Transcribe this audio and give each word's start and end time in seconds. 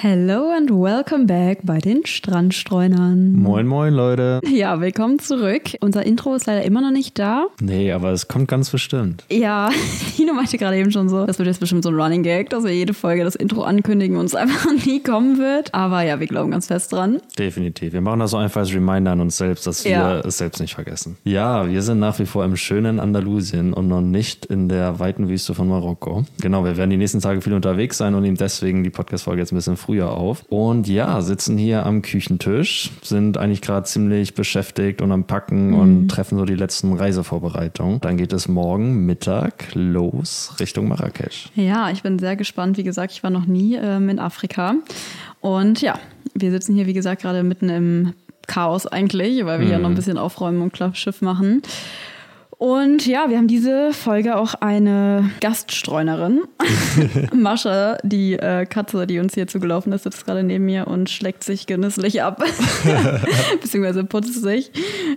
Hello 0.00 0.52
and 0.56 0.70
welcome 0.70 1.26
back 1.26 1.58
bei 1.64 1.78
den 1.78 2.06
Strandstreunern. 2.06 3.32
Moin, 3.32 3.66
moin, 3.66 3.92
Leute. 3.92 4.40
Ja, 4.48 4.80
willkommen 4.80 5.18
zurück. 5.18 5.62
Unser 5.80 6.06
Intro 6.06 6.36
ist 6.36 6.46
leider 6.46 6.62
immer 6.62 6.80
noch 6.80 6.92
nicht 6.92 7.18
da. 7.18 7.48
Nee, 7.60 7.90
aber 7.90 8.12
es 8.12 8.28
kommt 8.28 8.46
ganz 8.46 8.70
bestimmt. 8.70 9.24
Ja, 9.28 9.70
Tino 10.16 10.34
meinte 10.34 10.56
gerade 10.56 10.76
eben 10.76 10.92
schon 10.92 11.08
so, 11.08 11.26
das 11.26 11.40
wird 11.40 11.48
jetzt 11.48 11.58
bestimmt 11.58 11.82
so 11.82 11.88
ein 11.90 11.96
Running 12.00 12.22
Gag, 12.22 12.48
dass 12.50 12.62
wir 12.62 12.70
jede 12.72 12.94
Folge 12.94 13.24
das 13.24 13.34
Intro 13.34 13.62
ankündigen 13.64 14.16
und 14.18 14.26
es 14.26 14.34
einfach 14.36 14.70
nie 14.86 15.02
kommen 15.02 15.38
wird. 15.38 15.74
Aber 15.74 16.02
ja, 16.02 16.20
wir 16.20 16.28
glauben 16.28 16.52
ganz 16.52 16.68
fest 16.68 16.92
dran. 16.92 17.18
Definitiv. 17.36 17.92
Wir 17.92 18.00
machen 18.00 18.20
das 18.20 18.30
so 18.30 18.36
einfach 18.36 18.60
als 18.60 18.72
Reminder 18.72 19.10
an 19.10 19.20
uns 19.20 19.36
selbst, 19.36 19.66
dass 19.66 19.84
wir 19.84 19.90
Ja. 19.90 20.20
es 20.20 20.38
selbst 20.38 20.60
nicht 20.60 20.76
vergessen. 20.76 21.16
Ja, 21.24 21.68
wir 21.68 21.82
sind 21.82 21.98
nach 21.98 22.20
wie 22.20 22.26
vor 22.26 22.44
im 22.44 22.54
schönen 22.54 23.00
Andalusien 23.00 23.72
und 23.72 23.88
noch 23.88 24.00
nicht 24.02 24.46
in 24.46 24.68
der 24.68 25.00
weiten 25.00 25.28
Wüste 25.28 25.54
von 25.54 25.66
Marokko. 25.66 26.24
Genau, 26.40 26.64
wir 26.64 26.76
werden 26.76 26.90
die 26.90 26.96
nächsten 26.98 27.18
Tage 27.20 27.40
viel 27.40 27.54
unterwegs 27.54 27.98
sein 27.98 28.14
und 28.14 28.22
nehmen 28.22 28.36
deswegen 28.36 28.84
die 28.84 28.90
Podcast-Folge 28.90 29.40
jetzt 29.42 29.50
ein 29.50 29.56
bisschen 29.56 29.76
früher 29.88 30.10
auf. 30.10 30.44
Und 30.50 30.86
ja, 30.86 31.22
sitzen 31.22 31.56
hier 31.56 31.86
am 31.86 32.02
Küchentisch, 32.02 32.90
sind 33.00 33.38
eigentlich 33.38 33.62
gerade 33.62 33.86
ziemlich 33.86 34.34
beschäftigt 34.34 35.00
und 35.00 35.10
am 35.12 35.24
Packen 35.24 35.72
und 35.72 36.08
treffen 36.08 36.36
so 36.36 36.44
die 36.44 36.56
letzten 36.56 36.92
Reisevorbereitungen. 36.92 37.98
Dann 38.02 38.18
geht 38.18 38.34
es 38.34 38.48
morgen 38.48 39.06
Mittag 39.06 39.68
los 39.72 40.52
Richtung 40.60 40.88
Marrakesch. 40.88 41.48
Ja, 41.54 41.88
ich 41.88 42.02
bin 42.02 42.18
sehr 42.18 42.36
gespannt. 42.36 42.76
Wie 42.76 42.82
gesagt, 42.82 43.12
ich 43.12 43.22
war 43.22 43.30
noch 43.30 43.46
nie 43.46 43.76
ähm, 43.76 44.10
in 44.10 44.18
Afrika. 44.18 44.74
Und 45.40 45.80
ja, 45.80 45.98
wir 46.34 46.50
sitzen 46.50 46.74
hier, 46.74 46.84
wie 46.84 46.92
gesagt, 46.92 47.22
gerade 47.22 47.42
mitten 47.42 47.70
im 47.70 48.12
Chaos 48.46 48.86
eigentlich, 48.86 49.42
weil 49.46 49.60
wir 49.60 49.68
hier 49.68 49.78
noch 49.78 49.88
ein 49.88 49.94
bisschen 49.94 50.18
aufräumen 50.18 50.60
und 50.60 50.74
Klappschiff 50.74 51.22
machen. 51.22 51.62
Und 52.58 53.06
ja, 53.06 53.30
wir 53.30 53.38
haben 53.38 53.46
diese 53.46 53.92
Folge 53.92 54.36
auch 54.36 54.54
eine 54.54 55.30
Gaststreunerin. 55.40 56.42
Mascha, 57.32 57.98
die 58.02 58.32
äh, 58.32 58.66
Katze, 58.66 59.06
die 59.06 59.20
uns 59.20 59.34
hier 59.34 59.46
zugelaufen 59.46 59.92
ist, 59.92 60.02
sitzt 60.02 60.26
gerade 60.26 60.42
neben 60.42 60.64
mir 60.64 60.88
und 60.88 61.08
schlägt 61.08 61.44
sich 61.44 61.68
genüsslich 61.68 62.20
ab. 62.20 62.42
Beziehungsweise 63.62 64.02
putzt 64.02 64.42
sich. 64.42 64.72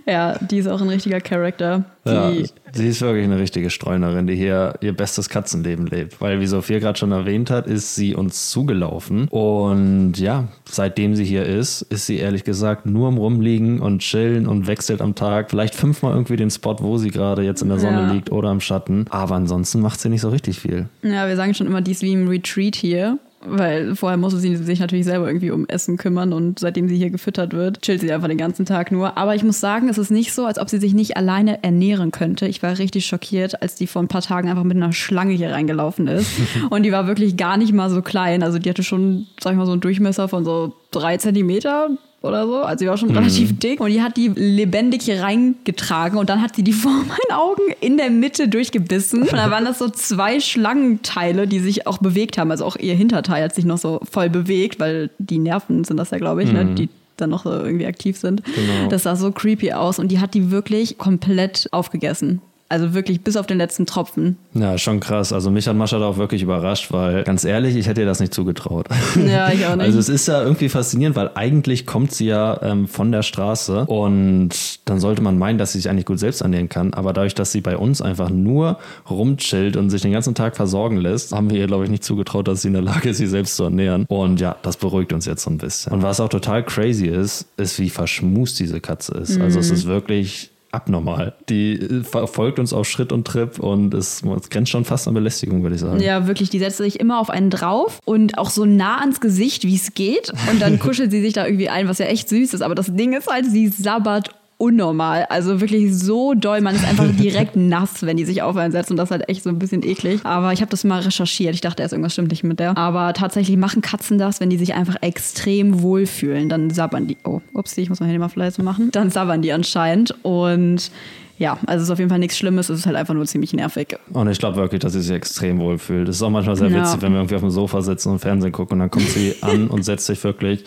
Ja, 0.06 0.38
die 0.38 0.58
ist 0.58 0.68
auch 0.68 0.80
ein 0.80 0.88
richtiger 0.88 1.20
Charakter. 1.20 1.84
Ja, 2.04 2.32
sie 2.72 2.88
ist 2.88 3.00
wirklich 3.00 3.24
eine 3.24 3.38
richtige 3.38 3.70
Streunerin, 3.70 4.26
die 4.26 4.34
hier 4.34 4.74
ihr 4.80 4.92
bestes 4.92 5.28
Katzenleben 5.28 5.86
lebt. 5.86 6.20
Weil, 6.20 6.40
wie 6.40 6.46
Sophia 6.46 6.78
gerade 6.80 6.98
schon 6.98 7.12
erwähnt 7.12 7.48
hat, 7.50 7.66
ist 7.68 7.94
sie 7.94 8.14
uns 8.16 8.50
zugelaufen. 8.50 9.28
Und 9.28 10.14
ja, 10.18 10.48
seitdem 10.68 11.14
sie 11.14 11.24
hier 11.24 11.44
ist, 11.46 11.82
ist 11.82 12.06
sie 12.06 12.18
ehrlich 12.18 12.42
gesagt 12.44 12.86
nur 12.86 13.06
am 13.08 13.18
Rumliegen 13.18 13.80
und 13.80 14.00
chillen 14.00 14.48
und 14.48 14.66
wechselt 14.66 15.00
am 15.00 15.14
Tag 15.14 15.50
vielleicht 15.50 15.74
fünfmal 15.74 16.12
irgendwie 16.12 16.36
den 16.36 16.50
Spot, 16.50 16.76
wo 16.80 16.98
sie 16.98 17.10
gerade 17.10 17.42
jetzt 17.42 17.62
in 17.62 17.68
der 17.68 17.78
Sonne 17.78 18.00
Ja. 18.02 18.12
liegt 18.12 18.32
oder 18.32 18.50
im 18.50 18.60
Schatten. 18.60 19.06
Aber 19.10 19.36
ansonsten 19.36 19.80
macht 19.80 20.00
sie 20.00 20.08
nicht 20.08 20.22
so 20.22 20.30
richtig 20.30 20.58
viel. 20.58 20.88
Ja, 21.02 21.28
wir 21.28 21.36
sagen 21.36 21.54
schon 21.54 21.66
immer, 21.68 21.82
die 21.82 21.92
ist 21.92 22.02
wie 22.02 22.12
im 22.12 22.26
Retreat 22.26 22.74
hier. 22.74 23.18
Weil 23.44 23.94
vorher 23.96 24.16
musste 24.16 24.38
sie 24.38 24.56
sich 24.56 24.80
natürlich 24.80 25.04
selber 25.04 25.26
irgendwie 25.26 25.50
um 25.50 25.66
Essen 25.66 25.96
kümmern 25.96 26.32
und 26.32 26.58
seitdem 26.58 26.88
sie 26.88 26.96
hier 26.96 27.10
gefüttert 27.10 27.52
wird, 27.52 27.82
chillt 27.82 28.00
sie 28.00 28.12
einfach 28.12 28.28
den 28.28 28.38
ganzen 28.38 28.66
Tag 28.66 28.92
nur. 28.92 29.16
Aber 29.18 29.34
ich 29.34 29.42
muss 29.42 29.60
sagen, 29.60 29.88
es 29.88 29.98
ist 29.98 30.10
nicht 30.10 30.32
so, 30.32 30.44
als 30.44 30.58
ob 30.58 30.70
sie 30.70 30.78
sich 30.78 30.94
nicht 30.94 31.16
alleine 31.16 31.62
ernähren 31.62 32.10
könnte. 32.12 32.46
Ich 32.46 32.62
war 32.62 32.78
richtig 32.78 33.06
schockiert, 33.06 33.60
als 33.62 33.74
die 33.74 33.86
vor 33.86 34.02
ein 34.02 34.08
paar 34.08 34.22
Tagen 34.22 34.48
einfach 34.48 34.64
mit 34.64 34.76
einer 34.76 34.92
Schlange 34.92 35.32
hier 35.32 35.50
reingelaufen 35.50 36.06
ist. 36.08 36.30
und 36.70 36.84
die 36.84 36.92
war 36.92 37.06
wirklich 37.06 37.36
gar 37.36 37.56
nicht 37.56 37.72
mal 37.72 37.90
so 37.90 38.02
klein. 38.02 38.42
Also 38.42 38.58
die 38.58 38.70
hatte 38.70 38.82
schon, 38.82 39.26
sag 39.40 39.52
ich 39.52 39.58
mal, 39.58 39.66
so 39.66 39.72
einen 39.72 39.80
Durchmesser 39.80 40.28
von 40.28 40.44
so 40.44 40.74
drei 40.90 41.16
Zentimeter 41.16 41.90
oder 42.22 42.46
so. 42.46 42.56
Also 42.58 42.84
die 42.84 42.88
war 42.88 42.96
schon 42.96 43.10
relativ 43.16 43.58
dick. 43.58 43.80
Und 43.80 43.90
die 43.90 44.02
hat 44.02 44.16
die 44.16 44.28
lebendig 44.28 45.02
hier 45.02 45.22
reingetragen 45.22 46.18
und 46.18 46.30
dann 46.30 46.40
hat 46.40 46.56
sie 46.56 46.62
die 46.62 46.72
vor 46.82 46.92
meinen 46.92 47.32
Augen 47.32 47.62
in 47.80 47.96
der 47.96 48.10
Mitte 48.10 48.48
durchgebissen. 48.48 49.22
Und 49.22 49.32
da 49.32 49.50
waren 49.50 49.64
das 49.64 49.78
so 49.78 49.88
zwei 49.88 50.40
Schlangenteile, 50.40 51.46
die 51.46 51.58
sich 51.58 51.86
auch 51.86 51.98
bewegt 51.98 52.38
haben. 52.38 52.50
Also 52.50 52.64
auch 52.64 52.76
ihr 52.76 52.94
Hinterteil 52.94 53.44
hat 53.44 53.54
sich 53.54 53.64
noch 53.64 53.78
so 53.78 54.00
voll 54.10 54.30
bewegt, 54.30 54.80
weil 54.80 55.10
die 55.18 55.38
Nerven 55.38 55.84
sind 55.84 55.96
das 55.96 56.10
ja, 56.10 56.18
glaube 56.18 56.42
ich, 56.42 56.52
ne? 56.52 56.64
die 56.74 56.88
dann 57.16 57.30
noch 57.30 57.44
so 57.44 57.50
irgendwie 57.50 57.86
aktiv 57.86 58.16
sind. 58.16 58.42
Das 58.88 59.04
sah 59.04 59.16
so 59.16 59.30
creepy 59.32 59.72
aus 59.72 59.98
und 59.98 60.08
die 60.08 60.18
hat 60.18 60.34
die 60.34 60.50
wirklich 60.50 60.98
komplett 60.98 61.68
aufgegessen. 61.70 62.40
Also 62.72 62.94
wirklich 62.94 63.20
bis 63.20 63.36
auf 63.36 63.46
den 63.46 63.58
letzten 63.58 63.84
Tropfen. 63.84 64.38
Ja, 64.54 64.78
schon 64.78 64.98
krass. 64.98 65.30
Also 65.30 65.50
mich 65.50 65.68
hat 65.68 65.76
Mascha 65.76 65.98
da 65.98 66.06
auch 66.06 66.16
wirklich 66.16 66.40
überrascht, 66.40 66.90
weil 66.90 67.22
ganz 67.22 67.44
ehrlich, 67.44 67.76
ich 67.76 67.86
hätte 67.86 68.00
ihr 68.00 68.06
das 68.06 68.18
nicht 68.18 68.32
zugetraut. 68.32 68.86
Ja, 69.26 69.52
ich 69.52 69.66
auch 69.66 69.76
nicht. 69.76 69.84
Also 69.84 69.98
es 69.98 70.08
ist 70.08 70.26
ja 70.26 70.42
irgendwie 70.42 70.70
faszinierend, 70.70 71.14
weil 71.14 71.32
eigentlich 71.34 71.84
kommt 71.84 72.12
sie 72.12 72.28
ja 72.28 72.58
ähm, 72.62 72.88
von 72.88 73.12
der 73.12 73.22
Straße 73.22 73.84
und 73.84 74.50
dann 74.86 75.00
sollte 75.00 75.20
man 75.20 75.36
meinen, 75.36 75.58
dass 75.58 75.72
sie 75.72 75.80
sich 75.80 75.90
eigentlich 75.90 76.06
gut 76.06 76.18
selbst 76.18 76.40
ernähren 76.40 76.70
kann. 76.70 76.94
Aber 76.94 77.12
dadurch, 77.12 77.34
dass 77.34 77.52
sie 77.52 77.60
bei 77.60 77.76
uns 77.76 78.00
einfach 78.00 78.30
nur 78.30 78.78
rumchillt 79.10 79.76
und 79.76 79.90
sich 79.90 80.00
den 80.00 80.12
ganzen 80.12 80.34
Tag 80.34 80.56
versorgen 80.56 80.96
lässt, 80.96 81.32
haben 81.32 81.50
wir 81.50 81.58
ihr, 81.58 81.66
glaube 81.66 81.84
ich, 81.84 81.90
nicht 81.90 82.04
zugetraut, 82.04 82.48
dass 82.48 82.62
sie 82.62 82.68
in 82.68 82.74
der 82.74 82.82
Lage 82.82 83.10
ist, 83.10 83.18
sich 83.18 83.28
selbst 83.28 83.56
zu 83.56 83.64
ernähren. 83.64 84.06
Und 84.08 84.40
ja, 84.40 84.56
das 84.62 84.78
beruhigt 84.78 85.12
uns 85.12 85.26
jetzt 85.26 85.42
so 85.42 85.50
ein 85.50 85.58
bisschen. 85.58 85.92
Und 85.92 86.02
was 86.02 86.20
auch 86.20 86.30
total 86.30 86.64
crazy 86.64 87.08
ist, 87.08 87.44
ist, 87.58 87.78
wie 87.78 87.90
verschmust 87.90 88.58
diese 88.60 88.80
Katze 88.80 89.12
ist. 89.12 89.38
Also 89.38 89.60
es 89.60 89.70
ist 89.70 89.86
wirklich 89.86 90.51
abnormal. 90.72 91.34
Die 91.48 91.74
äh, 91.74 92.02
verfolgt 92.02 92.58
uns 92.58 92.72
auf 92.72 92.88
Schritt 92.88 93.12
und 93.12 93.26
Trip 93.26 93.58
und 93.58 93.94
es, 93.94 94.22
es 94.22 94.50
grenzt 94.50 94.70
schon 94.70 94.84
fast 94.84 95.06
an 95.06 95.14
Belästigung, 95.14 95.62
würde 95.62 95.76
ich 95.76 95.80
sagen. 95.80 96.00
Ja, 96.00 96.26
wirklich, 96.26 96.50
die 96.50 96.58
setzt 96.58 96.78
sich 96.78 96.98
immer 96.98 97.20
auf 97.20 97.30
einen 97.30 97.50
drauf 97.50 98.00
und 98.04 98.38
auch 98.38 98.50
so 98.50 98.64
nah 98.64 98.98
ans 99.00 99.20
Gesicht, 99.20 99.64
wie 99.64 99.76
es 99.76 99.94
geht. 99.94 100.32
Und 100.50 100.60
dann 100.60 100.78
kuschelt 100.80 101.10
sie 101.10 101.20
sich 101.20 101.34
da 101.34 101.46
irgendwie 101.46 101.68
ein, 101.68 101.88
was 101.88 101.98
ja 101.98 102.06
echt 102.06 102.28
süß 102.28 102.54
ist. 102.54 102.62
Aber 102.62 102.74
das 102.74 102.94
Ding 102.94 103.12
ist 103.12 103.28
halt, 103.28 103.46
sie 103.46 103.68
sabbert 103.68 104.30
unnormal. 104.62 105.26
Also 105.28 105.60
wirklich 105.60 105.92
so 105.94 106.34
doll. 106.34 106.60
Man 106.60 106.76
ist 106.76 106.84
einfach 106.86 107.06
direkt 107.20 107.56
nass, 107.56 108.02
wenn 108.06 108.16
die 108.16 108.24
sich 108.24 108.42
auf 108.42 108.56
einen 108.56 108.70
setzt. 108.70 108.90
Und 108.92 108.96
das 108.96 109.08
ist 109.08 109.10
halt 109.10 109.28
echt 109.28 109.42
so 109.42 109.50
ein 109.50 109.58
bisschen 109.58 109.82
eklig. 109.82 110.20
Aber 110.24 110.52
ich 110.52 110.60
habe 110.60 110.70
das 110.70 110.84
mal 110.84 111.00
recherchiert. 111.00 111.54
Ich 111.54 111.60
dachte 111.60 111.82
erst, 111.82 111.92
irgendwas 111.92 112.12
stimmt 112.12 112.30
nicht 112.30 112.44
mit 112.44 112.60
der. 112.60 112.76
Aber 112.78 113.12
tatsächlich 113.12 113.56
machen 113.56 113.82
Katzen 113.82 114.18
das, 114.18 114.38
wenn 114.40 114.50
die 114.50 114.58
sich 114.58 114.74
einfach 114.74 114.96
extrem 115.00 115.82
wohlfühlen. 115.82 116.48
Dann 116.48 116.70
sabbern 116.70 117.08
die. 117.08 117.16
Oh, 117.24 117.40
ups, 117.54 117.76
ich 117.76 117.88
muss 117.88 117.98
mein 117.98 118.08
Handy 118.08 118.20
mal 118.20 118.30
leise 118.36 118.62
machen. 118.62 118.90
Dann 118.92 119.10
sabbern 119.10 119.42
die 119.42 119.52
anscheinend. 119.52 120.14
Und 120.24 120.90
ja, 121.38 121.58
also 121.66 121.78
es 121.78 121.88
ist 121.88 121.90
auf 121.90 121.98
jeden 121.98 122.10
Fall 122.10 122.20
nichts 122.20 122.38
Schlimmes. 122.38 122.68
Es 122.68 122.78
ist 122.80 122.86
halt 122.86 122.94
einfach 122.94 123.14
nur 123.14 123.26
ziemlich 123.26 123.52
nervig. 123.52 123.96
Und 124.12 124.28
ich 124.30 124.38
glaube 124.38 124.58
wirklich, 124.58 124.80
dass 124.80 124.92
sie 124.92 125.00
sich 125.00 125.10
extrem 125.10 125.58
wohl 125.58 125.78
fühlt. 125.78 126.06
Das 126.06 126.16
ist 126.16 126.22
auch 126.22 126.30
manchmal 126.30 126.54
sehr 126.54 126.68
Ja. 126.68 126.82
witzig, 126.82 127.02
wenn 127.02 127.10
wir 127.12 127.18
irgendwie 127.18 127.34
auf 127.34 127.40
dem 127.40 127.50
Sofa 127.50 127.82
sitzen 127.82 128.10
und 128.12 128.20
Fernsehen 128.20 128.52
gucken 128.52 128.74
und 128.74 128.78
dann 128.80 128.90
kommt 128.92 129.08
sie 129.08 129.34
an 129.40 129.66
und 129.66 129.82
setzt 129.84 130.06
sich 130.06 130.22
wirklich 130.22 130.62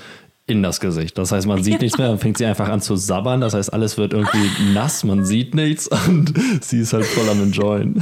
in 0.48 0.62
das 0.62 0.80
Gesicht. 0.80 1.18
Das 1.18 1.32
heißt, 1.32 1.48
man 1.48 1.64
sieht 1.64 1.82
nichts 1.82 1.98
mehr, 1.98 2.10
dann 2.10 2.20
fängt 2.20 2.38
sie 2.38 2.46
einfach 2.46 2.70
an 2.70 2.80
zu 2.80 2.96
sabbern. 2.96 3.42
Das 3.42 3.56
heißt, 3.56 3.74
alles 3.74 3.98
wird 3.98 4.14
irgendwie 4.14 4.48
nass, 4.74 5.04
man 5.04 5.26
sieht 5.26 5.56
nichts 5.56 5.88
und 5.88 6.34
sie 6.62 6.80
ist 6.80 6.94
halt 6.94 7.06
voll 7.06 7.28
am 7.30 7.42
Enjoyen. 7.42 8.02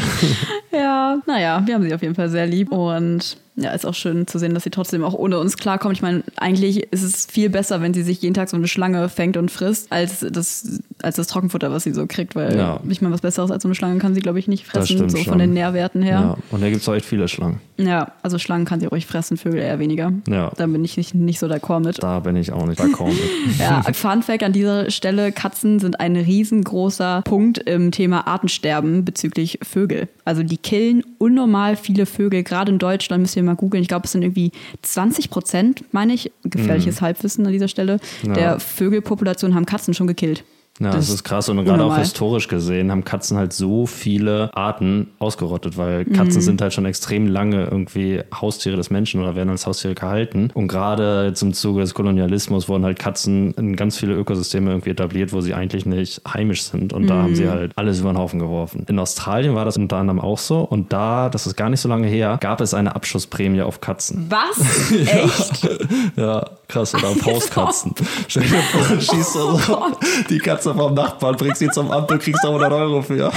Ja, 0.72 0.80
naja, 1.26 1.62
wir 1.66 1.74
haben 1.76 1.84
sie 1.84 1.94
auf 1.94 2.02
jeden 2.02 2.16
Fall 2.16 2.30
sehr 2.30 2.46
lieb 2.48 2.72
und 2.72 3.38
ja, 3.56 3.70
ist 3.70 3.86
auch 3.86 3.94
schön 3.94 4.26
zu 4.26 4.40
sehen, 4.40 4.56
dass 4.56 4.64
sie 4.64 4.72
trotzdem 4.72 5.04
auch 5.04 5.14
ohne 5.14 5.38
uns 5.38 5.58
klarkommt. 5.58 5.96
Ich 5.96 6.02
meine, 6.02 6.24
eigentlich 6.38 6.92
ist 6.92 7.04
es 7.04 7.28
viel 7.28 7.52
besser, 7.52 7.82
wenn 7.82 7.94
sie 7.94 8.02
sich 8.02 8.20
jeden 8.24 8.34
Tag 8.34 8.50
so 8.50 8.58
eine 8.58 8.68
Schlange 8.68 9.10
fängt 9.10 9.38
und 9.38 9.52
frisst, 9.52 9.92
als 9.92 10.26
das, 10.28 10.80
als 11.04 11.18
das 11.18 11.28
Trockenfutter, 11.28 11.72
was 11.72 11.84
sie 11.84 11.94
so 11.94 12.08
kriegt, 12.08 12.36
weil 12.36 12.58
Ja. 12.58 12.80
ich 12.90 13.04
meine, 13.04 13.14
was 13.14 13.22
Besseres 13.22 13.52
als 13.52 13.62
so 13.62 13.68
eine 13.70 13.76
Schlange 13.76 14.00
kann 14.00 14.16
sie, 14.16 14.22
glaube 14.22 14.40
ich, 14.40 14.48
nicht 14.48 14.66
fressen, 14.66 15.08
so 15.08 15.18
schon. 15.18 15.26
von 15.34 15.38
den 15.38 15.54
Nährwerten 15.54 16.02
her. 16.02 16.20
Ja. 16.20 16.38
Und 16.50 16.64
da 16.64 16.70
gibt 16.72 16.82
es 16.82 16.90
auch 16.90 16.96
echt 16.96 17.06
viele 17.06 17.28
Schlangen. 17.28 17.60
Ja. 17.78 18.14
also 18.24 18.40
Schlangen 18.40 18.66
kann 18.66 18.80
sie 18.80 18.88
ruhig 18.88 19.06
fressen, 19.06 19.38
Vögel 19.38 19.60
eher 19.60 19.78
weniger. 19.78 20.12
Ja. 20.28 20.52
Da 20.58 20.66
bin 20.66 20.84
ich 20.84 20.98
nicht, 20.98 21.14
nicht 21.14 21.38
so 21.40 21.46
d'accord 21.46 21.82
mit. 21.86 22.02
Da 22.02 22.22
bin 22.22 22.36
ich 22.36 22.52
auch 22.54 22.66
nicht 22.66 22.82
d'accord 22.82 23.10
mit. 23.10 23.20
Ja, 23.60 23.84
Fun 23.94 24.24
Fact 24.24 24.42
an 24.42 24.54
dieser 24.54 24.90
Stelle: 24.90 25.32
Katzen 25.32 25.80
sind 25.80 26.00
ein 26.00 26.16
riesengroßer 26.16 27.22
Punkt 27.24 27.60
im 27.60 27.92
Thema 27.92 28.26
Artensterben 28.28 29.06
bezüglich 29.06 29.60
Vögel. 29.62 30.08
Also 30.26 30.42
die 30.44 30.58
killen 30.58 30.83
unnormal 31.18 31.76
viele 31.78 32.06
Vögel. 32.06 32.44
Gerade 32.44 32.72
in 32.72 32.80
Deutschland 32.80 33.22
müsst 33.22 33.36
ihr 33.36 33.44
mal 33.44 33.56
googeln. 33.56 33.82
Ich 33.82 33.88
glaube, 33.88 34.06
es 34.06 34.12
sind 34.12 34.22
irgendwie 34.24 34.52
20 34.82 35.30
Prozent, 35.30 35.84
meine 35.92 36.14
ich, 36.14 36.32
gefährliches 36.44 37.02
Halbwissen 37.02 37.46
an 37.46 37.52
dieser 37.52 37.68
Stelle, 37.68 38.00
Mhm. 38.24 38.30
Ja. 38.30 38.34
der 38.34 38.60
Vögelpopulation 38.60 39.56
haben 39.56 39.66
Katzen 39.66 39.94
schon 39.94 40.08
gekillt. 40.08 40.44
Ja, 40.80 40.88
Das 40.88 41.06
das, 41.06 41.10
ist 41.16 41.24
krass. 41.24 41.50
Und 41.50 41.64
gerade 41.66 41.84
auch 41.84 41.96
historisch 41.98 42.48
gesehen 42.48 42.90
haben 42.92 43.04
Katzen 43.04 43.38
halt 43.38 43.54
so 43.54 43.86
viele 43.86 44.50
Arten 44.56 45.10
ausgerottet, 45.20 45.78
weil 45.78 46.04
Katzen 46.04 46.40
Mhm. 46.42 46.46
sind 46.46 46.62
halt 46.64 46.74
schon 46.74 46.86
extrem 46.86 47.28
lange 47.28 47.66
irgendwie 47.66 48.22
Haustiere 48.34 48.76
des 48.76 48.90
Menschen 48.90 49.22
oder 49.22 49.36
werden 49.36 49.50
als 49.50 49.68
Haustiere 49.68 49.94
gehalten. 49.94 50.50
Und 50.56 50.68
gerade 50.70 51.28
jetzt 51.28 51.44
im 51.44 51.54
Zuge 51.54 51.82
des 51.82 51.94
Kolonialismus 51.94 52.68
wurden 52.68 52.86
halt 52.86 52.98
Katzen 52.98 53.52
in 53.54 53.76
ganz 53.76 53.98
viele 53.98 54.16
Ökosysteme 54.16 54.72
irgendwie 54.72 54.90
etabliert, 54.90 55.32
wo 55.32 55.42
sie 55.42 55.54
eigentlich 55.54 55.86
nicht 55.86 56.22
heimisch 56.28 56.64
sind. 56.64 56.92
Und 56.92 57.06
da 57.08 57.18
Mhm. 57.18 57.22
haben 57.22 57.36
sie 57.36 57.48
halt 57.50 57.72
alles 57.76 58.00
über 58.00 58.12
den 58.12 58.18
Haufen 58.18 58.40
geworfen. 58.40 58.84
In 58.90 58.98
Australien 58.98 59.54
war 59.54 59.66
das 59.66 59.78
unter 59.78 59.98
anderem 59.98 60.20
auch 60.20 60.40
so. 60.40 60.62
Und 60.62 60.92
da, 60.92 61.30
das 61.30 61.46
ist 61.46 61.56
gar 61.56 61.70
nicht 61.70 61.82
so 61.82 61.88
lange 61.90 62.08
her, 62.08 62.40
gab 62.42 62.62
es 62.62 62.74
eine 62.74 62.96
Abschussprämie 62.96 63.62
auf 63.62 63.80
Katzen. 63.80 64.26
Was? 64.30 64.92
Echt? 64.92 65.70
Ja, 66.16 66.46
krass. 66.68 66.96
Oder 66.96 67.10
auf 67.10 67.24
Hauskatzen. 67.28 67.94
Stell 68.28 68.42
dir 68.44 68.58
vor, 68.58 68.96
du 68.96 69.00
schießt 69.02 69.36
Oh 69.38 69.58
so 69.60 69.88
die 70.30 70.40
Katze 70.40 70.63
vom 70.64 70.94
Nachbarn, 70.94 71.36
bringst 71.36 71.60
sie 71.60 71.70
zum 71.70 71.92
Amt 71.92 72.12
und 72.12 72.20
kriegst 72.22 72.44
da 72.44 72.48
100 72.50 72.72
Euro 72.72 73.02
für. 73.02 73.32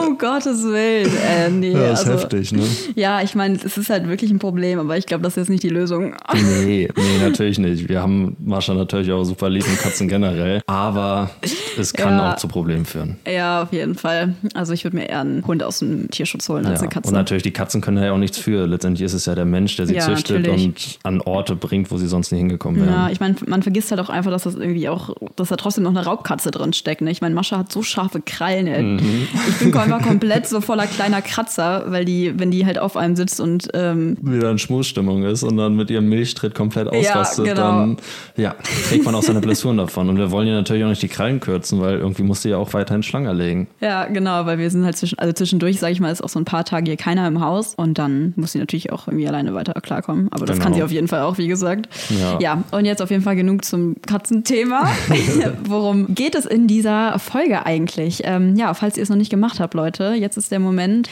um 0.00 0.18
Gottes 0.18 0.62
Willen. 0.64 1.10
Äh, 1.26 1.50
nee, 1.50 1.72
Ja, 1.72 1.92
ist 1.92 2.00
also, 2.06 2.12
heftig, 2.12 2.52
ne? 2.52 2.62
Ja, 2.94 3.22
ich 3.22 3.34
meine, 3.34 3.56
es 3.62 3.76
ist 3.76 3.90
halt 3.90 4.08
wirklich 4.08 4.30
ein 4.30 4.38
Problem, 4.38 4.78
aber 4.78 4.96
ich 4.96 5.06
glaube, 5.06 5.22
das 5.22 5.32
ist 5.34 5.36
jetzt 5.36 5.48
nicht 5.50 5.62
die 5.62 5.68
Lösung. 5.68 6.14
Nee, 6.34 6.88
nee, 6.96 7.18
natürlich 7.22 7.58
nicht. 7.58 7.88
Wir 7.88 8.00
haben 8.02 8.36
Mascha 8.44 8.74
natürlich 8.74 9.10
auch 9.12 9.24
super 9.24 9.48
lieb 9.50 9.66
und 9.66 9.78
Katzen 9.78 10.08
generell. 10.08 10.62
Aber 10.66 11.30
es 11.78 11.92
kann 11.92 12.16
Ja. 12.18 12.32
auch 12.32 12.36
zu 12.36 12.48
Problemen 12.48 12.84
führen. 12.84 13.16
Ja, 13.30 13.62
auf 13.62 13.72
jeden 13.72 13.94
Fall. 13.94 14.34
Also 14.54 14.72
ich 14.72 14.84
würde 14.84 14.96
mir 14.96 15.08
eher 15.08 15.20
einen 15.20 15.46
Hund 15.46 15.62
aus 15.62 15.78
dem 15.80 16.10
Tierschutz 16.10 16.48
holen 16.48 16.66
als 16.66 16.80
Ja. 16.80 16.84
eine 16.86 16.88
Katze. 16.94 17.08
Und 17.08 17.14
natürlich, 17.14 17.42
die 17.42 17.50
Katzen 17.52 17.80
können 17.80 18.02
ja 18.02 18.12
auch 18.12 18.18
nichts 18.18 18.38
für. 18.38 18.66
Letztendlich 18.66 19.04
ist 19.04 19.12
es 19.14 19.26
ja 19.26 19.34
der 19.34 19.44
Mensch, 19.44 19.76
der 19.76 19.86
sie 19.86 19.94
Ja, 19.94 20.02
züchtet 20.02 20.42
natürlich. 20.46 20.64
und 20.66 20.98
an 21.02 21.20
Orte 21.22 21.56
bringt, 21.56 21.90
wo 21.90 21.96
sie 21.96 22.06
sonst 22.06 22.32
nie 22.32 22.38
hingekommen 22.38 22.80
wären. 22.80 22.92
Ja, 22.92 23.10
ich 23.10 23.20
meine, 23.20 23.34
man 23.46 23.62
vergisst 23.62 23.90
halt 23.90 24.00
auch 24.00 24.08
einfach, 24.10 24.30
dass 24.30 24.42
das 24.44 24.54
irgendwie 24.54 24.88
auch, 24.88 25.14
dass 25.36 25.48
da 25.48 25.56
trotzdem 25.56 25.84
noch 25.84 25.90
eine 25.90 26.04
Raubkatze 26.04 26.50
drin 26.50 26.61
steckt. 26.72 27.00
Ne? 27.00 27.10
Ich 27.10 27.20
meine, 27.20 27.34
Mascha 27.34 27.58
hat 27.58 27.72
so 27.72 27.82
scharfe 27.82 28.20
Krallen. 28.24 28.66
Ey. 28.66 28.82
Mhm. 28.82 29.28
Ich 29.48 29.56
bin 29.58 29.76
einfach 29.76 30.02
komplett 30.02 30.46
so 30.46 30.60
voller 30.60 30.86
kleiner 30.86 31.20
Kratzer, 31.22 31.84
weil 31.88 32.04
die, 32.04 32.38
wenn 32.38 32.50
die 32.50 32.64
halt 32.66 32.78
auf 32.78 32.96
einem 32.96 33.16
sitzt 33.16 33.40
und 33.40 33.68
ähm, 33.74 34.16
wieder 34.22 34.50
in 34.50 34.58
Schmusstimmung 34.58 35.24
ist 35.24 35.42
und 35.42 35.56
dann 35.56 35.74
mit 35.74 35.90
ihrem 35.90 36.08
Milchtritt 36.08 36.54
komplett 36.54 36.88
ausrastet, 36.88 37.44
genau. 37.46 37.62
dann 37.62 37.96
ja, 38.36 38.54
trägt 38.88 39.04
man 39.04 39.14
auch 39.14 39.22
seine 39.22 39.40
Blessuren 39.40 39.76
davon. 39.78 40.08
Und 40.08 40.18
wir 40.18 40.30
wollen 40.30 40.46
ihr 40.46 40.54
natürlich 40.54 40.84
auch 40.84 40.88
nicht 40.88 41.02
die 41.02 41.08
Krallen 41.08 41.40
kürzen, 41.40 41.80
weil 41.80 41.98
irgendwie 41.98 42.22
muss 42.22 42.42
sie 42.42 42.50
ja 42.50 42.56
auch 42.58 42.72
weiterhin 42.74 43.02
Schlange 43.02 43.32
legen. 43.32 43.68
ja, 43.80 44.04
genau, 44.06 44.46
weil 44.46 44.58
wir 44.58 44.70
sind 44.70 44.84
halt 44.84 44.96
zwischen, 44.96 45.18
also 45.18 45.32
zwischendurch, 45.32 45.78
sage 45.80 45.92
ich 45.92 46.00
mal, 46.00 46.10
ist 46.10 46.22
auch 46.22 46.28
so 46.28 46.38
ein 46.38 46.44
paar 46.44 46.64
Tage 46.64 46.86
hier 46.86 46.96
keiner 46.96 47.26
im 47.26 47.40
Haus 47.40 47.74
und 47.74 47.98
dann 47.98 48.32
muss 48.36 48.52
sie 48.52 48.58
natürlich 48.58 48.92
auch 48.92 49.08
irgendwie 49.08 49.26
alleine 49.26 49.54
weiter 49.54 49.72
klarkommen. 49.80 50.28
Aber 50.30 50.46
das 50.46 50.56
Genau. 50.56 50.64
kann 50.64 50.74
sie 50.74 50.82
auf 50.82 50.90
jeden 50.92 51.08
Fall 51.08 51.22
auch, 51.22 51.38
wie 51.38 51.48
gesagt. 51.48 51.88
Ja. 52.10 52.38
ja, 52.40 52.64
und 52.72 52.84
jetzt 52.84 53.00
auf 53.00 53.10
jeden 53.10 53.22
Fall 53.22 53.36
genug 53.36 53.64
zum 53.64 53.96
Katzenthema. 54.06 54.88
Worum 55.64 56.14
geht 56.14 56.34
es 56.34 56.44
in 56.52 56.66
dieser 56.66 57.18
Folge 57.18 57.64
eigentlich? 57.66 58.22
Ähm, 58.24 58.54
ja, 58.56 58.74
falls 58.74 58.96
ihr 58.96 59.02
es 59.02 59.08
noch 59.08 59.16
nicht 59.16 59.30
gemacht 59.30 59.58
habt, 59.58 59.74
Leute, 59.74 60.14
jetzt 60.14 60.36
ist 60.36 60.52
der 60.52 60.60
Moment, 60.60 61.08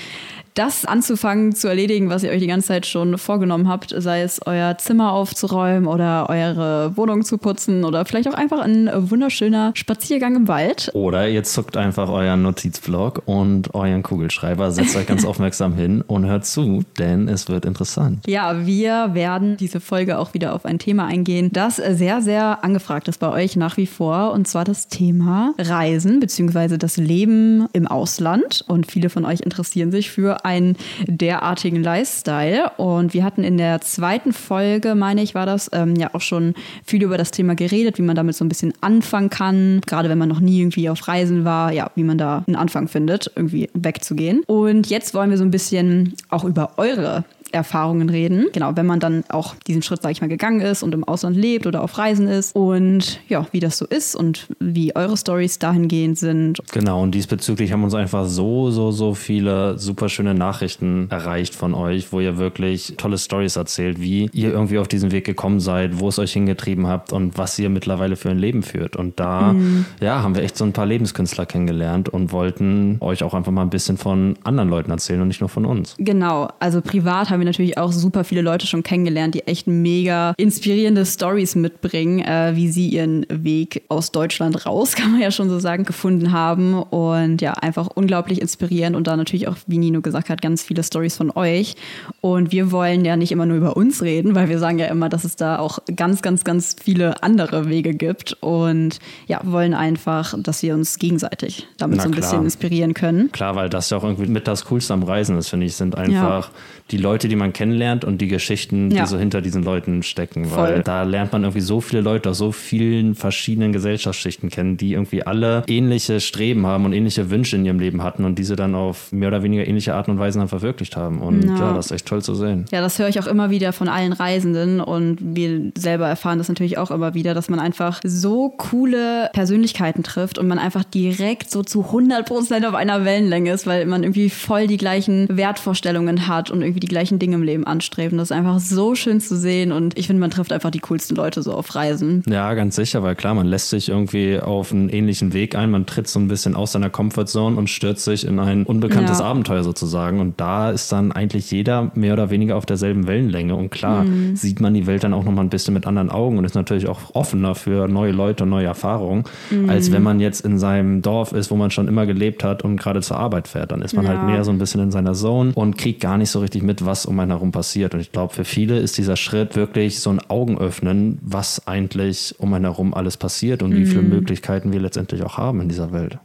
das 0.54 0.84
anzufangen 0.84 1.54
zu 1.54 1.68
erledigen, 1.68 2.10
was 2.10 2.22
ihr 2.22 2.30
euch 2.30 2.40
die 2.40 2.46
ganze 2.46 2.68
Zeit 2.68 2.86
schon 2.86 3.18
vorgenommen 3.18 3.68
habt, 3.68 3.94
sei 3.96 4.22
es 4.22 4.40
euer 4.46 4.76
Zimmer 4.78 5.12
aufzuräumen 5.12 5.86
oder 5.86 6.28
eure 6.28 6.96
Wohnung 6.96 7.24
zu 7.24 7.38
putzen 7.38 7.84
oder 7.84 8.04
vielleicht 8.04 8.28
auch 8.28 8.34
einfach 8.34 8.60
ein 8.60 8.90
wunderschöner 8.94 9.72
Spaziergang 9.74 10.36
im 10.36 10.48
Wald. 10.48 10.90
Oder 10.94 11.28
ihr 11.28 11.44
zuckt 11.44 11.76
einfach 11.76 12.08
euren 12.08 12.42
Notizblock 12.42 13.22
und 13.26 13.74
euren 13.74 14.02
Kugelschreiber, 14.02 14.70
setzt 14.70 14.96
euch 14.96 15.06
ganz 15.06 15.24
aufmerksam 15.30 15.74
hin 15.74 16.02
und 16.02 16.26
hört 16.26 16.46
zu, 16.46 16.82
denn 16.98 17.28
es 17.28 17.48
wird 17.48 17.64
interessant. 17.64 18.26
Ja, 18.26 18.66
wir 18.66 19.14
werden 19.14 19.56
diese 19.56 19.80
Folge 19.80 20.18
auch 20.18 20.34
wieder 20.34 20.54
auf 20.54 20.64
ein 20.64 20.78
Thema 20.78 21.06
eingehen, 21.06 21.50
das 21.52 21.76
sehr, 21.76 22.22
sehr 22.22 22.64
angefragt 22.64 23.08
ist 23.08 23.18
bei 23.18 23.30
euch 23.30 23.56
nach 23.56 23.76
wie 23.76 23.86
vor. 23.86 24.32
Und 24.32 24.46
zwar 24.48 24.64
das 24.64 24.88
Thema 24.88 25.54
Reisen 25.58 26.20
bzw. 26.20 26.76
das 26.78 26.96
Leben 26.96 27.66
im 27.72 27.86
Ausland. 27.86 28.64
Und 28.66 28.90
viele 28.90 29.10
von 29.10 29.24
euch 29.24 29.40
interessieren 29.40 29.90
sich 29.90 30.10
für 30.10 30.44
einen 30.50 30.76
derartigen 31.06 31.82
Lifestyle. 31.82 32.70
Und 32.76 33.14
wir 33.14 33.24
hatten 33.24 33.44
in 33.44 33.56
der 33.56 33.80
zweiten 33.80 34.32
Folge, 34.32 34.94
meine 34.94 35.22
ich, 35.22 35.34
war 35.34 35.46
das, 35.46 35.70
ähm, 35.72 35.96
ja 35.96 36.10
auch 36.12 36.20
schon 36.20 36.54
viel 36.84 37.02
über 37.02 37.16
das 37.16 37.30
Thema 37.30 37.54
geredet, 37.54 37.98
wie 37.98 38.02
man 38.02 38.16
damit 38.16 38.36
so 38.36 38.44
ein 38.44 38.48
bisschen 38.48 38.72
anfangen 38.80 39.30
kann. 39.30 39.80
Gerade 39.86 40.08
wenn 40.08 40.18
man 40.18 40.28
noch 40.28 40.40
nie 40.40 40.60
irgendwie 40.60 40.88
auf 40.88 41.06
Reisen 41.08 41.44
war, 41.44 41.72
ja, 41.72 41.90
wie 41.94 42.04
man 42.04 42.18
da 42.18 42.44
einen 42.46 42.56
Anfang 42.56 42.88
findet, 42.88 43.30
irgendwie 43.34 43.70
wegzugehen. 43.74 44.42
Und 44.46 44.88
jetzt 44.88 45.14
wollen 45.14 45.30
wir 45.30 45.38
so 45.38 45.44
ein 45.44 45.50
bisschen 45.50 46.14
auch 46.28 46.44
über 46.44 46.72
eure 46.76 47.24
Erfahrungen 47.52 48.08
reden. 48.08 48.46
Genau, 48.52 48.76
wenn 48.76 48.86
man 48.86 49.00
dann 49.00 49.24
auch 49.28 49.54
diesen 49.66 49.82
Schritt, 49.82 50.02
sage 50.02 50.12
ich 50.12 50.20
mal, 50.20 50.28
gegangen 50.28 50.60
ist 50.60 50.82
und 50.82 50.94
im 50.94 51.04
Ausland 51.04 51.36
lebt 51.36 51.66
oder 51.66 51.82
auf 51.82 51.98
Reisen 51.98 52.28
ist 52.28 52.54
und 52.54 53.20
ja, 53.28 53.46
wie 53.52 53.60
das 53.60 53.78
so 53.78 53.86
ist 53.86 54.16
und 54.16 54.48
wie 54.58 54.94
eure 54.94 55.16
Stories 55.16 55.58
dahingehend 55.58 56.18
sind. 56.18 56.58
Genau, 56.72 57.02
und 57.02 57.14
diesbezüglich 57.14 57.72
haben 57.72 57.84
uns 57.84 57.94
einfach 57.94 58.26
so, 58.26 58.70
so, 58.70 58.90
so 58.90 59.14
viele 59.14 59.78
super 59.78 60.08
schöne 60.08 60.34
Nachrichten 60.34 61.08
erreicht 61.10 61.54
von 61.54 61.74
euch, 61.74 62.12
wo 62.12 62.20
ihr 62.20 62.38
wirklich 62.38 62.94
tolle 62.96 63.18
Stories 63.18 63.56
erzählt, 63.56 64.00
wie 64.00 64.30
ihr 64.32 64.52
irgendwie 64.52 64.78
auf 64.78 64.88
diesen 64.88 65.12
Weg 65.12 65.24
gekommen 65.24 65.60
seid, 65.60 66.00
wo 66.00 66.08
es 66.08 66.18
euch 66.18 66.32
hingetrieben 66.32 66.86
habt 66.86 67.12
und 67.12 67.36
was 67.38 67.58
ihr 67.58 67.70
mittlerweile 67.70 68.16
für 68.16 68.30
ein 68.30 68.38
Leben 68.38 68.62
führt. 68.62 68.96
Und 68.96 69.18
da, 69.20 69.54
ja, 70.00 70.22
haben 70.22 70.34
wir 70.34 70.42
echt 70.42 70.56
so 70.56 70.64
ein 70.64 70.72
paar 70.72 70.86
Lebenskünstler 70.86 71.46
kennengelernt 71.46 72.08
und 72.08 72.32
wollten 72.32 72.96
euch 73.00 73.22
auch 73.22 73.34
einfach 73.34 73.52
mal 73.52 73.62
ein 73.62 73.70
bisschen 73.70 73.96
von 73.96 74.36
anderen 74.44 74.68
Leuten 74.68 74.90
erzählen 74.90 75.20
und 75.20 75.28
nicht 75.28 75.40
nur 75.40 75.48
von 75.48 75.64
uns. 75.64 75.94
Genau, 75.98 76.48
also 76.58 76.80
privat 76.80 77.30
haben 77.30 77.39
wir 77.40 77.46
natürlich 77.46 77.78
auch 77.78 77.92
super 77.92 78.24
viele 78.24 78.42
Leute 78.42 78.66
schon 78.66 78.82
kennengelernt, 78.82 79.34
die 79.34 79.46
echt 79.46 79.66
mega 79.66 80.34
inspirierende 80.36 81.04
Stories 81.04 81.54
mitbringen, 81.54 82.20
äh, 82.20 82.52
wie 82.54 82.68
sie 82.68 82.88
ihren 82.88 83.26
Weg 83.28 83.82
aus 83.88 84.12
Deutschland 84.12 84.66
raus, 84.66 84.92
kann 84.96 85.12
man 85.12 85.20
ja 85.20 85.30
schon 85.30 85.48
so 85.48 85.58
sagen, 85.58 85.84
gefunden 85.84 86.32
haben. 86.32 86.74
Und 86.74 87.42
ja, 87.42 87.54
einfach 87.54 87.88
unglaublich 87.94 88.40
inspirierend 88.40 88.96
und 88.96 89.06
da 89.06 89.16
natürlich 89.16 89.48
auch, 89.48 89.56
wie 89.66 89.78
Nino 89.78 90.00
gesagt 90.00 90.28
hat, 90.28 90.42
ganz 90.42 90.62
viele 90.62 90.82
Stories 90.82 91.16
von 91.16 91.30
euch. 91.34 91.74
Und 92.20 92.52
wir 92.52 92.70
wollen 92.70 93.04
ja 93.04 93.16
nicht 93.16 93.32
immer 93.32 93.46
nur 93.46 93.56
über 93.56 93.76
uns 93.76 94.02
reden, 94.02 94.34
weil 94.34 94.48
wir 94.48 94.58
sagen 94.58 94.78
ja 94.78 94.86
immer, 94.86 95.08
dass 95.08 95.24
es 95.24 95.36
da 95.36 95.58
auch 95.58 95.78
ganz, 95.96 96.22
ganz, 96.22 96.44
ganz 96.44 96.76
viele 96.82 97.22
andere 97.22 97.68
Wege 97.68 97.94
gibt. 97.94 98.36
Und 98.40 98.98
ja, 99.26 99.40
wollen 99.44 99.74
einfach, 99.74 100.34
dass 100.38 100.62
wir 100.62 100.74
uns 100.74 100.98
gegenseitig 100.98 101.66
damit 101.78 101.98
Na 101.98 102.02
so 102.04 102.08
ein 102.08 102.12
klar. 102.12 102.30
bisschen 102.30 102.44
inspirieren 102.44 102.94
können. 102.94 103.32
Klar, 103.32 103.56
weil 103.56 103.68
das 103.68 103.90
ja 103.90 103.96
auch 103.96 104.04
irgendwie 104.04 104.30
mit 104.30 104.46
das 104.46 104.66
Coolste 104.66 104.94
am 104.94 105.02
Reisen 105.02 105.38
ist, 105.38 105.48
finde 105.48 105.66
ich, 105.66 105.76
sind 105.76 105.96
einfach 105.96 106.50
die 106.90 106.96
Leute, 106.96 107.28
die 107.30 107.36
man 107.36 107.52
kennenlernt 107.52 108.04
und 108.04 108.20
die 108.20 108.28
Geschichten, 108.28 108.90
Ja. 108.90 109.02
die 109.04 109.08
so 109.08 109.18
hinter 109.18 109.40
diesen 109.40 109.62
Leuten 109.62 110.02
stecken. 110.02 110.44
Voll. 110.46 110.58
Weil 110.68 110.82
da 110.82 111.02
lernt 111.04 111.32
man 111.32 111.42
irgendwie 111.44 111.60
so 111.60 111.80
viele 111.80 112.02
Leute 112.02 112.30
aus 112.30 112.38
so 112.38 112.52
vielen 112.52 113.14
verschiedenen 113.14 113.72
Gesellschaftsschichten 113.72 114.50
kennen, 114.50 114.76
die 114.76 114.92
irgendwie 114.92 115.22
alle 115.26 115.62
ähnliche 115.68 116.20
Streben 116.20 116.66
haben 116.66 116.84
und 116.84 116.92
ähnliche 116.92 117.30
Wünsche 117.30 117.56
in 117.56 117.64
ihrem 117.64 117.78
Leben 117.78 118.02
hatten 118.02 118.24
und 118.24 118.38
diese 118.38 118.56
dann 118.56 118.74
auf 118.74 119.12
mehr 119.12 119.28
oder 119.28 119.42
weniger 119.42 119.66
ähnliche 119.66 119.94
Art 119.94 120.08
und 120.08 120.18
Weise 120.18 120.38
dann 120.38 120.48
verwirklicht 120.48 120.96
haben. 120.96 121.20
Und 121.20 121.44
Ja. 121.44 121.56
ja, 121.58 121.72
das 121.74 121.86
ist 121.86 121.92
echt 121.92 122.06
toll 122.06 122.22
zu 122.22 122.34
sehen. 122.34 122.64
Ja, 122.72 122.80
das 122.80 122.98
höre 122.98 123.08
ich 123.08 123.20
auch 123.20 123.26
immer 123.26 123.50
wieder 123.50 123.72
von 123.72 123.88
allen 123.88 124.12
Reisenden 124.12 124.80
und 124.80 125.18
wir 125.20 125.72
selber 125.78 126.08
erfahren 126.08 126.38
das 126.38 126.48
natürlich 126.48 126.78
auch 126.78 126.90
immer 126.90 127.14
wieder, 127.14 127.34
dass 127.34 127.48
man 127.48 127.60
einfach 127.60 128.00
so 128.04 128.48
coole 128.50 129.30
Persönlichkeiten 129.32 130.02
trifft 130.02 130.38
und 130.38 130.48
man 130.48 130.58
einfach 130.58 130.82
direkt 130.84 131.50
so 131.50 131.62
zu 131.62 131.84
100 131.86 132.26
Prozent 132.26 132.66
auf 132.66 132.74
einer 132.74 133.04
Wellenlänge 133.04 133.52
ist, 133.52 133.66
weil 133.66 133.86
man 133.86 134.02
irgendwie 134.02 134.30
voll 134.30 134.66
die 134.66 134.76
gleichen 134.76 135.28
Wertvorstellungen 135.28 136.26
hat 136.26 136.50
und 136.50 136.62
irgendwie 136.62 136.80
die 136.80 136.88
gleichen 136.88 137.18
Dinge 137.20 137.36
im 137.36 137.42
Leben 137.44 137.64
anstrebt. 137.64 138.10
Und 138.12 138.18
das 138.18 138.30
ist 138.32 138.36
einfach 138.36 138.58
so 138.58 138.96
schön 138.96 139.20
zu 139.20 139.36
sehen 139.36 139.70
und 139.70 139.96
ich 139.96 140.08
finde, 140.08 140.18
man 140.20 140.30
trifft 140.30 140.52
einfach 140.52 140.70
die 140.70 140.80
coolsten 140.80 141.14
Leute 141.14 141.42
so 141.42 141.52
auf 141.54 141.72
Reisen. 141.76 142.24
Ja, 142.28 142.54
ganz 142.54 142.74
sicher, 142.74 143.02
weil 143.04 143.14
klar, 143.14 143.34
man 143.34 143.46
lässt 143.46 143.70
sich 143.70 143.88
irgendwie 143.88 144.40
auf 144.40 144.72
einen 144.72 144.88
ähnlichen 144.88 145.32
Weg 145.32 145.54
ein, 145.54 145.70
man 145.70 145.86
tritt 145.86 146.08
so 146.08 146.18
ein 146.18 146.26
bisschen 146.26 146.56
aus 146.56 146.72
seiner 146.72 146.90
Comfortzone 146.90 147.56
und 147.56 147.70
stürzt 147.70 148.04
sich 148.04 148.26
in 148.26 148.38
ein 148.40 148.64
unbekanntes 148.64 149.20
Ja. 149.20 149.26
Abenteuer 149.26 149.62
sozusagen. 149.62 150.18
Und 150.20 150.40
da 150.40 150.70
ist 150.70 150.90
dann 150.90 151.12
eigentlich 151.12 151.50
jeder 151.52 151.92
mehr 151.94 152.14
oder 152.14 152.30
weniger 152.30 152.56
auf 152.56 152.66
derselben 152.66 153.06
Wellenlänge. 153.06 153.54
Und 153.54 153.70
klar, 153.70 154.04
Mhm. 154.04 154.34
sieht 154.34 154.60
man 154.60 154.74
die 154.74 154.86
Welt 154.86 155.04
dann 155.04 155.14
auch 155.14 155.24
nochmal 155.24 155.44
ein 155.44 155.50
bisschen 155.50 155.74
mit 155.74 155.86
anderen 155.86 156.10
Augen 156.10 156.38
und 156.38 156.44
ist 156.44 156.54
natürlich 156.54 156.88
auch 156.88 157.00
offener 157.14 157.54
für 157.54 157.86
neue 157.88 158.12
Leute 158.12 158.44
und 158.44 158.50
neue 158.50 158.66
Erfahrungen, 158.66 159.24
Mhm. 159.50 159.68
als 159.68 159.92
wenn 159.92 160.02
man 160.02 160.20
jetzt 160.20 160.40
in 160.44 160.58
seinem 160.58 161.02
Dorf 161.02 161.32
ist, 161.32 161.50
wo 161.50 161.56
man 161.56 161.70
schon 161.70 161.86
immer 161.88 162.06
gelebt 162.06 162.42
hat 162.42 162.62
und 162.64 162.76
gerade 162.76 163.00
zur 163.02 163.18
Arbeit 163.18 163.48
fährt. 163.48 163.72
Dann 163.72 163.82
ist 163.82 163.94
man 163.94 164.04
Ja. 164.04 164.12
halt 164.12 164.24
mehr 164.26 164.44
so 164.44 164.50
ein 164.50 164.58
bisschen 164.58 164.80
in 164.80 164.90
seiner 164.90 165.12
Zone 165.12 165.52
und 165.54 165.76
kriegt 165.76 166.00
gar 166.00 166.16
nicht 166.18 166.30
so 166.30 166.40
richtig 166.40 166.62
mit, 166.62 166.84
was 166.86 167.04
um 167.10 167.20
einen 167.20 167.32
herum 167.32 167.52
passiert. 167.52 167.92
Und 167.94 168.00
ich 168.00 168.12
glaube, 168.12 168.32
für 168.32 168.44
viele 168.44 168.78
ist 168.78 168.96
dieser 168.96 169.16
Schritt 169.16 169.56
wirklich 169.56 170.00
so 170.00 170.10
ein 170.10 170.20
Augenöffnen, 170.20 171.18
was 171.20 171.66
eigentlich 171.66 172.34
um 172.38 172.54
einen 172.54 172.64
herum 172.64 172.94
alles 172.94 173.16
passiert 173.16 173.62
und 173.62 173.74
wie 173.76 173.84
viele 173.84 174.02
Möglichkeiten 174.02 174.72
wir 174.72 174.80
letztendlich 174.80 175.22
auch 175.22 175.36
haben 175.36 175.60
in 175.60 175.68
dieser 175.68 175.92
Welt. 175.92 176.18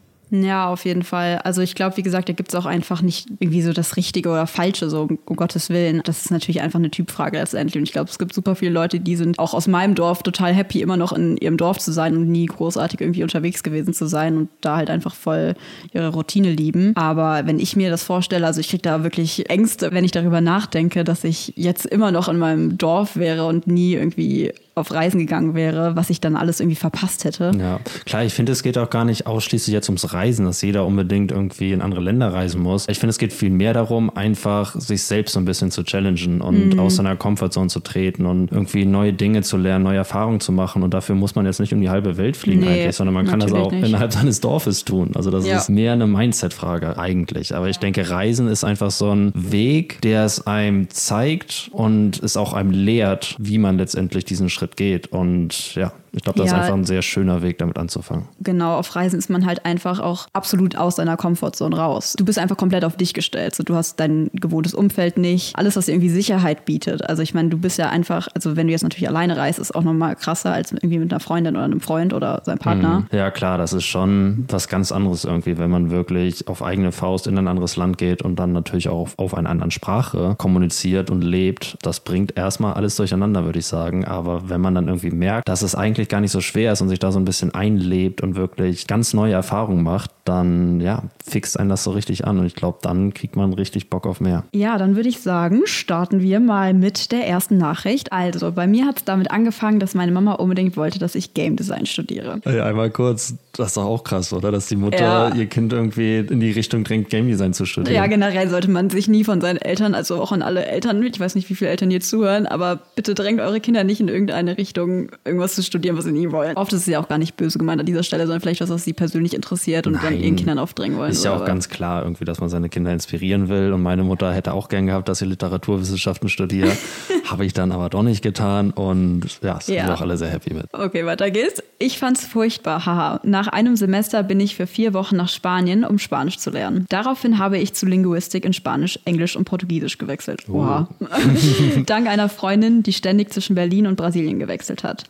Ja, 0.43 0.69
auf 0.69 0.85
jeden 0.85 1.03
Fall. 1.03 1.39
Also 1.43 1.61
ich 1.61 1.75
glaube, 1.75 1.97
wie 1.97 2.03
gesagt, 2.03 2.29
da 2.29 2.33
gibt 2.33 2.49
es 2.49 2.55
auch 2.55 2.65
einfach 2.65 3.01
nicht 3.01 3.27
irgendwie 3.39 3.61
so 3.61 3.73
das 3.73 3.95
Richtige 3.95 4.29
oder 4.29 4.47
Falsche, 4.47 4.89
so 4.89 5.03
um 5.25 5.35
Gottes 5.35 5.69
Willen. 5.69 6.01
Das 6.03 6.25
ist 6.25 6.31
natürlich 6.31 6.61
einfach 6.61 6.79
eine 6.79 6.91
Typfrage 6.91 7.37
letztendlich. 7.37 7.77
Und 7.77 7.83
ich 7.83 7.91
glaube, 7.91 8.09
es 8.09 8.19
gibt 8.19 8.33
super 8.33 8.55
viele 8.55 8.71
Leute, 8.71 8.99
die 8.99 9.15
sind 9.15 9.39
auch 9.39 9.53
aus 9.53 9.67
meinem 9.67 9.95
Dorf 9.95 10.23
total 10.23 10.53
happy, 10.53 10.81
immer 10.81 10.97
noch 10.97 11.13
in 11.13 11.37
ihrem 11.37 11.57
Dorf 11.57 11.77
zu 11.79 11.91
sein 11.91 12.15
und 12.17 12.29
nie 12.29 12.45
großartig 12.47 13.01
irgendwie 13.01 13.23
unterwegs 13.23 13.63
gewesen 13.63 13.93
zu 13.93 14.07
sein 14.07 14.37
und 14.37 14.49
da 14.61 14.77
halt 14.77 14.89
einfach 14.89 15.15
voll 15.15 15.55
ihre 15.93 16.09
Routine 16.09 16.51
lieben. 16.51 16.95
Aber 16.95 17.45
wenn 17.45 17.59
ich 17.59 17.75
mir 17.75 17.89
das 17.89 18.03
vorstelle, 18.03 18.45
also 18.45 18.59
ich 18.59 18.69
kriege 18.69 18.81
da 18.81 19.03
wirklich 19.03 19.49
Ängste, 19.49 19.91
wenn 19.91 20.03
ich 20.03 20.11
darüber 20.11 20.41
nachdenke, 20.41 21.03
dass 21.03 21.23
ich 21.23 21.53
jetzt 21.55 21.85
immer 21.85 22.11
noch 22.11 22.27
in 22.29 22.37
meinem 22.37 22.77
Dorf 22.77 23.15
wäre 23.15 23.45
und 23.45 23.67
nie 23.67 23.93
irgendwie 23.93 24.51
auf 24.75 24.91
Reisen 24.91 25.19
gegangen 25.19 25.55
wäre, 25.55 25.95
was 25.95 26.09
ich 26.09 26.19
dann 26.19 26.35
alles 26.35 26.59
irgendwie 26.59 26.75
verpasst 26.75 27.23
hätte. 27.23 27.51
Ja, 27.57 27.79
klar, 28.05 28.25
ich 28.25 28.33
finde, 28.33 28.51
es 28.51 28.61
geht 28.61 28.77
auch 28.77 28.89
gar 28.89 29.05
nicht 29.05 29.25
ausschließlich 29.25 29.73
jetzt 29.73 29.87
ums 29.87 30.11
Reisen, 30.13 30.45
dass 30.45 30.61
jeder 30.61 30.85
unbedingt 30.85 31.31
irgendwie 31.31 31.71
in 31.71 31.81
andere 31.81 32.01
Länder 32.01 32.33
reisen 32.33 32.61
muss. 32.61 32.85
Ich 32.89 32.99
finde, 32.99 33.11
es 33.11 33.17
geht 33.17 33.31
viel 33.31 33.49
mehr 33.51 33.73
darum, 33.73 34.09
einfach 34.15 34.75
sich 34.79 35.03
selbst 35.03 35.31
so 35.33 35.39
ein 35.39 35.45
bisschen 35.45 35.71
zu 35.71 35.83
challengen 35.83 36.41
und 36.41 36.71
Mhm. 36.73 36.79
aus 36.79 36.97
seiner 36.97 37.15
Comfortzone 37.15 37.69
zu 37.69 37.79
treten 37.79 38.25
und 38.25 38.51
irgendwie 38.51 38.85
neue 38.85 39.13
Dinge 39.13 39.43
zu 39.43 39.55
lernen, 39.55 39.85
neue 39.85 39.97
Erfahrungen 39.97 40.41
zu 40.41 40.51
machen. 40.51 40.83
Und 40.83 40.93
dafür 40.93 41.15
muss 41.15 41.35
man 41.35 41.45
jetzt 41.45 41.61
nicht 41.61 41.71
um 41.71 41.79
die 41.79 41.89
halbe 41.89 42.17
Welt 42.17 42.35
fliegen 42.35 42.59
Nee, 42.61 42.81
eigentlich, 42.81 42.95
sondern 42.97 43.13
man 43.13 43.25
kann 43.27 43.39
das 43.39 43.53
auch 43.53 43.71
nicht. 43.71 43.87
innerhalb 43.87 44.11
seines 44.11 44.41
Dorfes 44.41 44.83
tun. 44.83 45.11
Also 45.15 45.31
das 45.31 45.47
Ja. 45.47 45.55
ist 45.57 45.69
mehr 45.69 45.93
eine 45.93 46.05
Mindset-Frage 46.05 46.97
eigentlich. 46.97 47.55
Aber 47.55 47.69
ich 47.69 47.77
denke, 47.79 48.09
Reisen 48.09 48.49
ist 48.49 48.65
einfach 48.65 48.91
so 48.91 49.11
ein 49.11 49.31
Weg, 49.33 50.01
der 50.01 50.25
es 50.25 50.45
einem 50.45 50.89
zeigt 50.89 51.69
und 51.71 52.21
es 52.21 52.35
auch 52.35 52.51
einem 52.51 52.71
lehrt, 52.71 53.35
wie 53.39 53.57
man 53.57 53.77
letztendlich 53.77 54.25
diesen 54.25 54.49
Schritt 54.49 54.64
geht. 54.75 55.07
Und 55.07 55.75
ja, 55.75 55.91
ich 56.13 56.23
glaube, 56.23 56.39
das 56.39 56.49
Ja. 56.51 56.57
ist 56.57 56.61
einfach 56.63 56.77
ein 56.77 56.85
sehr 56.85 57.01
schöner 57.01 57.41
Weg, 57.41 57.57
damit 57.57 57.77
anzufangen. 57.77 58.25
Genau, 58.39 58.77
auf 58.77 58.95
Reisen 58.95 59.19
ist 59.19 59.29
man 59.29 59.45
halt 59.45 59.65
einfach 59.65 59.99
auch 59.99 60.27
absolut 60.33 60.77
aus 60.77 60.95
deiner 60.95 61.17
Komfortzone 61.17 61.75
raus. 61.77 62.15
Du 62.17 62.23
bist 62.25 62.39
einfach 62.39 62.55
komplett 62.57 62.85
auf 62.85 62.95
dich 62.95 63.13
gestellt. 63.13 63.53
So, 63.55 63.63
du 63.63 63.75
hast 63.75 63.99
dein 63.99 64.29
gewohntes 64.33 64.73
Umfeld 64.73 65.17
nicht. 65.17 65.57
Alles, 65.57 65.75
was 65.75 65.85
dir 65.87 65.91
irgendwie 65.91 66.09
Sicherheit 66.09 66.65
bietet. 66.65 67.07
Also 67.07 67.21
ich 67.21 67.33
meine, 67.33 67.49
du 67.49 67.57
bist 67.57 67.77
ja 67.77 67.89
einfach, 67.89 68.27
also 68.33 68.55
wenn 68.55 68.67
du 68.67 68.71
jetzt 68.71 68.83
natürlich 68.83 69.09
alleine 69.09 69.35
reist, 69.37 69.59
ist 69.59 69.75
auch 69.75 69.83
nochmal 69.83 70.15
krasser 70.15 70.53
als 70.53 70.71
irgendwie 70.71 70.99
mit 70.99 71.11
einer 71.11 71.19
Freundin 71.19 71.55
oder 71.55 71.65
einem 71.65 71.81
Freund 71.81 72.13
oder 72.13 72.41
seinem 72.45 72.59
Partner. 72.59 73.05
Ja, 73.11 73.29
klar, 73.31 73.57
das 73.57 73.73
ist 73.73 73.83
schon 73.85 74.45
was 74.47 74.67
ganz 74.69 74.91
anderes 74.91 75.25
irgendwie, 75.25 75.57
wenn 75.57 75.69
man 75.69 75.91
wirklich 75.91 76.47
auf 76.47 76.63
eigene 76.63 76.91
Faust 76.91 77.27
in 77.27 77.37
ein 77.37 77.47
anderes 77.47 77.75
Land 77.75 77.97
geht 77.97 78.21
und 78.21 78.37
dann 78.37 78.53
natürlich 78.53 78.87
auch 78.89 78.95
auf, 79.01 79.19
auf 79.19 79.33
einer 79.35 79.49
anderen 79.49 79.71
Sprache 79.71 80.35
kommuniziert 80.37 81.09
und 81.09 81.21
lebt. 81.21 81.77
Das 81.81 81.99
bringt 81.99 82.37
erstmal 82.37 82.73
alles 82.73 82.95
durcheinander, 82.95 83.43
würde 83.43 83.59
ich 83.59 83.65
sagen. 83.65 84.05
Aber 84.05 84.47
wenn 84.49 84.54
man 84.61 84.75
dann 84.75 84.87
irgendwie 84.87 85.11
merkt, 85.11 85.47
dass 85.47 85.61
es 85.61 85.75
eigentlich 85.75 86.09
gar 86.09 86.21
nicht 86.21 86.31
so 86.31 86.41
schwer 86.41 86.73
ist 86.73 86.81
und 86.81 86.89
sich 86.89 86.99
da 86.99 87.11
so 87.11 87.19
ein 87.19 87.25
bisschen 87.25 87.53
einlebt 87.53 88.21
und 88.21 88.35
wirklich 88.35 88.87
ganz 88.87 89.13
neue 89.13 89.33
Erfahrungen 89.33 89.83
macht, 89.83 90.11
dann 90.25 90.81
ja, 90.81 91.03
fixt 91.23 91.59
einen 91.59 91.69
das 91.69 91.83
so 91.83 91.91
richtig 91.91 92.25
an. 92.25 92.39
Und 92.39 92.45
ich 92.45 92.55
glaube, 92.55 92.79
dann 92.81 93.13
kriegt 93.13 93.35
man 93.35 93.53
richtig 93.53 93.89
Bock 93.89 94.05
auf 94.07 94.19
mehr. 94.19 94.43
Ja, 94.53 94.77
dann 94.77 94.95
würde 94.95 95.09
ich 95.09 95.19
sagen, 95.19 95.61
starten 95.65 96.21
wir 96.21 96.39
mal 96.39 96.73
mit 96.73 97.11
der 97.11 97.27
ersten 97.27 97.57
Nachricht. 97.57 98.11
Also, 98.11 98.51
bei 98.51 98.67
mir 98.67 98.85
hat 98.85 98.97
es 98.97 99.03
damit 99.05 99.31
angefangen, 99.31 99.79
dass 99.79 99.93
meine 99.93 100.11
Mama 100.11 100.33
unbedingt 100.33 100.77
wollte, 100.77 100.99
dass 100.99 101.15
ich 101.15 101.33
Game 101.33 101.55
Design 101.55 101.85
studiere. 101.85 102.41
Ey, 102.45 102.59
einmal 102.59 102.89
kurz, 102.89 103.35
das 103.53 103.67
ist 103.67 103.77
doch 103.77 103.85
auch 103.85 104.03
krass, 104.03 104.33
oder? 104.33 104.51
Dass 104.51 104.67
die 104.67 104.75
Mutter 104.75 105.29
Ja. 105.29 105.35
ihr 105.35 105.45
Kind 105.45 105.73
irgendwie 105.73 106.17
in 106.17 106.39
die 106.39 106.51
Richtung 106.51 106.83
drängt, 106.83 107.09
Game 107.09 107.27
Design 107.27 107.53
zu 107.53 107.65
studieren. 107.65 107.95
Ja, 107.95 108.07
generell 108.07 108.49
sollte 108.49 108.69
man 108.69 108.89
sich 108.89 109.07
nie 109.07 109.23
von 109.23 109.41
seinen 109.41 109.57
Eltern, 109.57 109.93
also 109.95 110.21
auch 110.21 110.31
an 110.31 110.41
alle 110.41 110.65
Eltern, 110.65 111.03
ich 111.03 111.19
weiß 111.19 111.35
nicht, 111.35 111.49
wie 111.49 111.55
viele 111.55 111.69
Eltern 111.69 111.89
hier 111.89 112.01
zuhören, 112.01 112.45
aber 112.47 112.79
bitte 112.95 113.13
drängt 113.13 113.39
eure 113.39 113.59
Kinder 113.59 113.83
nicht 113.83 114.01
in 114.01 114.07
irgendeine 114.07 114.44
Richtung, 114.49 115.09
irgendwas 115.23 115.55
zu 115.55 115.63
studieren, 115.63 115.97
was 115.97 116.05
sie 116.05 116.11
nie 116.11 116.31
wollen. 116.31 116.55
Oft 116.57 116.73
ist 116.73 116.81
es 116.81 116.85
ja 116.87 116.99
auch 116.99 117.07
gar 117.07 117.17
nicht 117.17 117.35
böse 117.37 117.57
gemeint 117.59 117.79
an 117.79 117.85
dieser 117.85 118.03
Stelle, 118.03 118.23
sondern 118.25 118.41
vielleicht 118.41 118.61
was, 118.61 118.69
was 118.69 118.83
sie 118.83 118.93
persönlich 118.93 119.33
interessiert 119.33 119.87
und 119.87 119.93
dann 119.93 120.03
Nein. 120.13 120.21
ihren 120.23 120.35
Kindern 120.35 120.59
aufdrängen 120.59 120.97
wollen. 120.97 121.11
Ist 121.11 121.23
ja 121.25 121.33
auch 121.35 121.41
was. 121.41 121.47
ganz 121.47 121.69
klar 121.69 122.03
irgendwie, 122.03 122.25
dass 122.25 122.39
man 122.39 122.49
seine 122.49 122.69
Kinder 122.69 122.91
inspirieren 122.93 123.49
will. 123.49 123.73
Und 123.73 123.81
meine 123.81 124.03
Mutter 124.03 124.33
hätte 124.33 124.53
auch 124.53 124.69
gern 124.69 124.85
gehabt, 124.87 125.09
dass 125.09 125.19
sie 125.19 125.25
Literaturwissenschaften 125.25 126.29
studiert. 126.29 126.71
Habe 127.25 127.45
ich 127.45 127.53
dann 127.53 127.71
aber 127.71 127.89
doch 127.89 128.03
nicht 128.03 128.21
getan. 128.21 128.71
Und 128.71 129.21
ja, 129.41 129.59
sind 129.59 129.75
Ja. 129.75 129.87
wir 129.87 129.93
auch 129.95 130.01
alle 130.01 130.17
sehr 130.17 130.29
happy 130.29 130.53
mit. 130.53 130.65
Okay, 130.73 131.05
weiter 131.05 131.31
geht's. 131.31 131.61
Ich 131.79 131.97
fand's 131.99 132.25
furchtbar, 132.25 132.85
haha. 132.85 133.19
Nach 133.23 133.47
einem 133.47 133.75
Semester 133.75 134.23
bin 134.23 134.39
ich 134.39 134.55
für 134.55 134.67
vier 134.67 134.93
Wochen 134.93 135.15
nach 135.17 135.29
Spanien, 135.29 135.83
um 135.83 135.99
Spanisch 135.99 136.37
zu 136.37 136.49
lernen. 136.51 136.85
Daraufhin 136.89 137.37
habe 137.39 137.57
ich 137.57 137.73
zu 137.73 137.85
Linguistik 137.85 138.45
in 138.45 138.53
Spanisch, 138.53 138.99
Englisch 139.05 139.35
und 139.35 139.45
Portugiesisch 139.45 139.97
gewechselt. 139.97 140.45
Oha. 140.49 140.87
Dank 141.85 142.07
einer 142.07 142.29
Freundin, 142.29 142.83
die 142.83 142.93
ständig 142.93 143.31
zwischen 143.33 143.55
Berlin 143.55 143.87
und 143.87 143.95
Brasilien 143.95 144.34
gewechselt 144.39 144.83
hat. 144.83 145.03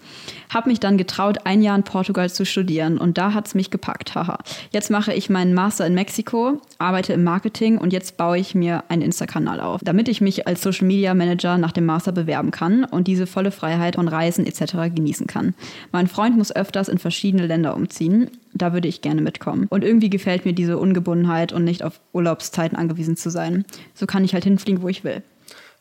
Hab 0.53 0.67
mich 0.67 0.79
dann 0.79 0.97
getraut, 0.97 1.39
ein 1.43 1.61
Jahr 1.61 1.75
in 1.75 1.83
Portugal 1.83 2.29
zu 2.29 2.45
studieren 2.45 2.97
und 2.97 3.17
da 3.17 3.33
hat's 3.33 3.55
mich 3.55 3.71
gepackt, 3.71 4.15
haha. 4.15 4.39
Jetzt 4.71 4.89
mache 4.91 5.13
ich 5.13 5.29
meinen 5.29 5.53
Master 5.53 5.85
in 5.85 5.93
Mexiko, 5.93 6.61
arbeite 6.77 7.13
im 7.13 7.23
Marketing 7.23 7.77
und 7.77 7.93
jetzt 7.93 8.17
baue 8.17 8.37
ich 8.37 8.55
mir 8.55 8.83
einen 8.89 9.01
Insta-Kanal 9.01 9.59
auf, 9.59 9.81
damit 9.83 10.07
ich 10.07 10.21
mich 10.21 10.47
als 10.47 10.61
Social 10.61 10.87
Media 10.87 11.13
Manager 11.13 11.57
nach 11.57 11.71
dem 11.71 11.85
Master 11.85 12.11
bewerben 12.11 12.51
kann 12.51 12.83
und 12.83 13.07
diese 13.07 13.27
volle 13.27 13.51
Freiheit 13.51 13.95
von 13.95 14.07
Reisen 14.07 14.45
etc. 14.45 14.93
genießen 14.93 15.27
kann. 15.27 15.53
Mein 15.91 16.07
Freund 16.07 16.37
muss 16.37 16.55
öfters 16.55 16.89
in 16.89 16.97
verschiedene 16.97 17.47
Länder 17.47 17.75
umziehen. 17.75 18.29
Da 18.53 18.71
würde 18.71 18.87
ich 18.87 19.01
gerne 19.01 19.21
mitkommen. 19.21 19.67
Und 19.69 19.83
irgendwie 19.83 20.09
gefällt 20.09 20.45
mir 20.45 20.53
diese 20.53 20.77
Ungebundenheit 20.77 21.51
und 21.51 21.65
nicht 21.65 21.83
auf 21.83 21.99
Urlaubszeiten 22.13 22.77
angewiesen 22.77 23.17
zu 23.17 23.29
sein. 23.29 23.65
So 23.93 24.05
kann 24.05 24.23
ich 24.23 24.33
halt 24.33 24.45
hinfliegen, 24.45 24.81
wo 24.81 24.87
ich 24.87 25.03
will. 25.03 25.23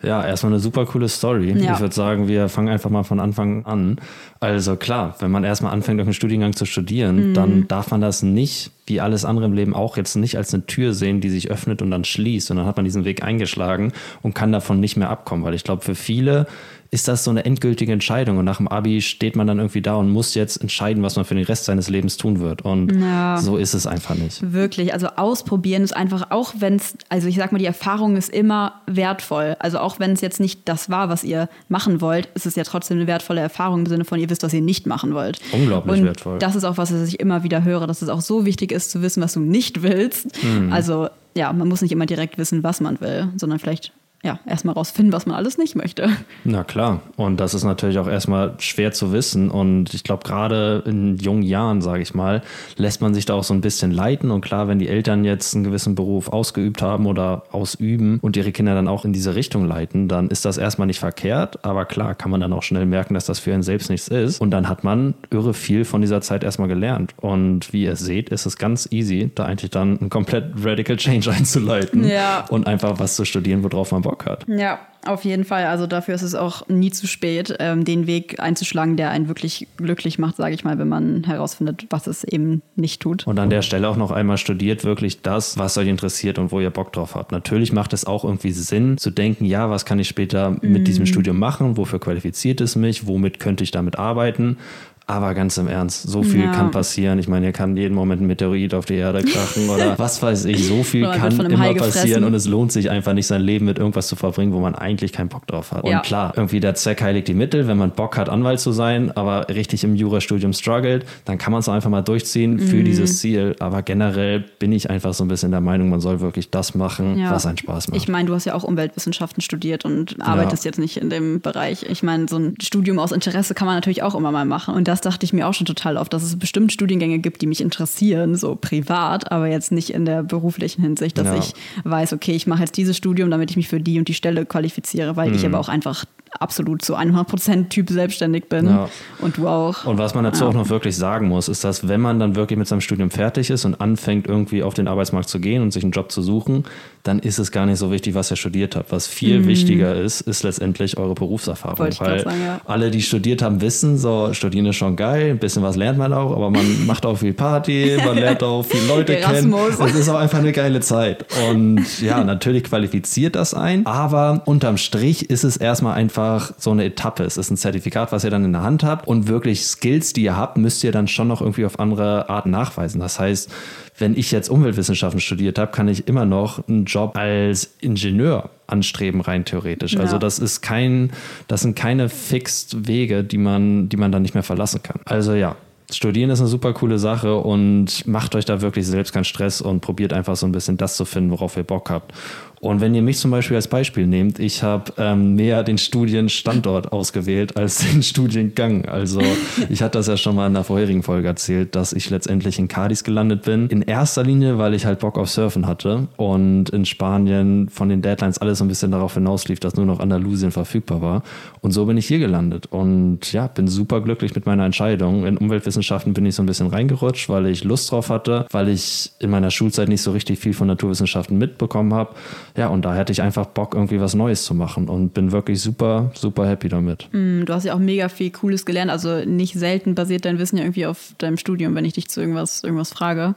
Ja, 0.04 0.24
erstmal 0.24 0.52
eine 0.52 0.60
super 0.60 0.84
coole 0.86 1.08
Story. 1.08 1.52
Ja. 1.52 1.74
Ich 1.74 1.80
würde 1.80 1.94
sagen, 1.94 2.28
wir 2.28 2.48
fangen 2.48 2.68
einfach 2.68 2.90
mal 2.90 3.02
von 3.04 3.20
Anfang 3.20 3.64
an. 3.66 3.98
Also 4.40 4.76
klar, 4.76 5.14
wenn 5.20 5.30
man 5.30 5.44
erstmal 5.44 5.72
anfängt, 5.72 5.98
irgendeinen 5.98 6.14
Studiengang 6.14 6.52
zu 6.54 6.66
studieren, 6.66 7.30
Mhm. 7.30 7.34
dann 7.34 7.68
darf 7.68 7.90
man 7.90 8.00
das 8.00 8.22
nicht, 8.22 8.70
wie 8.86 9.00
alles 9.00 9.24
andere 9.24 9.46
im 9.46 9.54
Leben 9.54 9.74
auch, 9.74 9.96
jetzt 9.96 10.14
nicht 10.16 10.36
als 10.36 10.52
eine 10.52 10.66
Tür 10.66 10.92
sehen, 10.92 11.20
die 11.20 11.30
sich 11.30 11.50
öffnet 11.50 11.80
und 11.80 11.90
dann 11.90 12.04
schließt. 12.04 12.50
Und 12.50 12.58
dann 12.58 12.66
hat 12.66 12.76
man 12.76 12.84
diesen 12.84 13.04
Weg 13.04 13.22
eingeschlagen 13.22 13.92
und 14.22 14.34
kann 14.34 14.52
davon 14.52 14.80
nicht 14.80 14.96
mehr 14.96 15.08
abkommen. 15.10 15.44
Weil 15.44 15.54
ich 15.54 15.64
glaube, 15.64 15.82
für 15.82 15.94
viele 15.94 16.46
ist 16.94 17.08
das 17.08 17.24
so 17.24 17.30
eine 17.32 17.44
endgültige 17.44 17.92
Entscheidung. 17.92 18.38
Und 18.38 18.44
nach 18.44 18.58
dem 18.58 18.68
Abi 18.68 19.02
steht 19.02 19.34
man 19.34 19.48
dann 19.48 19.58
irgendwie 19.58 19.82
da 19.82 19.96
und 19.96 20.10
muss 20.10 20.36
jetzt 20.36 20.60
entscheiden, 20.60 21.02
was 21.02 21.16
man 21.16 21.24
für 21.24 21.34
den 21.34 21.42
Rest 21.44 21.64
seines 21.64 21.90
Lebens 21.90 22.16
tun 22.16 22.38
wird. 22.38 22.62
Und 22.62 22.92
Ja. 23.00 23.36
so 23.38 23.56
ist 23.56 23.74
es 23.74 23.84
einfach 23.84 24.14
nicht. 24.14 24.52
Wirklich, 24.52 24.92
also 24.92 25.08
ausprobieren 25.08 25.82
ist 25.82 25.94
einfach, 25.96 26.30
auch 26.30 26.54
wenn 26.58 26.76
es, 26.76 26.96
also 27.08 27.26
ich 27.26 27.34
sag 27.34 27.50
mal, 27.50 27.58
die 27.58 27.66
Erfahrung 27.66 28.16
ist 28.16 28.30
immer 28.30 28.80
wertvoll. 28.86 29.56
Also 29.58 29.80
auch 29.80 29.98
wenn 29.98 30.12
es 30.12 30.20
jetzt 30.20 30.38
nicht 30.38 30.68
das 30.68 30.88
war, 30.88 31.08
was 31.08 31.24
ihr 31.24 31.48
machen 31.68 32.00
wollt, 32.00 32.26
ist 32.34 32.46
es 32.46 32.54
ja 32.54 32.62
trotzdem 32.62 32.98
eine 32.98 33.08
wertvolle 33.08 33.40
Erfahrung 33.40 33.80
im 33.80 33.86
Sinne 33.86 34.04
von, 34.04 34.20
ihr 34.20 34.30
wisst, 34.30 34.44
was 34.44 34.54
ihr 34.54 34.62
nicht 34.62 34.86
machen 34.86 35.14
wollt. 35.14 35.40
Unglaublich 35.50 35.98
Und 35.98 36.06
wertvoll. 36.06 36.38
Das 36.38 36.54
ist 36.54 36.62
auch 36.62 36.76
was, 36.76 36.94
was 36.94 37.08
ich 37.08 37.18
immer 37.18 37.42
wieder 37.42 37.64
höre, 37.64 37.88
dass 37.88 38.02
es 38.02 38.08
auch 38.08 38.20
so 38.20 38.46
wichtig 38.46 38.70
ist 38.70 38.92
zu 38.92 39.02
wissen, 39.02 39.20
was 39.20 39.32
du 39.32 39.40
nicht 39.40 39.82
willst. 39.82 40.28
Mhm. 40.44 40.72
Also 40.72 41.08
ja, 41.36 41.52
man 41.52 41.66
muss 41.66 41.82
nicht 41.82 41.90
immer 41.90 42.06
direkt 42.06 42.38
wissen, 42.38 42.62
was 42.62 42.80
man 42.80 43.00
will, 43.00 43.30
sondern 43.36 43.58
vielleicht 43.58 43.92
ja, 44.24 44.40
erstmal 44.46 44.74
rausfinden, 44.74 45.12
was 45.12 45.26
man 45.26 45.36
alles 45.36 45.58
nicht 45.58 45.76
möchte. 45.76 46.08
Na 46.44 46.64
klar. 46.64 47.02
Und 47.16 47.38
das 47.40 47.52
ist 47.52 47.62
natürlich 47.62 47.98
auch 47.98 48.08
erstmal 48.08 48.54
schwer 48.58 48.90
zu 48.90 49.12
wissen. 49.12 49.50
Und 49.50 49.92
ich 49.92 50.02
glaube, 50.02 50.24
gerade 50.24 50.82
in 50.86 51.18
jungen 51.18 51.42
Jahren, 51.42 51.82
sage 51.82 52.00
ich 52.02 52.14
mal, 52.14 52.42
lässt 52.76 53.02
man 53.02 53.12
sich 53.12 53.26
da 53.26 53.34
auch 53.34 53.44
so 53.44 53.52
ein 53.52 53.60
bisschen 53.60 53.90
leiten. 53.92 54.30
Und 54.30 54.40
klar, 54.40 54.66
wenn 54.66 54.78
die 54.78 54.88
Eltern 54.88 55.24
jetzt 55.26 55.54
einen 55.54 55.62
gewissen 55.64 55.94
Beruf 55.94 56.28
ausgeübt 56.30 56.80
haben 56.80 57.04
oder 57.04 57.42
ausüben 57.52 58.18
und 58.22 58.36
ihre 58.38 58.50
Kinder 58.50 58.74
dann 58.74 58.88
auch 58.88 59.04
in 59.04 59.12
diese 59.12 59.34
Richtung 59.34 59.66
leiten, 59.66 60.08
dann 60.08 60.28
ist 60.28 60.46
das 60.46 60.56
erstmal 60.56 60.86
nicht 60.86 61.00
verkehrt. 61.00 61.62
Aber 61.62 61.84
klar, 61.84 62.14
kann 62.14 62.30
man 62.30 62.40
dann 62.40 62.54
auch 62.54 62.62
schnell 62.62 62.86
merken, 62.86 63.12
dass 63.12 63.26
das 63.26 63.38
für 63.40 63.52
einen 63.52 63.62
selbst 63.62 63.90
nichts 63.90 64.08
ist. 64.08 64.40
Und 64.40 64.50
dann 64.52 64.70
hat 64.70 64.84
man 64.84 65.12
irre 65.30 65.52
viel 65.52 65.84
von 65.84 66.00
dieser 66.00 66.22
Zeit 66.22 66.44
erstmal 66.44 66.68
gelernt. 66.68 67.12
Und 67.20 67.74
wie 67.74 67.84
ihr 67.84 67.96
seht, 67.96 68.30
ist 68.30 68.46
es 68.46 68.56
ganz 68.56 68.88
easy, 68.90 69.30
da 69.34 69.44
eigentlich 69.44 69.70
dann 69.70 69.98
einen 70.00 70.08
komplett 70.08 70.46
Radical 70.64 70.96
Change 70.96 71.30
einzuleiten 71.30 72.08
Ja. 72.08 72.46
und 72.48 72.66
einfach 72.66 72.98
was 72.98 73.16
zu 73.16 73.26
studieren, 73.26 73.62
worauf 73.62 73.92
man 73.92 74.00
Bock 74.00 74.13
hat. 74.26 74.46
Ja, 74.48 74.80
auf 75.06 75.24
jeden 75.24 75.44
Fall. 75.44 75.66
Also 75.66 75.86
dafür 75.86 76.14
ist 76.14 76.22
es 76.22 76.34
auch 76.34 76.68
nie 76.68 76.90
zu 76.90 77.06
spät, 77.06 77.54
ähm, 77.58 77.84
den 77.84 78.06
Weg 78.06 78.40
einzuschlagen, 78.40 78.96
der 78.96 79.10
einen 79.10 79.28
wirklich 79.28 79.68
glücklich 79.76 80.18
macht, 80.18 80.36
sage 80.36 80.54
ich 80.54 80.64
mal, 80.64 80.78
wenn 80.78 80.88
man 80.88 81.24
herausfindet, 81.24 81.86
was 81.90 82.06
es 82.06 82.24
eben 82.24 82.62
nicht 82.76 83.02
tut. 83.02 83.26
Und 83.26 83.38
an 83.38 83.50
der 83.50 83.62
Stelle 83.62 83.88
auch 83.88 83.96
noch 83.96 84.10
einmal 84.10 84.38
studiert 84.38 84.84
wirklich 84.84 85.22
das, 85.22 85.58
was 85.58 85.76
euch 85.76 85.88
interessiert 85.88 86.38
und 86.38 86.52
wo 86.52 86.60
ihr 86.60 86.70
Bock 86.70 86.92
drauf 86.92 87.14
habt. 87.14 87.32
Natürlich 87.32 87.72
macht 87.72 87.92
es 87.92 88.06
auch 88.06 88.24
irgendwie 88.24 88.52
Sinn 88.52 88.96
zu 88.98 89.10
denken, 89.10 89.44
ja, 89.44 89.68
was 89.70 89.84
kann 89.84 89.98
ich 89.98 90.08
später 90.08 90.56
mit 90.62 90.86
diesem 90.88 91.06
Studium 91.06 91.38
machen? 91.38 91.76
Wofür 91.76 92.00
qualifiziert 92.00 92.60
es 92.60 92.76
mich? 92.76 93.06
Womit 93.06 93.40
könnte 93.40 93.64
ich 93.64 93.70
damit 93.70 93.98
arbeiten? 93.98 94.58
Aber 95.06 95.34
ganz 95.34 95.58
im 95.58 95.68
Ernst, 95.68 96.04
so 96.08 96.22
viel 96.22 96.44
Ja. 96.44 96.52
kann 96.52 96.70
passieren. 96.70 97.18
Ich 97.18 97.28
meine, 97.28 97.44
hier 97.44 97.52
kann 97.52 97.76
jeden 97.76 97.94
Moment 97.94 98.22
ein 98.22 98.26
Meteorit 98.26 98.72
auf 98.72 98.86
die 98.86 98.94
Erde 98.94 99.22
krachen 99.22 99.68
oder 99.68 99.98
was 99.98 100.22
weiß 100.22 100.46
ich. 100.46 100.66
So 100.66 100.82
viel 100.82 101.02
kann 101.10 101.38
immer 101.38 101.58
Hai 101.58 101.74
passieren 101.74 101.82
gefressen. 101.92 102.24
und 102.24 102.32
es 102.34 102.46
lohnt 102.48 102.72
sich 102.72 102.88
einfach 102.88 103.12
nicht, 103.12 103.26
sein 103.26 103.42
Leben 103.42 103.66
mit 103.66 103.78
irgendwas 103.78 104.06
zu 104.08 104.16
verbringen, 104.16 104.52
wo 104.54 104.60
man 104.60 104.74
eigentlich 104.74 105.12
keinen 105.12 105.28
Bock 105.28 105.46
drauf 105.46 105.72
hat. 105.72 105.86
Ja. 105.86 105.98
Und 105.98 106.04
klar, 106.06 106.32
irgendwie 106.36 106.58
der 106.58 106.74
Zweck 106.74 107.02
heiligt 107.02 107.28
die 107.28 107.34
Mittel. 107.34 107.66
Wenn 107.68 107.76
man 107.76 107.90
Bock 107.90 108.16
hat, 108.16 108.30
Anwalt 108.30 108.60
zu 108.60 108.72
sein, 108.72 109.14
aber 109.14 109.48
richtig 109.50 109.84
im 109.84 109.94
Jurastudium 109.94 110.54
struggelt, 110.54 111.04
dann 111.26 111.36
kann 111.36 111.52
man 111.52 111.60
es 111.60 111.68
einfach 111.68 111.90
mal 111.90 112.00
durchziehen 112.00 112.58
für 112.58 112.76
Mhm. 112.76 112.84
dieses 112.86 113.18
Ziel. 113.18 113.56
Aber 113.60 113.82
generell 113.82 114.40
bin 114.58 114.72
ich 114.72 114.88
einfach 114.88 115.12
so 115.12 115.22
ein 115.24 115.28
bisschen 115.28 115.50
der 115.50 115.60
Meinung, 115.60 115.90
man 115.90 116.00
soll 116.00 116.20
wirklich 116.20 116.50
das 116.50 116.74
machen, 116.74 117.18
Ja. 117.18 117.30
was 117.30 117.44
einen 117.44 117.58
Spaß 117.58 117.88
macht. 117.88 118.00
Ich 118.00 118.08
meine, 118.08 118.26
du 118.28 118.34
hast 118.34 118.46
ja 118.46 118.54
auch 118.54 118.64
Umweltwissenschaften 118.64 119.42
studiert 119.42 119.84
und 119.84 120.16
arbeitest 120.22 120.64
jetzt 120.64 120.78
nicht 120.78 120.96
in 120.96 121.10
dem 121.10 121.42
Bereich. 121.42 121.84
Ich 121.90 122.02
meine, 122.02 122.26
so 122.26 122.36
ein 122.38 122.54
Studium 122.62 122.98
aus 122.98 123.12
Interesse 123.12 123.52
kann 123.52 123.66
man 123.66 123.74
natürlich 123.76 124.02
auch 124.02 124.14
immer 124.14 124.32
mal 124.32 124.46
machen. 124.46 124.72
Und 124.74 124.88
das 124.94 125.00
dachte 125.00 125.24
ich 125.26 125.32
mir 125.32 125.48
auch 125.48 125.54
schon 125.54 125.66
total 125.66 125.96
oft, 125.96 126.12
dass 126.12 126.22
es 126.22 126.38
bestimmt 126.38 126.72
Studiengänge 126.72 127.18
gibt, 127.18 127.42
die 127.42 127.46
mich 127.48 127.60
interessieren, 127.60 128.36
so 128.36 128.54
privat, 128.54 129.32
aber 129.32 129.48
jetzt 129.48 129.72
nicht 129.72 129.90
in 129.90 130.04
der 130.04 130.22
beruflichen 130.22 130.82
Hinsicht, 130.82 131.18
dass 131.18 131.26
Ja. 131.26 131.34
ich 131.36 131.52
weiß, 131.84 132.12
okay, 132.12 132.32
ich 132.32 132.46
mache 132.46 132.60
jetzt 132.60 132.76
dieses 132.76 132.96
Studium, 132.96 133.28
damit 133.30 133.50
ich 133.50 133.56
mich 133.56 133.66
für 133.66 133.80
die 133.80 133.98
und 133.98 134.06
die 134.06 134.14
Stelle 134.14 134.46
qualifiziere, 134.46 135.16
weil 135.16 135.30
Mhm. 135.30 135.34
ich 135.34 135.44
aber 135.46 135.58
auch 135.58 135.68
einfach 135.68 136.04
absolut 136.40 136.82
zu 136.82 136.96
100% 136.96 137.68
Typ 137.70 137.90
selbstständig 137.90 138.48
bin. 138.48 138.66
Ja. 138.66 138.88
Und 139.20 139.36
du 139.36 139.46
auch. 139.46 139.84
Und 139.84 139.98
was 139.98 140.14
man 140.14 140.24
dazu 140.24 140.42
Ja. 140.42 140.50
auch 140.50 140.54
noch 140.54 140.68
wirklich 140.68 140.96
sagen 140.96 141.28
muss, 141.28 141.46
ist, 141.48 141.62
dass 141.62 141.86
wenn 141.86 142.00
man 142.00 142.18
dann 142.18 142.34
wirklich 142.34 142.58
mit 142.58 142.66
seinem 142.66 142.80
Studium 142.80 143.10
fertig 143.10 143.50
ist 143.50 143.64
und 143.64 143.80
anfängt, 143.80 144.26
irgendwie 144.26 144.64
auf 144.64 144.74
den 144.74 144.88
Arbeitsmarkt 144.88 145.28
zu 145.28 145.38
gehen 145.38 145.62
und 145.62 145.72
sich 145.72 145.84
einen 145.84 145.92
Job 145.92 146.10
zu 146.10 146.22
suchen, 146.22 146.64
dann 147.04 147.20
ist 147.20 147.38
es 147.38 147.52
gar 147.52 147.66
nicht 147.66 147.78
so 147.78 147.92
wichtig, 147.92 148.14
was 148.16 148.32
ihr 148.32 148.36
studiert 148.36 148.74
habt. 148.74 148.90
Was 148.90 149.06
viel 149.06 149.46
wichtiger 149.46 149.94
ist, 149.94 150.22
ist 150.22 150.42
letztendlich 150.42 150.98
eure 150.98 151.14
Berufserfahrung. 151.14 151.78
Mhm. 151.78 151.94
Weil 152.00 152.20
sagen, 152.24 152.40
ja. 152.44 152.60
alle, 152.64 152.90
die 152.90 153.02
studiert 153.02 153.40
haben, 153.40 153.60
wissen, 153.60 153.96
so 153.96 154.32
studieren 154.34 154.66
ist 154.66 154.74
schon 154.74 154.83
geil, 154.92 155.30
ein 155.30 155.38
bisschen 155.38 155.62
was 155.62 155.76
lernt 155.76 155.98
man 155.98 156.12
auch, 156.12 156.34
aber 156.34 156.50
man 156.50 156.86
macht 156.86 157.06
auch 157.06 157.16
viel 157.16 157.32
Party, 157.32 157.96
man 158.04 158.16
lernt 158.16 158.42
auch 158.42 158.64
viele 158.64 158.86
Leute 158.86 159.16
kennen. 159.20 159.54
Es 159.54 159.94
ist 159.94 160.08
auch 160.08 160.18
einfach 160.18 160.38
eine 160.38 160.52
geile 160.52 160.80
Zeit. 160.80 161.26
Und 161.50 162.00
ja, 162.00 162.22
natürlich 162.24 162.64
qualifiziert 162.64 163.36
das 163.36 163.54
ein, 163.54 163.86
aber 163.86 164.42
unterm 164.44 164.76
Strich 164.76 165.30
ist 165.30 165.44
es 165.44 165.56
erstmal 165.56 165.94
einfach 165.94 166.52
so 166.58 166.70
eine 166.70 166.84
Etappe. 166.84 167.24
Es 167.24 167.36
ist 167.36 167.50
ein 167.50 167.56
Zertifikat, 167.56 168.12
was 168.12 168.24
ihr 168.24 168.30
dann 168.30 168.44
in 168.44 168.52
der 168.52 168.62
Hand 168.62 168.84
habt 168.84 169.06
und 169.06 169.28
wirklich 169.28 169.64
Skills, 169.64 170.12
die 170.12 170.24
ihr 170.24 170.36
habt, 170.36 170.56
müsst 170.56 170.84
ihr 170.84 170.92
dann 170.92 171.08
schon 171.08 171.28
noch 171.28 171.40
irgendwie 171.40 171.66
auf 171.66 171.78
andere 171.78 172.28
Art 172.28 172.46
nachweisen. 172.46 173.00
Das 173.00 173.18
heißt, 173.18 173.50
wenn 173.98 174.16
ich 174.16 174.32
jetzt 174.32 174.48
Umweltwissenschaften 174.48 175.20
studiert 175.20 175.58
habe, 175.58 175.70
kann 175.70 175.88
ich 175.88 176.08
immer 176.08 176.24
noch 176.24 176.66
einen 176.68 176.84
Job 176.84 177.16
als 177.16 177.74
Ingenieur 177.80 178.50
anstreben, 178.66 179.20
rein 179.20 179.44
theoretisch. 179.44 179.96
Also 179.96 180.14
Ja. 180.14 180.18
das 180.18 180.38
ist 180.38 180.62
kein, 180.62 181.10
das 181.48 181.62
sind 181.62 181.76
keine 181.76 182.08
fixed 182.08 182.88
Wege, 182.88 183.22
die 183.22 183.38
man, 183.38 183.88
die 183.88 183.96
man 183.96 184.10
dann 184.10 184.22
nicht 184.22 184.34
mehr 184.34 184.42
verlassen 184.42 184.82
kann. 184.82 185.00
Also 185.04 185.34
ja. 185.34 185.56
Studieren 185.92 186.30
ist 186.30 186.40
eine 186.40 186.48
super 186.48 186.72
coole 186.72 186.98
Sache 186.98 187.36
und 187.36 188.06
macht 188.06 188.34
euch 188.34 188.46
da 188.46 188.62
wirklich 188.62 188.86
selbst 188.86 189.12
keinen 189.12 189.24
Stress 189.24 189.60
und 189.60 189.80
probiert 189.80 190.14
einfach 190.14 190.34
so 190.34 190.46
ein 190.46 190.52
bisschen 190.52 190.78
das 190.78 190.96
zu 190.96 191.04
finden, 191.04 191.30
worauf 191.30 191.58
ihr 191.58 191.62
Bock 191.62 191.90
habt. 191.90 192.12
Und 192.60 192.80
wenn 192.80 192.94
ihr 192.94 193.02
mich 193.02 193.18
zum 193.18 193.30
Beispiel 193.30 193.56
als 193.56 193.68
Beispiel 193.68 194.06
nehmt, 194.06 194.38
ich 194.38 194.62
habe 194.62 194.92
ähm, 194.96 195.34
mehr 195.34 195.62
den 195.62 195.78
Studienstandort 195.78 196.92
ausgewählt 196.92 197.56
als 197.56 197.78
den 197.92 198.02
Studiengang. 198.02 198.86
Also 198.86 199.20
ich 199.68 199.82
hatte 199.82 199.98
das 199.98 200.06
ja 200.06 200.16
schon 200.16 200.36
mal 200.36 200.46
in 200.46 200.54
der 200.54 200.64
vorherigen 200.64 201.02
Folge 201.02 201.28
erzählt, 201.28 201.74
dass 201.74 201.92
ich 201.92 202.10
letztendlich 202.10 202.58
in 202.58 202.68
Cadiz 202.68 203.04
gelandet 203.04 203.42
bin. 203.42 203.68
In 203.68 203.82
erster 203.82 204.22
Linie, 204.22 204.58
weil 204.58 204.74
ich 204.74 204.86
halt 204.86 205.00
Bock 205.00 205.18
auf 205.18 205.30
Surfen 205.30 205.66
hatte 205.66 206.08
und 206.16 206.70
in 206.70 206.84
Spanien 206.84 207.68
von 207.68 207.88
den 207.88 208.02
Deadlines 208.02 208.38
alles 208.38 208.58
so 208.58 208.64
ein 208.64 208.68
bisschen 208.68 208.90
darauf 208.90 209.14
hinauslief, 209.14 209.60
dass 209.60 209.76
nur 209.76 209.86
noch 209.86 210.00
Andalusien 210.00 210.50
verfügbar 210.50 211.00
war. 211.00 211.22
Und 211.60 211.72
so 211.72 211.84
bin 211.86 211.96
ich 211.96 212.06
hier 212.06 212.18
gelandet 212.18 212.66
und 212.70 213.32
ja, 213.32 213.46
bin 213.46 213.68
super 213.68 214.00
glücklich 214.00 214.34
mit 214.34 214.46
meiner 214.46 214.64
Entscheidung. 214.64 215.26
In 215.26 215.36
Umweltwissenschaften 215.36 216.14
bin 216.14 216.26
ich 216.26 216.34
so 216.34 216.42
ein 216.42 216.46
bisschen 216.46 216.68
reingerutscht, 216.68 217.28
weil 217.28 217.46
ich 217.46 217.64
Lust 217.64 217.90
drauf 217.90 218.10
hatte, 218.10 218.46
weil 218.50 218.68
ich 218.68 219.12
in 219.18 219.30
meiner 219.30 219.50
Schulzeit 219.50 219.88
nicht 219.88 220.02
so 220.02 220.12
richtig 220.12 220.38
viel 220.38 220.54
von 220.54 220.66
Naturwissenschaften 220.66 221.38
mitbekommen 221.38 221.92
habe. 221.94 222.14
Ja, 222.56 222.68
und 222.68 222.84
da 222.84 222.94
hätte 222.94 223.12
ich 223.12 223.20
einfach 223.20 223.46
Bock, 223.46 223.74
irgendwie 223.74 224.00
was 224.00 224.14
Neues 224.14 224.44
zu 224.44 224.54
machen 224.54 224.88
und 224.88 225.12
bin 225.12 225.32
wirklich 225.32 225.60
super, 225.60 226.10
super 226.14 226.46
happy 226.48 226.68
damit. 226.68 227.08
Du 227.12 227.46
hast 227.48 227.64
ja 227.64 227.74
auch 227.74 227.78
mega 227.78 228.08
viel 228.08 228.30
Cooles 228.30 228.64
gelernt. 228.64 228.90
Also 228.90 229.24
nicht 229.24 229.54
selten 229.54 229.94
basiert 229.94 230.24
dein 230.24 230.38
Wissen 230.38 230.56
ja 230.58 230.62
irgendwie 230.62 230.86
auf 230.86 231.14
deinem 231.18 231.36
Studium, 231.36 231.74
wenn 231.74 231.84
ich 231.84 231.94
dich 231.94 232.08
zu 232.08 232.20
irgendwas, 232.20 232.62
irgendwas 232.62 232.92
frage. 232.92 233.34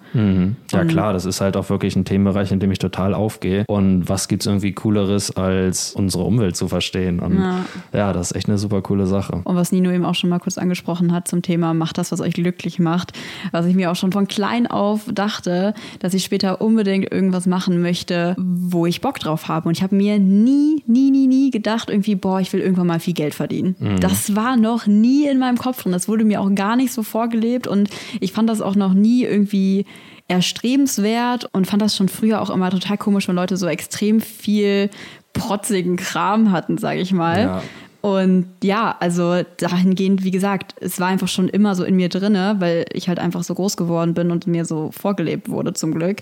Ja 0.72 0.86
klar, 0.86 1.14
das 1.14 1.26
ist 1.26 1.42
halt 1.42 1.58
auch 1.58 1.70
wirklich 1.70 1.96
ein 1.96 2.06
Themenbereich, 2.06 2.52
in 2.52 2.60
dem 2.60 2.72
ich 2.72 2.80
total 2.80 3.14
aufgehe. 3.14 3.66
Und 3.68 4.08
was 4.08 4.28
gibt's 4.28 4.46
irgendwie 4.46 4.74
Cooleres, 4.74 5.36
als 5.36 5.94
unsere 5.94 6.24
Umwelt 6.24 6.56
zu 6.56 6.68
verstehen? 6.68 7.20
Und 7.20 7.40
ja. 7.40 7.66
Ja. 7.94 8.14
das 8.14 8.32
ist 8.32 8.38
echt 8.38 8.48
eine 8.48 8.58
super 8.58 8.82
coole 8.82 9.08
Sache. 9.08 9.42
Und 9.44 9.56
was 9.56 9.72
Nino 9.72 9.90
eben 9.92 10.06
auch 10.06 10.16
schon 10.16 10.30
mal 10.30 10.40
kurz 10.40 10.58
angesprochen 10.58 11.12
hat 11.12 11.28
zum 11.28 11.42
Thema, 11.42 11.74
macht 11.74 11.98
das, 11.98 12.12
was 12.12 12.22
euch 12.22 12.34
glücklich 12.34 12.78
macht. 12.80 13.13
Was 13.52 13.65
ich 13.65 13.76
mir 13.76 13.91
auch 13.91 13.96
schon 13.96 14.12
von 14.12 14.28
klein 14.28 14.68
auf 14.68 15.02
dachte, 15.12 15.74
dass 16.00 16.13
ich 16.13 16.24
später 16.24 16.62
unbedingt 16.62 17.12
irgendwas 17.12 17.48
machen 17.48 17.82
möchte, 17.82 18.36
wo 18.38 18.86
ich 18.86 19.02
Bock 19.02 19.07
drauf 19.13 19.48
habe. 19.48 19.70
Und 19.70 19.78
ich 19.78 19.84
habe 19.84 19.96
mir 19.96 20.20
nie, 20.20 20.84
nie, 20.88 21.12
nie, 21.12 21.28
nie 21.28 21.52
gedacht, 21.52 21.89
irgendwie, 21.89 22.15
boah, 22.15 22.39
ich 22.39 22.52
will 22.54 22.62
irgendwann 22.62 22.88
mal 22.88 23.00
viel 23.00 23.13
Geld 23.13 23.34
verdienen. 23.36 23.76
Das 24.00 24.36
war 24.36 24.58
noch 24.58 24.88
nie 24.88 25.28
in 25.28 25.39
meinem 25.39 25.58
Kopf 25.58 25.84
drin. 25.84 25.91
Das 25.91 26.08
wurde 26.08 26.26
mir 26.26 26.41
auch 26.41 26.54
gar 26.54 26.76
nicht 26.76 26.91
so 26.93 27.04
vorgelebt. 27.04 27.67
Und 27.67 27.89
ich 28.20 28.32
fand 28.34 28.50
das 28.50 28.62
auch 28.62 28.76
noch 28.76 28.93
nie 28.93 29.24
irgendwie 29.24 29.86
erstrebenswert 30.28 31.50
und 31.54 31.67
fand 31.67 31.82
das 31.82 31.96
schon 31.96 32.10
früher 32.10 32.41
auch 32.41 32.50
immer 32.50 32.70
total 32.70 32.98
komisch, 32.98 33.28
wenn 33.28 33.36
Leute 33.36 33.56
so 33.58 33.67
extrem 33.67 34.20
viel 34.20 34.89
protzigen 35.34 35.96
Kram 35.96 36.52
hatten, 36.52 36.78
sage 36.78 37.00
ich 37.00 37.13
mal. 37.13 37.39
Ja. 37.39 37.63
Und 38.02 38.48
ja, 38.64 38.96
also 39.00 39.42
dahingehend, 39.58 40.24
wie 40.24 40.32
gesagt, 40.32 40.76
es 40.80 41.00
war 41.00 41.08
einfach 41.08 41.28
schon 41.28 41.50
immer 41.50 41.76
so 41.76 41.84
in 41.84 41.96
mir 41.96 42.10
drinne, 42.10 42.56
weil 42.60 42.86
ich 42.94 43.10
halt 43.10 43.20
einfach 43.20 43.44
so 43.44 43.54
groß 43.54 43.78
geworden 43.78 44.14
bin 44.14 44.32
und 44.32 44.48
mir 44.48 44.66
so 44.66 44.92
vorgelebt 44.92 45.50
wurde 45.50 45.74
zum 45.74 45.94
Glück. 45.94 46.22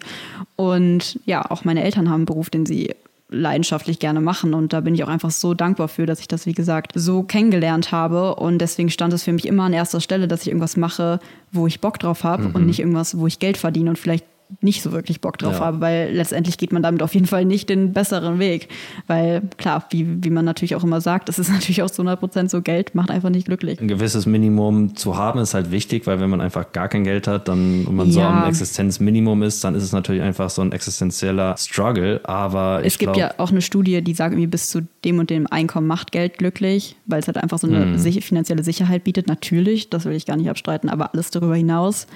Und 0.55 1.19
ja, 1.25 1.49
auch 1.49 1.65
meine 1.65 1.83
Eltern 1.83 2.09
haben 2.09 2.21
einen 2.21 2.25
Beruf, 2.25 2.49
den 2.49 2.65
sie 2.65 2.95
leidenschaftlich 3.29 3.99
gerne 3.99 4.21
machen. 4.21 4.53
Und 4.53 4.73
da 4.73 4.81
bin 4.81 4.95
ich 4.95 5.03
auch 5.03 5.09
einfach 5.09 5.31
so 5.31 5.53
dankbar 5.53 5.87
für, 5.87 6.05
dass 6.05 6.19
ich 6.19 6.27
das 6.27 6.45
wie 6.45 6.53
gesagt 6.53 6.91
so 6.95 7.23
kennengelernt 7.23 7.91
habe. 7.91 8.35
Und 8.35 8.59
deswegen 8.59 8.89
stand 8.89 9.13
es 9.13 9.23
für 9.23 9.33
mich 9.33 9.47
immer 9.47 9.63
an 9.63 9.73
erster 9.73 10.01
Stelle, 10.01 10.27
dass 10.27 10.41
ich 10.41 10.47
irgendwas 10.47 10.77
mache, 10.77 11.19
wo 11.51 11.67
ich 11.67 11.81
Bock 11.81 11.99
drauf 11.99 12.23
habe 12.23 12.49
und 12.53 12.65
nicht 12.65 12.79
irgendwas, 12.79 13.17
wo 13.17 13.27
ich 13.27 13.39
Geld 13.39 13.57
verdiene. 13.57 13.89
Und 13.89 13.99
vielleicht 13.99 14.25
nicht 14.61 14.81
so 14.81 14.91
wirklich 14.91 15.21
Bock 15.21 15.37
drauf 15.37 15.53
Ja. 15.55 15.59
habe, 15.65 15.81
weil 15.81 16.11
letztendlich 16.13 16.57
geht 16.57 16.71
man 16.71 16.81
damit 16.83 17.01
auf 17.03 17.13
jeden 17.13 17.25
Fall 17.27 17.45
nicht 17.45 17.69
den 17.69 17.93
besseren 17.93 18.39
Weg. 18.39 18.69
Weil 19.07 19.41
klar, 19.57 19.85
wie, 19.91 20.23
wie 20.23 20.29
man 20.29 20.45
natürlich 20.45 20.75
auch 20.75 20.83
immer 20.83 21.01
sagt, 21.01 21.29
es 21.29 21.39
ist 21.39 21.49
natürlich 21.51 21.81
auch 21.83 21.89
zu 21.91 22.01
100% 22.03 22.49
so, 22.49 22.61
Geld 22.61 22.95
macht 22.95 23.11
einfach 23.11 23.29
nicht 23.29 23.45
glücklich. 23.45 23.79
Ein 23.81 23.87
gewisses 23.87 24.25
Minimum 24.25 24.95
zu 24.95 25.17
haben 25.17 25.39
ist 25.39 25.53
halt 25.53 25.71
wichtig, 25.71 26.07
weil 26.07 26.19
wenn 26.19 26.29
man 26.29 26.41
einfach 26.41 26.71
gar 26.71 26.87
kein 26.87 27.03
Geld 27.03 27.27
hat, 27.27 27.47
dann 27.47 27.85
und 27.85 27.95
man 27.95 28.11
so 28.11 28.19
Ja. 28.19 28.43
am 28.43 28.49
Existenzminimum 28.49 29.43
ist, 29.43 29.63
dann 29.63 29.75
ist 29.75 29.83
es 29.83 29.91
natürlich 29.91 30.21
einfach 30.21 30.49
so 30.49 30.61
ein 30.61 30.71
existenzieller 30.71 31.55
Struggle. 31.57 32.21
Aber 32.23 32.81
Es 32.83 32.97
gibt 32.97 33.13
glaub, 33.13 33.17
ja 33.17 33.33
auch 33.39 33.51
eine 33.51 33.61
Studie, 33.61 34.01
die 34.01 34.13
sagt, 34.13 34.33
irgendwie 34.33 34.47
bis 34.47 34.69
zu 34.69 34.81
dem 35.03 35.19
und 35.19 35.29
dem 35.29 35.47
Einkommen 35.47 35.87
macht 35.87 36.11
Geld 36.11 36.37
glücklich, 36.37 36.95
weil 37.05 37.19
es 37.19 37.27
halt 37.27 37.37
einfach 37.37 37.59
so 37.59 37.67
Mhm. 37.67 37.75
eine 37.75 37.99
sich- 37.99 38.23
finanzielle 38.25 38.63
Sicherheit 38.63 39.03
bietet. 39.03 39.27
Natürlich, 39.27 39.89
das 39.89 40.05
will 40.05 40.13
ich 40.13 40.25
gar 40.25 40.37
nicht 40.37 40.49
abstreiten, 40.49 40.89
aber 40.89 41.13
alles 41.13 41.31
darüber 41.31 41.55
hinaus. 41.55 42.07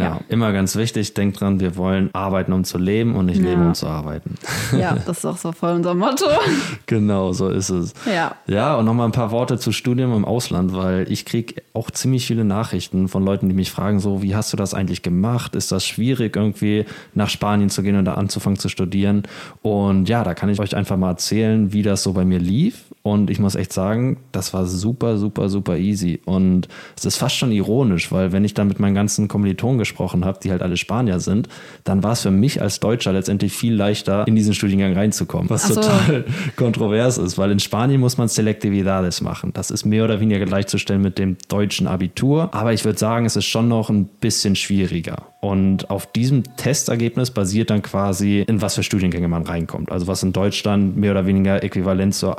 Ja, 0.00 0.06
ja. 0.06 0.20
immer 0.28 0.52
ganz 0.52 0.76
wichtig, 0.76 1.14
denkt 1.14 1.40
dran, 1.40 1.60
wir 1.60 1.76
wollen 1.76 2.10
arbeiten, 2.12 2.52
um 2.52 2.64
zu 2.64 2.78
leben 2.78 3.14
und 3.16 3.26
nicht 3.26 3.40
Ja. 3.42 3.50
leben, 3.50 3.66
um 3.68 3.74
zu 3.74 3.86
arbeiten. 3.86 4.34
Ja, 4.78 4.96
das 5.06 5.18
ist 5.18 5.24
auch 5.26 5.36
so 5.36 5.52
voll 5.52 5.72
unser 5.74 5.94
Motto. 5.94 6.24
genau, 6.86 7.32
so 7.32 7.48
ist 7.48 7.70
es. 7.70 7.92
Ja. 8.06 8.34
Ja, 8.46 8.76
und 8.76 8.84
nochmal 8.86 9.06
ein 9.08 9.12
paar 9.12 9.30
Worte 9.30 9.58
zu 9.58 9.72
Studium 9.72 10.12
im 10.14 10.24
Ausland, 10.24 10.74
weil 10.74 11.10
ich 11.10 11.24
kriege 11.24 11.62
auch 11.74 11.90
ziemlich 11.90 12.26
viele 12.26 12.44
Nachrichten 12.44 13.08
von 13.08 13.24
Leuten, 13.24 13.48
die 13.48 13.54
mich 13.54 13.70
fragen, 13.70 14.00
so, 14.00 14.22
wie 14.22 14.34
hast 14.34 14.52
du 14.52 14.56
das 14.56 14.74
eigentlich 14.74 15.02
gemacht? 15.02 15.54
Ist 15.54 15.70
das 15.72 15.86
schwierig, 15.86 16.36
irgendwie 16.36 16.86
nach 17.14 17.28
Spanien 17.28 17.70
zu 17.70 17.82
gehen 17.82 17.96
und 17.96 18.04
da 18.04 18.14
anzufangen 18.14 18.58
zu 18.58 18.68
studieren? 18.68 19.22
Und 19.62 20.08
ja, 20.08 20.24
da 20.24 20.34
kann 20.34 20.48
ich 20.48 20.58
euch 20.60 20.74
einfach 20.76 20.96
mal 20.96 21.10
erzählen, 21.10 21.72
wie 21.72 21.82
das 21.82 22.02
so 22.02 22.12
bei 22.12 22.24
mir 22.24 22.38
lief. 22.38 22.84
Und 23.06 23.28
ich 23.28 23.38
muss 23.38 23.54
echt 23.54 23.70
sagen, 23.70 24.16
das 24.32 24.54
war 24.54 24.64
super, 24.64 25.18
super, 25.18 25.50
super 25.50 25.76
easy. 25.76 26.22
Und 26.24 26.68
es 26.96 27.04
ist 27.04 27.18
fast 27.18 27.36
schon 27.36 27.52
ironisch, 27.52 28.10
weil 28.10 28.32
wenn 28.32 28.46
ich 28.46 28.54
dann 28.54 28.66
mit 28.66 28.80
meinen 28.80 28.94
ganzen 28.94 29.28
Kommilitonen 29.28 29.76
gesprochen 29.78 30.24
habe, 30.24 30.38
die 30.42 30.50
halt 30.50 30.62
alle 30.62 30.78
Spanier 30.78 31.20
sind, 31.20 31.48
dann 31.84 32.02
war 32.02 32.12
es 32.12 32.22
für 32.22 32.30
mich 32.30 32.62
als 32.62 32.80
Deutscher 32.80 33.12
letztendlich 33.12 33.52
viel 33.52 33.74
leichter, 33.74 34.26
in 34.26 34.34
diesen 34.36 34.54
Studiengang 34.54 34.94
reinzukommen. 34.94 35.50
Was 35.50 35.68
so. 35.68 35.74
total 35.74 36.24
kontrovers 36.56 37.18
ist, 37.18 37.36
weil 37.36 37.50
in 37.50 37.60
Spanien 37.60 38.00
muss 38.00 38.16
man 38.16 38.28
Selectividades 38.28 39.20
machen. 39.20 39.52
Das 39.52 39.70
ist 39.70 39.84
mehr 39.84 40.04
oder 40.04 40.20
weniger 40.20 40.42
gleichzustellen 40.46 41.02
mit 41.02 41.18
dem 41.18 41.36
deutschen 41.48 41.86
Abitur. 41.86 42.54
Aber 42.54 42.72
ich 42.72 42.86
würde 42.86 42.98
sagen, 42.98 43.26
es 43.26 43.36
ist 43.36 43.44
schon 43.44 43.68
noch 43.68 43.90
ein 43.90 44.06
bisschen 44.06 44.56
schwieriger. 44.56 45.34
Und 45.44 45.90
auf 45.90 46.10
diesem 46.10 46.42
Testergebnis 46.56 47.30
basiert 47.30 47.68
dann 47.68 47.82
quasi, 47.82 48.46
in 48.48 48.62
was 48.62 48.76
für 48.76 48.82
Studiengänge 48.82 49.28
man 49.28 49.42
reinkommt. 49.42 49.92
Also 49.92 50.06
was 50.06 50.22
in 50.22 50.32
Deutschland 50.32 50.96
mehr 50.96 51.10
oder 51.10 51.26
weniger 51.26 51.62
äquivalent 51.62 52.14
zur 52.14 52.38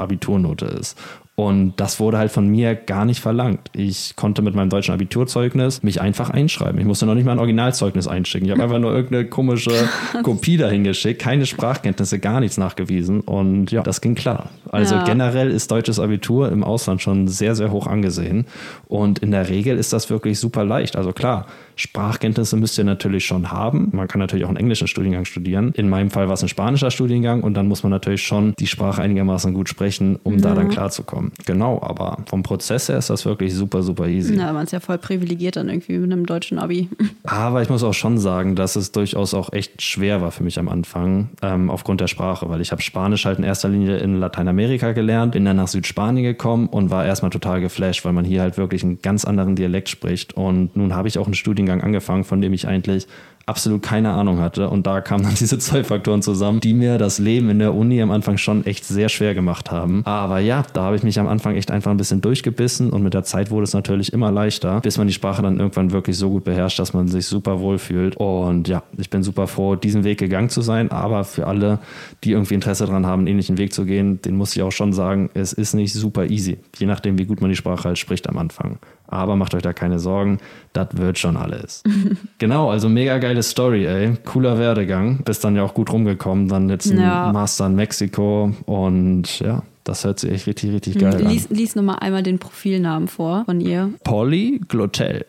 Abiturnote 0.56 0.66
ist. 0.80 0.98
Und 1.38 1.74
das 1.82 2.00
wurde 2.00 2.18
halt 2.18 2.32
von 2.32 2.48
mir 2.48 2.76
gar 2.76 3.04
nicht 3.04 3.20
verlangt. 3.20 3.70
Ich 3.74 4.16
konnte 4.16 4.42
mit 4.42 4.56
meinem 4.56 4.70
deutschen 4.70 4.94
Abiturzeugnis 4.94 5.84
mich 5.84 6.00
einfach 6.00 6.30
einschreiben. 6.30 6.80
Ich 6.80 6.86
musste 6.86 7.06
noch 7.06 7.14
nicht 7.14 7.26
mal 7.26 7.34
ein 7.34 7.40
Originalzeugnis 7.40 8.08
einschicken. 8.08 8.46
Ich 8.48 8.54
habe 8.54 8.64
einfach 8.64 8.80
nur 8.80 8.94
irgendeine 8.94 9.26
komische 9.26 9.72
Kopie 10.24 10.56
dahin 10.56 10.86
geschickt, 10.86 11.22
keine 11.22 11.46
Sprachkenntnisse, 11.46 12.20
gar 12.20 12.40
nichts 12.40 12.58
nachgewiesen. 12.58 13.20
Und 13.20 13.70
ja, 13.72 13.84
das 13.84 14.00
ging 14.00 14.16
klar. 14.16 14.50
Also 14.72 14.96
Ja. 14.96 15.04
generell 15.04 15.52
ist 15.52 15.72
deutsches 15.72 16.00
Abitur 16.00 16.50
im 16.54 16.64
Ausland 16.64 17.02
schon 17.02 17.28
sehr, 17.28 17.54
sehr 17.54 17.70
hoch 17.70 17.86
angesehen. 17.88 18.46
Und 18.88 19.20
in 19.20 19.32
der 19.32 19.50
Regel 19.50 19.78
ist 19.78 19.92
das 19.92 20.10
wirklich 20.10 20.40
super 20.40 20.64
leicht. 20.64 20.96
Also 20.96 21.12
klar, 21.12 21.48
Sprachkenntnisse 21.76 22.56
müsst 22.58 22.78
ihr 22.78 22.84
natürlich 22.84 23.26
schon 23.26 23.52
haben. 23.52 23.90
Man 23.92 24.08
kann 24.08 24.20
natürlich 24.20 24.46
auch 24.46 24.50
einen 24.50 24.58
englischen 24.58 24.88
Studiengang 24.88 25.26
studieren. 25.26 25.72
In 25.76 25.90
meinem 25.90 26.10
Fall 26.10 26.28
war 26.28 26.34
es 26.34 26.44
ein 26.44 26.50
spanischer 26.50 26.92
Studiengang 26.92 27.42
und 27.42 27.54
dann 27.56 27.68
muss 27.68 27.84
man 27.84 27.92
natürlich 27.92 28.24
schon 28.24 28.54
die 28.60 28.68
Sprache 28.68 29.02
einigermaßen 29.02 29.54
gut 29.54 29.70
sprechen, 29.70 30.18
um 30.24 30.42
da 30.42 30.54
dann 30.54 30.70
klarzukommen. 30.70 31.32
Genau, 31.46 31.82
aber 31.82 32.20
vom 32.26 32.44
Prozess 32.44 32.90
her 32.90 32.98
ist 32.98 33.10
das 33.10 33.26
wirklich 33.26 33.54
super, 33.54 33.84
super 33.84 34.08
easy. 34.08 34.36
Na, 34.36 34.54
man 34.54 34.64
ist 34.64 34.72
ja 34.72 34.80
voll 34.80 34.98
privilegiert 34.98 35.56
dann 35.56 35.70
irgendwie 35.70 35.98
mit 35.98 36.12
einem 36.12 36.26
deutschen 36.26 36.60
Abi. 36.60 36.90
Aber 37.24 37.62
ich 37.62 37.70
muss 37.70 37.84
auch 37.84 37.94
schon 37.94 38.18
sagen, 38.18 38.56
dass 38.56 38.76
es 38.76 38.92
durchaus 38.92 39.34
auch 39.34 39.52
echt 39.52 39.82
schwer 39.82 40.22
war 40.22 40.32
für 40.32 40.44
mich 40.44 40.60
am 40.60 40.70
Anfang, 40.70 41.30
ähm, 41.42 41.70
aufgrund 41.72 42.02
der 42.02 42.08
Sprache, 42.08 42.50
weil 42.50 42.62
ich 42.62 42.72
habe 42.72 42.82
Spanisch 42.82 43.26
halt 43.26 43.40
in 43.40 43.44
erster 43.44 43.68
Linie 43.68 43.98
in 43.98 44.20
Lateinamerika 44.20 44.92
gelernt, 44.92 45.34
bin 45.34 45.44
dann 45.44 45.58
nach 45.58 45.68
Südspanien 45.68 46.24
gekommen 46.24 46.68
und 46.68 46.92
war 46.92 47.06
erstmal 47.06 47.32
total 47.32 47.62
geflasht, 47.62 48.06
weil 48.06 48.14
man 48.14 48.26
hier 48.26 48.42
halt 48.42 48.58
wirklich 48.58 48.84
einen 48.84 49.02
ganz 49.02 49.26
anderen 49.26 49.56
Dialekt 49.56 49.90
spricht. 49.90 50.34
Und 50.34 50.76
nun 50.76 50.96
habe 50.96 51.08
ich 51.08 51.18
auch 51.18 51.26
einen 51.26 51.34
Studiengang 51.34 51.65
angefangen, 51.70 52.24
von 52.24 52.42
dem 52.42 52.54
ich 52.54 52.68
eigentlich 52.68 53.08
absolut 53.46 53.84
keine 53.84 54.12
Ahnung 54.12 54.40
hatte. 54.40 54.70
Und 54.70 54.88
da 54.88 55.02
kamen 55.02 55.24
dann 55.24 55.36
diese 55.40 55.60
zwei 55.60 55.84
Faktoren 55.84 56.22
zusammen, 56.22 56.60
die 56.60 56.74
mir 56.74 56.98
das 56.98 57.20
Leben 57.20 57.50
in 57.50 57.60
der 57.60 57.74
Uni 57.74 58.02
am 58.02 58.12
Anfang 58.12 58.38
schon 58.38 58.66
echt 58.66 58.86
sehr 58.86 59.10
schwer 59.10 59.34
gemacht 59.34 59.72
haben. 59.72 60.02
Aber 60.06 60.40
ja, 60.40 60.64
da 60.74 60.84
habe 60.84 60.96
ich 60.96 61.04
mich 61.04 61.20
am 61.20 61.28
Anfang 61.28 61.56
echt 61.56 61.72
einfach 61.72 61.92
ein 61.92 61.98
bisschen 61.98 62.22
durchgebissen 62.22 62.90
und 62.90 63.04
mit 63.04 63.14
der 63.14 63.24
Zeit 63.24 63.52
wurde 63.52 63.64
es 63.64 63.74
natürlich 63.74 64.14
immer 64.14 64.32
leichter, 64.32 64.82
bis 64.82 64.98
man 64.98 65.08
die 65.08 65.14
Sprache 65.14 65.42
dann 65.42 65.60
irgendwann 65.60 65.92
wirklich 65.92 66.18
so 66.18 66.30
gut 66.30 66.44
beherrscht, 66.44 66.80
dass 66.80 66.94
man 66.94 67.08
sich 67.08 67.26
super 67.28 67.60
wohl 67.60 67.78
fühlt. 67.78 68.18
Und 68.18 68.68
ja, 68.68 68.84
ich 68.98 69.10
bin 69.10 69.24
super 69.24 69.48
froh, 69.48 69.76
diesen 69.76 70.04
Weg 70.04 70.18
gegangen 70.18 70.50
zu 70.50 70.62
sein. 70.62 70.92
Aber 70.92 71.24
für 71.24 71.48
alle, 71.48 71.80
die 72.24 72.32
irgendwie 72.32 72.56
Interesse 72.56 72.86
daran 72.86 73.06
haben, 73.06 73.20
einen 73.22 73.28
ähnlichen 73.28 73.58
Weg 73.58 73.74
zu 73.74 73.86
gehen, 73.86 74.22
den 74.22 74.36
muss 74.36 74.56
ich 74.56 74.62
auch 74.62 74.72
schon 74.72 74.94
sagen, 74.94 75.30
es 75.34 75.54
ist 75.54 75.74
nicht 75.74 75.94
super 75.94 76.26
easy. 76.26 76.58
Je 76.78 76.88
nachdem, 76.88 77.18
wie 77.18 77.26
gut 77.26 77.42
man 77.42 77.50
die 77.50 77.56
Sprache 77.56 77.88
halt 77.88 77.98
spricht 77.98 78.28
am 78.28 78.38
Anfang. 78.38 78.80
Aber 79.08 79.36
macht 79.36 79.54
euch 79.54 79.62
da 79.62 79.74
keine 79.74 80.00
Sorgen, 80.00 80.40
das 80.74 80.88
wird 80.94 81.20
schon 81.20 81.38
alles. 81.38 81.84
genau, 82.40 82.70
also 82.70 82.90
mega 82.90 83.18
geile 83.20 83.44
Story, 83.44 83.86
ey. 83.86 84.14
Cooler 84.26 84.58
Werdegang. 84.58 85.24
Bist 85.24 85.44
dann 85.44 85.56
ja 85.56 85.64
auch 85.64 85.74
gut 85.74 85.92
rumgekommen, 85.92 86.48
dann 86.48 86.70
jetzt 86.70 86.92
ein 86.92 87.00
Ja. 87.00 87.32
Master 87.32 87.68
in 87.68 87.76
Mexiko 87.76 88.52
und 88.66 89.40
ja, 89.40 89.64
das 89.84 90.04
hört 90.04 90.20
sich 90.20 90.32
echt 90.32 90.48
richtig, 90.48 90.74
richtig 90.74 90.98
geil 90.98 91.16
an. 91.16 91.30
Lies, 91.30 91.50
lies 91.50 91.76
nochmal 91.76 91.98
einmal 92.00 92.24
den 92.24 92.40
Profilnamen 92.40 93.08
vor 93.08 93.46
von 93.46 93.62
ihr. 93.62 93.92
Polyglottel, 94.04 95.26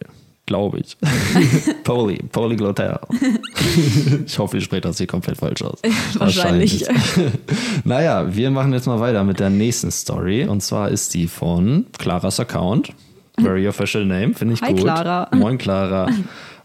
glaube 0.47 0.79
ich. 0.81 0.97
Poly, 1.85 2.19
Polyglottel. 2.33 2.99
ich 4.27 4.39
hoffe, 4.39 4.57
ich 4.57 4.65
spreche 4.65 4.81
das 4.83 4.97
hier 4.97 5.07
komplett 5.07 5.37
falsch 5.37 5.63
aus. 5.63 5.81
Wahrscheinlich. 6.17 6.87
naja, 7.85 8.35
wir 8.35 8.51
machen 8.51 8.73
jetzt 8.73 8.87
mal 8.87 9.01
weiter 9.01 9.25
mit 9.25 9.41
der 9.41 9.51
nächsten 9.51 9.91
Story. 9.91 10.47
Und 10.47 10.63
zwar 10.63 10.89
ist 10.89 11.13
die 11.15 11.29
von 11.29 11.87
Claras 11.99 12.41
Account. 12.41 12.95
Very 13.39 13.69
official 13.69 14.05
name, 14.05 14.35
finde 14.35 14.55
ich 14.55 14.63
Hi, 14.63 14.73
gut. 14.73 14.83
Clara. 14.83 15.29
Moin, 15.35 15.59
Clara. 15.59 16.09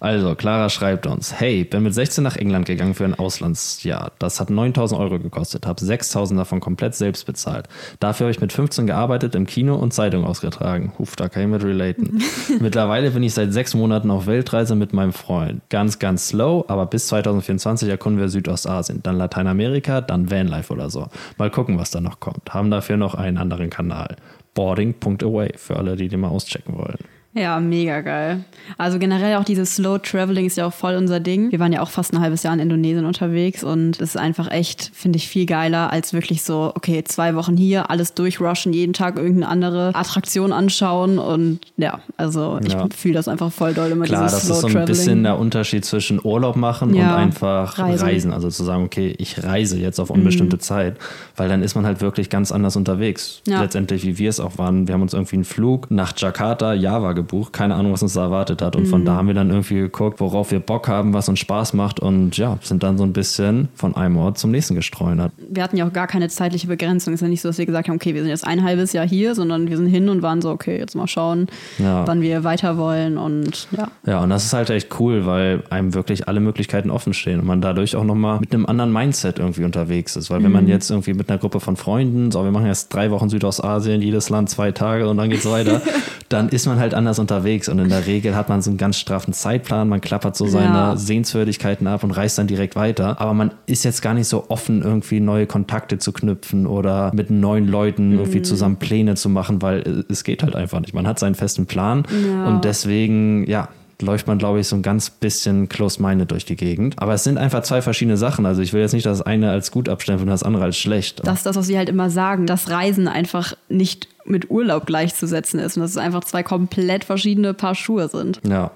Also, 0.02 0.34
Clara 0.34 0.70
schreibt 0.70 1.06
uns: 1.06 1.40
Hey, 1.40 1.64
bin 1.64 1.84
mit 1.84 1.94
16 1.94 2.24
nach 2.24 2.36
England 2.36 2.66
gegangen 2.66 2.96
für 2.96 3.06
ein 3.06 3.14
Auslandsjahr. 3.14 4.12
Das 4.18 4.40
hat 4.40 4.50
9000 4.50 5.00
Euro 5.00 5.20
gekostet, 5.20 5.68
habe 5.68 5.80
6000 5.80 6.40
davon 6.40 6.60
komplett 6.60 6.96
selbst 6.96 7.28
bezahlt. 7.28 7.68
Dafür 8.00 8.26
habe 8.26 8.32
ich 8.32 8.42
mit 8.42 8.52
15 8.52 8.88
gearbeitet, 8.88 9.36
im 9.36 9.46
Kino 9.46 9.76
und 9.76 9.94
Zeitung 9.94 10.26
ausgetragen. 10.26 10.94
Huf, 10.98 11.16
da 11.16 11.30
kann 11.30 11.44
ich 11.44 11.50
mit 11.50 11.64
relaten. 11.64 12.24
Mittlerweile 12.60 13.12
bin 13.12 13.22
ich 13.22 13.36
seit 13.36 13.54
sechs 13.54 13.76
Monaten 13.76 14.10
auf 14.10 14.26
Weltreise 14.26 14.76
mit 14.76 14.92
meinem 14.92 15.14
Freund. 15.14 15.62
Ganz, 15.70 16.00
ganz 16.00 16.30
slow, 16.30 16.66
aber 16.68 16.88
bis 16.88 17.06
2024 17.08 17.88
erkunden 17.88 18.20
wir 18.20 18.30
Südostasien, 18.30 19.02
dann 19.04 19.18
Lateinamerika, 19.18 20.02
dann 20.02 20.32
Vanlife 20.32 20.74
oder 20.74 20.90
so. 20.90 21.10
Mal 21.38 21.52
gucken, 21.52 21.78
was 21.78 21.92
da 21.92 22.02
noch 22.02 22.20
kommt. 22.20 22.52
Haben 22.52 22.72
dafür 22.72 22.98
noch 22.98 23.14
einen 23.14 23.38
anderen 23.38 23.70
Kanal. 23.70 24.16
Boarding.away 24.54 25.54
für 25.58 25.78
alle, 25.78 25.96
die 25.96 26.08
den 26.08 26.20
mal 26.20 26.30
auschecken 26.30 26.78
wollen. 26.78 27.00
Ja, 27.34 27.62
mega 27.62 28.02
geil. 28.02 28.44
Also 28.78 29.00
generell 29.00 29.38
auch 29.38 29.46
dieses 29.46 29.76
Slow 29.78 30.00
Traveling 30.00 30.46
ist 30.48 30.58
ja 30.58 30.66
auch 30.68 30.74
voll 30.74 30.96
unser 30.96 31.22
Ding. 31.22 31.50
Wir 31.52 31.60
waren 31.60 31.72
ja 31.72 31.82
auch 31.82 31.90
fast 31.90 32.14
ein 32.14 32.20
halbes 32.20 32.44
Jahr 32.44 32.54
in 32.54 32.60
Indonesien 32.60 33.06
unterwegs 33.06 33.64
und 33.64 33.96
es 34.02 34.10
ist 34.10 34.18
einfach 34.18 34.52
echt, 34.52 34.92
finde 34.94 35.16
ich, 35.16 35.30
viel 35.30 35.46
geiler 35.46 35.94
als 35.94 36.12
wirklich 36.12 36.44
so, 36.44 36.74
okay, 36.76 37.06
zwei 37.06 37.34
Wochen 37.36 37.56
hier, 37.56 37.90
alles 37.90 38.16
durchrushen, 38.16 38.74
jeden 38.74 38.92
Tag 38.92 39.16
irgendeine 39.16 39.48
andere 39.48 39.96
Attraktion 39.96 40.52
anschauen 40.52 41.20
und 41.20 41.60
ja, 41.78 42.02
also 42.18 42.60
ich 42.66 42.74
Ja. 42.74 42.88
fühle 42.94 43.14
das 43.14 43.30
einfach 43.30 43.50
voll 43.52 43.74
doll 43.74 43.90
immer 43.92 44.04
Klar, 44.04 44.24
dieses 44.26 44.40
das 44.40 44.46
Slow 44.48 44.56
ist 44.56 44.62
so 44.62 44.68
ein 44.68 44.74
Traveling. 44.74 44.88
bisschen 44.88 45.24
der 45.24 45.40
Unterschied 45.40 45.86
zwischen 45.86 46.20
Urlaub 46.22 46.58
machen 46.58 46.94
Ja, 46.94 47.16
und 47.16 47.22
einfach 47.22 47.80
reisen. 47.80 48.06
reisen. 48.08 48.34
Also 48.34 48.50
zu 48.50 48.66
sagen, 48.66 48.84
okay, 48.84 49.16
ich 49.18 49.42
reise 49.42 49.78
jetzt 49.80 50.00
auf 50.00 50.10
unbestimmte 50.10 50.60
Zeit, 50.60 50.98
weil 51.38 51.48
dann 51.48 51.64
ist 51.64 51.76
man 51.76 51.86
halt 51.86 52.02
wirklich 52.02 52.30
ganz 52.30 52.52
anders 52.52 52.76
unterwegs. 52.76 53.42
Ja. 53.48 53.62
Letztendlich, 53.62 54.04
wie 54.06 54.18
wir 54.18 54.30
es 54.30 54.42
auch 54.42 54.58
waren. 54.58 54.88
Wir 54.90 54.96
haben 54.96 55.02
uns 55.02 55.14
irgendwie 55.14 55.38
einen 55.38 55.46
Flug 55.46 55.90
nach 55.92 56.12
Jakarta, 56.18 56.74
Java 56.74 57.14
gebucht, 57.22 57.54
keine 57.54 57.76
Ahnung, 57.76 57.92
was 57.94 58.04
uns 58.04 58.14
da 58.14 58.24
erwartet 58.24 58.62
hat. 58.62 58.76
Und 58.76 58.88
von 58.88 59.06
da 59.06 59.16
haben 59.16 59.28
wir 59.28 59.34
dann 59.34 59.50
irgendwie 59.50 59.76
geguckt, 59.76 60.20
worauf 60.20 60.52
wir 60.52 60.60
Bock 60.60 60.88
haben, 60.88 61.14
was 61.14 61.30
uns 61.30 61.40
Spaß 61.40 61.74
macht 61.74 62.00
und 62.00 62.38
ja, 62.38 62.58
sind 62.62 62.84
dann 62.84 62.98
so 62.98 63.04
ein 63.04 63.14
bisschen 63.14 63.70
von 63.76 63.96
einem 63.96 64.18
Ort 64.18 64.38
zum 64.38 64.52
nächsten 64.52 64.76
gestreunert. 64.76 65.32
wir 65.50 65.64
hatten 65.64 65.78
ja 65.78 65.88
auch 65.88 65.94
gar 65.94 66.08
keine 66.08 66.28
zeitliche 66.30 66.68
Begrenzung. 66.68 67.14
Es 67.14 67.20
ist 67.22 67.24
ja 67.24 67.30
nicht 67.30 67.42
so, 67.42 67.50
dass 67.50 67.58
wir 67.58 67.66
gesagt 67.66 67.88
haben, 67.88 67.96
okay, 67.96 68.14
wir 68.14 68.22
sind 68.22 68.30
jetzt 68.30 68.46
ein 68.46 68.64
halbes 68.64 68.94
Jahr 68.94 69.08
hier, 69.08 69.36
sondern 69.36 69.68
wir 69.70 69.78
sind 69.78 69.88
hin 69.88 70.10
und 70.10 70.22
waren 70.22 70.42
so, 70.42 70.50
okay, 70.52 70.78
jetzt 70.78 70.96
mal 70.96 71.08
schauen, 71.08 71.48
Ja. 71.80 72.06
wann 72.08 72.22
wir 72.22 72.44
weiter 72.44 72.78
wollen 72.78 73.18
und 73.18 73.68
ja. 73.72 73.88
Ja, 74.06 74.20
und 74.24 74.30
das 74.30 74.46
ist 74.46 74.54
halt 74.54 74.70
echt 74.70 75.00
cool, 75.00 75.26
weil 75.26 75.64
einem 75.70 75.94
wirklich 75.94 76.28
alle 76.28 76.40
Möglichkeiten 76.40 76.90
offen 76.90 77.14
stehen 77.14 77.40
und 77.40 77.46
man 77.46 77.62
dadurch 77.62 77.96
auch 77.96 78.04
nochmal 78.04 78.40
mit 78.40 78.54
einem 78.54 78.66
anderen 78.66 78.92
Mindset 78.92 79.40
irgendwie 79.40 79.64
unterwegs 79.64 80.16
ist. 80.16 80.30
Weil 80.30 80.44
wenn 80.44 80.52
man 80.52 80.68
jetzt 80.68 80.90
irgendwie 80.90 81.14
mit 81.14 81.30
einer 81.30 81.38
Gruppe 81.40 81.60
von 81.60 81.76
Freunden, 81.76 82.32
so 82.32 82.44
wir 82.44 82.52
machen 82.52 82.66
jetzt 82.68 82.94
drei 82.94 83.12
Wochen 83.12 83.30
Südostasien, 83.30 84.02
jedes 84.02 84.30
Land 84.30 84.50
zwei 84.50 84.72
Tage 84.72 85.08
und 85.10 85.18
dann 85.18 85.30
geht's 85.30 85.50
weiter, 85.50 85.82
dann 86.30 86.50
ist 86.50 86.66
man 86.66 86.80
halt 86.80 86.94
anders 86.94 87.11
unterwegs 87.20 87.70
und 87.70 87.80
in 87.80 87.90
der 87.90 88.06
Regel 88.08 88.36
hat 88.36 88.50
man 88.50 88.62
so 88.62 88.70
einen 88.70 88.78
ganz 88.78 88.98
straffen 88.98 89.34
Zeitplan, 89.34 89.90
man 89.90 90.02
klappert 90.02 90.36
so 90.36 90.46
seine 90.48 90.66
Ja. 90.74 90.98
Sehenswürdigkeiten 90.98 91.88
ab 91.88 92.04
und 92.04 92.12
reist 92.12 92.38
dann 92.38 92.48
direkt 92.48 92.76
weiter. 92.76 93.20
Aber 93.22 93.34
man 93.34 93.52
ist 93.66 93.84
jetzt 93.84 94.02
gar 94.02 94.14
nicht 94.14 94.28
so 94.28 94.46
offen, 94.50 94.82
irgendwie 94.82 95.20
neue 95.20 95.48
Kontakte 95.48 95.98
zu 95.98 96.12
knüpfen 96.12 96.68
oder 96.68 97.12
mit 97.14 97.30
neuen 97.30 97.68
Leuten 97.68 98.12
irgendwie 98.14 98.42
zusammen 98.42 98.78
Pläne 98.78 99.16
zu 99.16 99.30
machen, 99.30 99.62
weil 99.62 100.06
es 100.10 100.24
geht 100.24 100.44
halt 100.44 100.56
einfach 100.56 100.80
nicht. 100.80 100.94
Man 100.94 101.08
hat 101.08 101.20
seinen 101.20 101.36
festen 101.36 101.66
Plan 101.66 102.04
Ja. 102.28 102.48
und 102.48 102.64
deswegen, 102.66 103.48
ja, 103.50 103.70
läuft 104.02 104.26
man, 104.26 104.40
glaube 104.40 104.60
ich, 104.60 104.68
so 104.68 104.76
ein 104.76 104.82
ganz 104.82 105.12
bisschen 105.12 105.70
close-minded 105.70 106.32
durch 106.32 106.44
die 106.44 106.56
Gegend. 106.56 106.96
Aber 106.98 107.14
es 107.14 107.24
sind 107.24 107.38
einfach 107.38 107.62
zwei 107.62 107.84
verschiedene 107.84 108.18
Sachen. 108.18 108.48
Also 108.48 108.64
ich 108.64 108.74
will 108.74 108.82
jetzt 108.82 108.94
nicht 108.94 109.06
das 109.06 109.22
eine 109.22 109.52
als 109.52 109.70
gut 109.70 109.88
abstempeln 109.90 110.28
und 110.28 110.32
das 110.32 110.42
andere 110.42 110.64
als 110.64 110.78
schlecht. 110.78 111.22
Das 111.24 111.38
ist 111.40 111.46
das, 111.46 111.56
was 111.56 111.68
sie 111.68 111.78
halt 111.78 111.88
immer 111.88 112.10
sagen, 112.10 112.48
dass 112.48 112.72
Reisen 112.72 113.08
einfach 113.08 113.54
nicht 113.70 114.08
mit 114.26 114.50
Urlaub 114.50 114.86
gleichzusetzen 114.86 115.60
ist 115.60 115.78
und 115.78 115.82
dass 115.82 115.92
es 115.92 115.98
einfach 115.98 116.24
zwei 116.24 116.44
komplett 116.44 117.04
verschiedene 117.04 117.54
Paar 117.54 117.76
Schuhe 117.76 118.08
sind. 118.08 118.40
Ja. 118.48 118.72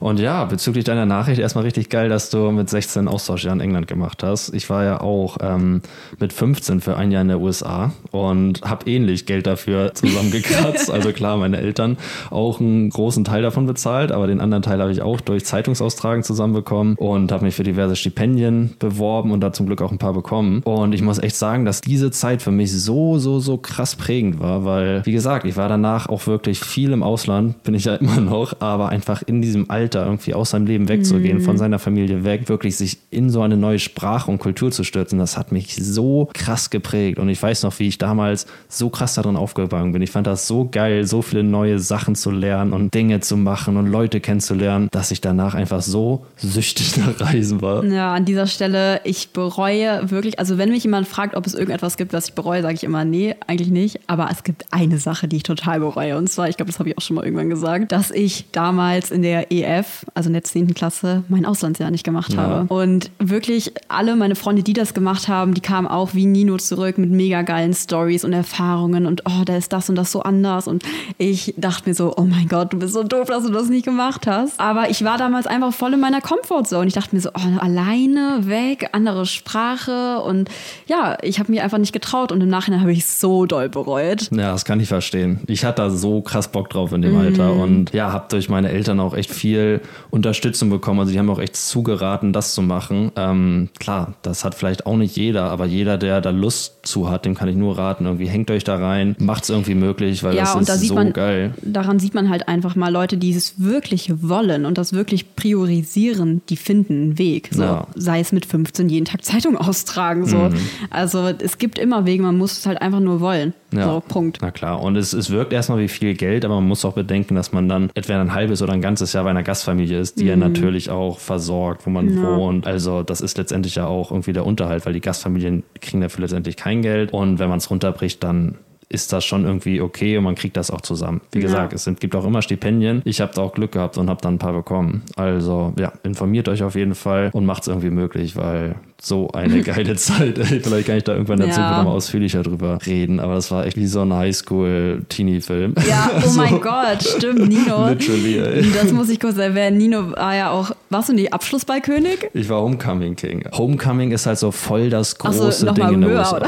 Und 0.00 0.20
ja, 0.20 0.44
bezüglich 0.44 0.84
deiner 0.84 1.06
Nachricht 1.06 1.40
erstmal 1.40 1.64
richtig 1.64 1.88
geil, 1.88 2.08
dass 2.08 2.30
du 2.30 2.50
mit 2.50 2.68
16 2.68 3.08
Austauschjahr 3.08 3.54
in 3.54 3.60
England 3.60 3.86
gemacht 3.86 4.22
hast. 4.22 4.54
Ich 4.54 4.68
war 4.70 4.84
ja 4.84 5.00
auch 5.00 5.38
ähm, 5.40 5.82
mit 6.18 6.32
15 6.32 6.80
für 6.80 6.96
ein 6.96 7.10
Jahr 7.10 7.22
in 7.22 7.28
der 7.28 7.40
USA 7.40 7.92
und 8.10 8.62
habe 8.62 8.90
ähnlich 8.90 9.26
Geld 9.26 9.46
dafür 9.46 9.94
zusammengekratzt. 9.94 10.90
also 10.90 11.12
klar, 11.12 11.36
meine 11.36 11.58
Eltern 11.58 11.96
auch 12.30 12.60
einen 12.60 12.90
großen 12.90 13.24
Teil 13.24 13.42
davon 13.42 13.66
bezahlt, 13.66 14.12
aber 14.12 14.26
den 14.26 14.40
anderen 14.40 14.62
Teil 14.62 14.80
habe 14.80 14.92
ich 14.92 15.02
auch 15.02 15.20
durch 15.20 15.44
Zeitungsaustragen 15.44 16.22
zusammenbekommen 16.22 16.96
und 16.96 17.32
habe 17.32 17.44
mich 17.44 17.54
für 17.54 17.62
diverse 17.62 17.96
Stipendien 17.96 18.74
beworben 18.78 19.32
und 19.32 19.40
da 19.40 19.52
zum 19.52 19.66
Glück 19.66 19.82
auch 19.82 19.92
ein 19.92 19.98
paar 19.98 20.12
bekommen. 20.12 20.62
Und 20.64 20.94
ich 20.94 21.02
muss 21.02 21.18
echt 21.18 21.36
sagen, 21.36 21.64
dass 21.64 21.80
diese 21.80 22.10
Zeit 22.10 22.42
für 22.42 22.50
mich 22.50 22.72
so, 22.72 23.18
so, 23.18 23.40
so 23.40 23.56
krass 23.56 23.96
prägend 23.96 24.40
war, 24.40 24.64
weil, 24.64 24.83
wie 25.04 25.12
gesagt, 25.12 25.44
ich 25.46 25.56
war 25.56 25.68
danach 25.68 26.08
auch 26.08 26.26
wirklich 26.26 26.60
viel 26.60 26.92
im 26.92 27.02
Ausland, 27.02 27.62
bin 27.62 27.74
ich 27.74 27.84
ja 27.84 27.94
immer 28.04 28.20
noch, 28.20 28.60
aber 28.60 28.88
einfach 28.88 29.22
in 29.26 29.42
diesem 29.42 29.70
Alter 29.70 30.04
irgendwie 30.04 30.34
aus 30.34 30.50
seinem 30.50 30.66
Leben 30.66 30.88
wegzugehen, 30.88 31.40
von 31.40 31.58
seiner 31.58 31.78
Familie 31.78 32.24
weg, 32.24 32.48
wirklich 32.48 32.76
sich 32.76 32.98
in 33.10 33.30
so 33.30 33.42
eine 33.42 33.56
neue 33.56 33.78
Sprache 33.78 34.30
und 34.30 34.38
Kultur 34.38 34.70
zu 34.70 34.84
stürzen, 34.84 35.18
das 35.18 35.36
hat 35.36 35.52
mich 35.52 35.76
so 35.76 36.28
krass 36.32 36.70
geprägt. 36.70 37.18
Und 37.18 37.28
ich 37.28 37.42
weiß 37.42 37.62
noch, 37.62 37.78
wie 37.78 37.88
ich 37.88 37.98
damals 37.98 38.46
so 38.68 38.90
krass 38.90 39.14
darin 39.14 39.36
aufgegangen 39.36 39.92
bin. 39.92 40.02
Ich 40.02 40.10
fand 40.10 40.26
das 40.26 40.46
so 40.46 40.68
geil, 40.70 41.06
so 41.06 41.22
viele 41.22 41.42
neue 41.42 41.78
Sachen 41.78 42.14
zu 42.14 42.30
lernen 42.30 42.72
und 42.72 42.94
Dinge 42.94 43.20
zu 43.20 43.36
machen 43.36 43.76
und 43.76 43.86
Leute 43.86 44.20
kennenzulernen, 44.20 44.88
dass 44.90 45.10
ich 45.10 45.20
danach 45.20 45.54
einfach 45.54 45.82
so 45.82 46.26
süchtig 46.36 46.96
nach 46.98 47.20
Reisen 47.20 47.62
war. 47.62 47.84
Ja, 47.84 48.14
an 48.14 48.24
dieser 48.24 48.46
Stelle, 48.46 49.00
ich 49.04 49.30
bereue 49.30 50.10
wirklich, 50.10 50.38
also 50.38 50.58
wenn 50.58 50.70
mich 50.70 50.84
jemand 50.84 51.08
fragt, 51.08 51.34
ob 51.34 51.46
es 51.46 51.54
irgendetwas 51.54 51.96
gibt, 51.96 52.12
was 52.12 52.28
ich 52.28 52.34
bereue, 52.34 52.62
sage 52.62 52.74
ich 52.74 52.84
immer, 52.84 53.04
nee, 53.04 53.34
eigentlich 53.46 53.70
nicht. 53.70 54.00
Aber 54.06 54.28
es 54.30 54.44
gibt 54.44 54.72
eine 54.74 54.98
Sache, 54.98 55.28
die 55.28 55.36
ich 55.36 55.42
total 55.44 55.80
bereue. 55.80 56.18
Und 56.18 56.28
zwar, 56.28 56.48
ich 56.48 56.56
glaube, 56.56 56.70
das 56.70 56.78
habe 56.80 56.88
ich 56.90 56.98
auch 56.98 57.02
schon 57.02 57.14
mal 57.16 57.24
irgendwann 57.24 57.48
gesagt, 57.48 57.92
dass 57.92 58.10
ich 58.10 58.46
damals 58.52 59.10
in 59.10 59.22
der 59.22 59.52
EF, 59.52 60.04
also 60.14 60.28
in 60.28 60.32
der 60.32 60.42
10. 60.44 60.74
Klasse, 60.74 61.22
mein 61.28 61.46
Auslandsjahr 61.46 61.90
nicht 61.90 62.04
gemacht 62.04 62.32
Ja. 62.32 62.42
habe. 62.42 62.74
Und 62.74 63.10
wirklich 63.18 63.72
alle 63.88 64.16
meine 64.16 64.34
Freunde, 64.34 64.62
die 64.62 64.72
das 64.72 64.92
gemacht 64.92 65.28
haben, 65.28 65.54
die 65.54 65.60
kamen 65.60 65.86
auch 65.86 66.14
wie 66.14 66.26
Nino 66.26 66.56
zurück 66.58 66.98
mit 66.98 67.10
mega 67.10 67.42
geilen 67.42 67.72
Stories 67.72 68.24
und 68.24 68.32
Erfahrungen 68.32 69.06
und 69.06 69.22
oh, 69.26 69.44
da 69.44 69.56
ist 69.56 69.72
das 69.72 69.88
und 69.88 69.94
das 69.96 70.10
so 70.10 70.22
anders. 70.22 70.66
Und 70.66 70.82
ich 71.18 71.54
dachte 71.56 71.88
mir 71.88 71.94
so, 71.94 72.12
oh 72.16 72.22
mein 72.24 72.48
Gott, 72.48 72.72
du 72.72 72.78
bist 72.78 72.94
so 72.94 73.02
doof, 73.04 73.28
dass 73.28 73.44
du 73.44 73.52
das 73.52 73.68
nicht 73.68 73.84
gemacht 73.84 74.26
hast. 74.26 74.58
Aber 74.58 74.90
ich 74.90 75.04
war 75.04 75.18
damals 75.18 75.46
einfach 75.46 75.72
voll 75.72 75.94
in 75.94 76.00
meiner 76.00 76.20
Comfortzone. 76.20 76.88
Ich 76.88 76.94
dachte 76.94 77.14
mir 77.14 77.20
so, 77.22 77.30
oh, 77.30 77.58
alleine 77.60 78.40
weg, 78.42 78.88
andere 78.92 79.24
Sprache 79.26 80.20
und 80.20 80.48
ja, 80.86 81.16
ich 81.22 81.38
habe 81.38 81.52
mir 81.52 81.62
einfach 81.62 81.78
nicht 81.78 81.92
getraut 81.92 82.32
und 82.32 82.40
im 82.40 82.48
Nachhinein 82.48 82.80
habe 82.80 82.92
ich 82.92 83.06
so 83.06 83.46
doll 83.46 83.68
bereut. 83.68 84.30
Ja, 84.32 84.54
das 84.64 84.68
kann 84.68 84.80
ich 84.80 84.88
verstehen. 84.88 85.40
Ich 85.46 85.62
hatte 85.66 85.82
da 85.82 85.90
so 85.90 86.22
krass 86.22 86.48
Bock 86.48 86.70
drauf 86.70 86.92
in 86.94 87.02
dem 87.02 87.12
Mhm. 87.12 87.18
Alter 87.18 87.52
und 87.52 87.92
ja, 87.92 88.12
habe 88.12 88.24
durch 88.30 88.48
meine 88.48 88.70
Eltern 88.70 88.98
auch 88.98 89.14
echt 89.14 89.30
viel 89.30 89.82
Unterstützung 90.10 90.70
bekommen. 90.70 91.00
Also 91.00 91.12
die 91.12 91.18
haben 91.18 91.28
auch 91.28 91.38
echt 91.38 91.54
zugeraten, 91.56 92.32
das 92.32 92.54
zu 92.54 92.62
machen. 92.62 93.12
Ähm, 93.14 93.68
klar, 93.78 94.14
das 94.22 94.42
hat 94.42 94.54
vielleicht 94.54 94.86
auch 94.86 94.96
nicht 94.96 95.16
jeder, 95.16 95.50
aber 95.50 95.66
jeder, 95.66 95.98
der 95.98 96.22
da 96.22 96.30
Lust 96.30 96.78
zu 96.86 97.10
hat, 97.10 97.26
dem 97.26 97.34
kann 97.34 97.48
ich 97.48 97.56
nur 97.56 97.76
raten. 97.76 98.06
Irgendwie 98.06 98.26
hängt 98.26 98.50
euch 98.50 98.64
da 98.64 98.76
rein, 98.76 99.16
macht 99.18 99.44
es 99.44 99.50
irgendwie 99.50 99.74
möglich, 99.74 100.22
weil 100.24 100.34
das 100.34 100.48
ja, 100.48 100.54
und 100.54 100.62
ist 100.62 100.68
da 100.70 100.76
sieht 100.76 100.88
so 100.88 100.94
man, 100.94 101.12
geil. 101.12 101.52
daran 101.62 101.98
sieht 101.98 102.14
man 102.14 102.30
halt 102.30 102.48
einfach 102.48 102.74
mal 102.74 102.90
Leute, 102.90 103.18
die 103.18 103.34
es 103.34 103.54
wirklich 103.62 104.10
wollen 104.22 104.64
und 104.64 104.78
das 104.78 104.94
wirklich 104.94 105.36
priorisieren, 105.36 106.40
die 106.48 106.56
finden 106.56 106.92
einen 106.94 107.18
Weg. 107.18 107.50
So, 107.52 107.62
Ja. 107.62 107.86
Sei 107.96 108.20
es 108.20 108.32
mit 108.32 108.46
15 108.46 108.88
jeden 108.88 109.04
Tag 109.04 109.24
Zeitung 109.24 109.58
austragen. 109.58 110.26
So. 110.26 110.36
Mhm. 110.38 110.54
Also 110.88 111.28
es 111.38 111.58
gibt 111.58 111.78
immer 111.78 112.06
Wege, 112.06 112.22
man 112.22 112.38
muss 112.38 112.56
es 112.58 112.64
halt 112.66 112.80
einfach 112.80 113.00
nur 113.00 113.20
wollen. 113.20 113.52
Ja, 113.72 113.84
So, 113.86 114.02
Punkt. 114.06 114.38
Na 114.40 114.50
klar. 114.54 114.80
Und 114.82 114.96
es, 114.96 115.12
es 115.12 115.30
wirkt 115.30 115.52
erstmal 115.52 115.78
wie 115.80 115.88
viel 115.88 116.14
Geld, 116.14 116.44
aber 116.44 116.54
man 116.54 116.68
muss 116.68 116.84
auch 116.84 116.94
bedenken, 116.94 117.34
dass 117.34 117.52
man 117.52 117.68
dann 117.68 117.90
etwa 117.94 118.20
ein 118.20 118.32
halbes 118.32 118.62
oder 118.62 118.72
ein 118.72 118.80
ganzes 118.80 119.12
Jahr 119.12 119.24
bei 119.24 119.30
einer 119.30 119.42
Gastfamilie 119.42 119.98
ist, 119.98 120.20
die 120.20 120.24
ja 120.26 120.36
natürlich 120.36 120.88
auch 120.90 121.18
versorgt, 121.18 121.84
wo 121.86 121.90
man 121.90 122.06
Mhm. 122.06 122.22
Ja. 122.22 122.36
wohnt. 122.36 122.66
Also 122.66 123.02
das 123.02 123.20
ist 123.20 123.36
letztendlich 123.38 123.74
ja 123.74 123.86
auch 123.86 124.10
irgendwie 124.10 124.32
der 124.32 124.46
Unterhalt, 124.46 124.86
weil 124.86 124.92
die 124.92 125.00
Gastfamilien 125.00 125.62
kriegen 125.80 126.00
dafür 126.00 126.22
letztendlich 126.22 126.56
kein 126.56 126.80
Geld. 126.82 127.12
Und 127.12 127.38
wenn 127.38 127.48
man 127.48 127.58
es 127.58 127.70
runterbricht, 127.70 128.22
dann 128.24 128.56
ist 128.94 129.12
das 129.12 129.24
schon 129.24 129.44
irgendwie 129.44 129.80
okay 129.80 130.16
und 130.16 130.24
man 130.24 130.34
kriegt 130.36 130.56
das 130.56 130.70
auch 130.70 130.80
zusammen. 130.80 131.20
Wie 131.32 131.38
Ja. 131.40 131.44
gesagt, 131.46 131.72
es 131.72 131.84
sind, 131.84 132.00
gibt 132.00 132.14
auch 132.16 132.24
immer 132.24 132.40
Stipendien. 132.42 133.02
Ich 133.04 133.20
habe 133.20 133.32
da 133.34 133.42
auch 133.42 133.52
Glück 133.52 133.72
gehabt 133.72 133.98
und 133.98 134.08
habe 134.08 134.20
dann 134.22 134.34
ein 134.34 134.38
paar 134.38 134.52
bekommen. 134.52 135.02
Also 135.16 135.72
ja, 135.78 135.92
informiert 136.04 136.48
euch 136.48 136.62
auf 136.62 136.74
jeden 136.74 136.94
Fall 136.94 137.30
und 137.32 137.44
macht 137.44 137.62
es 137.62 137.68
irgendwie 137.68 137.90
möglich, 137.90 138.36
weil 138.36 138.76
so 139.02 139.28
eine 139.32 139.62
geile 139.64 139.96
Zeit. 139.96 140.38
Vielleicht 140.38 140.86
kann 140.86 140.96
ich 140.96 141.04
da 141.04 141.12
irgendwann 141.12 141.40
in 141.40 141.46
der 141.46 141.48
Ja. 141.48 141.54
Zukunft 141.54 141.76
nochmal 141.78 141.96
ausführlicher 141.96 142.42
drüber 142.42 142.78
reden, 142.86 143.20
aber 143.20 143.34
das 143.34 143.50
war 143.50 143.66
echt 143.66 143.76
wie 143.76 143.86
so 143.86 144.00
ein 144.00 144.12
Highschool-Teenie-Film. 144.14 145.74
Ja, 145.88 146.10
oh 146.26 146.30
mein 146.36 146.60
Gott, 146.60 147.02
stimmt, 147.02 147.48
Nino. 147.48 147.88
Literally, 147.88 148.38
ey. 148.38 148.64
Das 148.74 148.92
muss 148.92 149.08
ich 149.08 149.20
kurz 149.20 149.36
erwähnen. 149.38 149.78
Nino 149.78 150.12
war 150.12 150.34
ja 150.34 150.50
auch, 150.50 150.70
warst 150.90 151.08
du 151.08 151.12
nicht 151.12 151.32
Abschlussballkönig? 151.32 152.30
Ich 152.34 152.48
war 152.48 152.60
Homecoming 152.60 153.16
King. 153.16 153.44
Homecoming 153.52 154.12
ist 154.12 154.26
halt 154.26 154.38
so 154.38 154.50
voll 154.50 154.90
das 154.90 155.16
Ach 155.22 155.32
so, 155.32 155.44
große 155.44 155.66
noch 155.66 155.74
Ding 155.74 155.88
in 155.94 156.00
der 156.02 156.10
USA. 156.18 156.36
oder? 156.36 156.46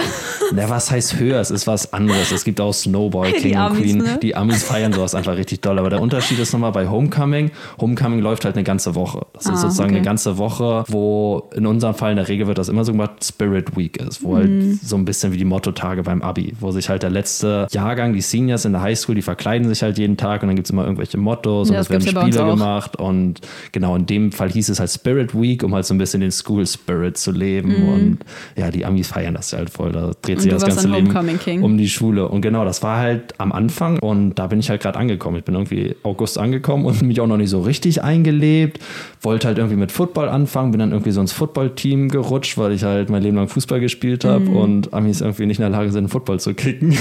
Na, 0.52 0.68
was 0.68 0.90
heißt 0.90 1.18
höher? 1.18 1.40
Es 1.40 1.50
ist 1.50 1.66
was 1.66 1.92
anderes. 1.92 2.30
Es 2.36 2.44
gibt 2.44 2.60
auch 2.60 2.72
Snowball 2.72 3.32
Die 3.32 3.40
King 3.40 3.52
und 3.52 3.58
Amis, 3.58 3.80
Queen. 3.80 3.98
ne? 3.98 4.18
Die 4.22 4.36
Amis 4.36 4.62
feiern 4.62 4.92
sowas 4.92 5.14
einfach 5.14 5.36
richtig 5.36 5.60
doll. 5.62 5.78
Aber 5.78 5.90
der 5.90 6.00
Unterschied 6.00 6.38
ist 6.38 6.52
nochmal 6.52 6.72
bei 6.72 6.88
Homecoming. 6.88 7.50
Homecoming 7.80 8.20
läuft 8.20 8.44
halt 8.44 8.54
eine 8.56 8.64
ganze 8.64 8.94
Woche. 8.94 9.26
Das 9.32 9.46
ist 9.46 9.50
Ah, 9.50 9.56
sozusagen 9.56 9.90
okay. 9.90 9.96
eine 9.98 10.04
ganze 10.04 10.38
Woche, 10.38 10.84
wo 10.88 11.48
in 11.54 11.66
unserem 11.66 11.94
Fall 11.94 12.10
in 12.12 12.16
der 12.16 12.28
Regel 12.28 12.46
wird 12.46 12.58
das 12.58 12.68
immer 12.68 12.84
so 12.84 12.92
gemacht, 12.92 13.24
Spirit 13.24 13.76
Week 13.76 13.96
ist, 13.96 14.22
wo 14.22 14.32
Mhm. 14.32 14.36
halt 14.36 14.76
so 14.82 14.96
ein 14.96 15.04
bisschen 15.04 15.32
wie 15.32 15.36
die 15.38 15.44
Motto-Tage 15.44 16.02
beim 16.02 16.22
Abi, 16.22 16.54
wo 16.60 16.70
sich 16.70 16.88
halt 16.88 17.02
der 17.02 17.10
letzte 17.10 17.66
Jahrgang, 17.72 18.12
die 18.12 18.20
Seniors 18.20 18.64
in 18.64 18.72
der 18.72 18.82
Highschool, 18.82 19.14
die 19.14 19.22
verkleiden 19.22 19.68
sich 19.68 19.82
halt 19.82 19.98
jeden 19.98 20.16
Tag 20.16 20.42
und 20.42 20.48
dann 20.48 20.56
gibt 20.56 20.66
es 20.66 20.70
immer 20.72 20.82
irgendwelche 20.84 21.16
Mottos 21.18 21.68
Ja, 21.70 21.76
und 21.76 21.80
es 21.80 21.90
werden 21.90 22.06
Spiele 22.06 22.44
gemacht 22.46 22.96
und 22.96 23.40
genau 23.72 23.96
in 23.96 24.06
dem 24.06 24.32
Fall 24.32 24.50
hieß 24.50 24.68
es 24.68 24.80
halt 24.80 24.90
Spirit 24.90 25.34
Week, 25.40 25.62
um 25.62 25.74
halt 25.74 25.86
so 25.86 25.94
ein 25.94 25.98
bisschen 25.98 26.20
den 26.20 26.30
School 26.32 26.66
Spirit 26.66 27.16
zu 27.16 27.30
leben 27.32 27.74
und 27.88 28.18
ja, 28.56 28.70
die 28.70 28.84
Amis 28.84 29.08
feiern 29.08 29.34
das 29.34 29.52
halt 29.52 29.70
voll, 29.70 29.92
da 29.92 30.12
dreht 30.22 30.26
Mhm. 30.26 30.34
Und 30.36 30.40
sich 30.42 30.52
das 30.52 30.64
ganze 30.66 30.88
Leben 30.88 31.06
Homecoming 31.08 31.38
King. 31.38 31.62
um 31.62 31.78
die 31.78 31.88
Schule 31.88 32.15
und 32.24 32.40
genau, 32.40 32.64
das 32.64 32.82
war 32.82 32.98
halt 32.98 33.34
am 33.38 33.52
Anfang 33.52 33.98
und 34.00 34.34
da 34.34 34.46
bin 34.46 34.58
ich 34.58 34.70
halt 34.70 34.80
gerade 34.82 34.98
angekommen. 34.98 35.36
Ich 35.36 35.44
bin 35.44 35.54
irgendwie 35.54 35.94
August 36.02 36.38
angekommen 36.38 36.84
und 36.86 37.02
mich 37.06 37.20
auch 37.20 37.26
noch 37.26 37.36
nicht 37.36 37.50
so 37.50 37.60
richtig 37.60 38.02
eingelebt, 38.02 38.80
wollte 39.20 39.46
halt 39.48 39.58
irgendwie 39.58 39.76
mit 39.76 39.92
Football 39.92 40.28
anfangen, 40.28 40.70
bin 40.70 40.78
dann 40.80 40.92
irgendwie 40.92 41.10
so 41.12 41.20
ins 41.20 41.32
Football-Team 41.32 42.08
gerutscht, 42.08 42.56
weil 42.58 42.72
ich 42.72 42.84
halt 42.84 43.10
mein 43.10 43.22
Leben 43.22 43.36
lang 43.36 43.48
Fußball 43.48 43.80
gespielt 43.80 44.24
habe 44.24 44.44
Mhm. 44.46 44.56
und 44.56 44.94
Amis 44.94 45.20
irgendwie 45.20 45.46
nicht 45.46 45.58
in 45.58 45.62
der 45.62 45.70
Lage 45.70 45.90
sind, 45.92 46.08
Football 46.08 46.40
zu 46.40 46.54
kicken. 46.54 46.96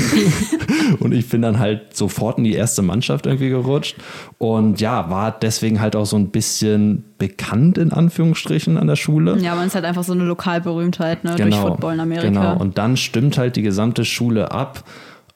und 0.99 1.13
ich 1.13 1.29
bin 1.29 1.41
dann 1.41 1.59
halt 1.59 1.95
sofort 1.95 2.37
in 2.37 2.43
die 2.43 2.53
erste 2.53 2.81
Mannschaft 2.81 3.25
irgendwie 3.25 3.49
gerutscht 3.49 3.95
und 4.37 4.79
ja, 4.81 5.09
war 5.09 5.31
deswegen 5.31 5.79
halt 5.81 5.95
auch 5.95 6.05
so 6.05 6.17
ein 6.17 6.29
bisschen 6.29 7.03
bekannt 7.17 7.77
in 7.77 7.91
Anführungsstrichen 7.93 8.77
an 8.77 8.87
der 8.87 8.95
Schule. 8.97 9.37
Ja, 9.39 9.55
man 9.55 9.67
ist 9.67 9.75
halt 9.75 9.85
einfach 9.85 10.03
so 10.03 10.13
eine 10.13 10.23
Lokalberühmtheit 10.25 11.23
ne, 11.23 11.35
durch 11.37 11.55
Football 11.55 11.93
in 11.93 11.99
Amerika. 12.01 12.27
Genau, 12.27 12.57
und 12.57 12.77
dann 12.77 12.97
stimmt 12.97 13.37
halt 13.37 13.55
die 13.55 13.61
gesamte 13.61 14.03
Schule 14.05 14.51
ab 14.51 14.83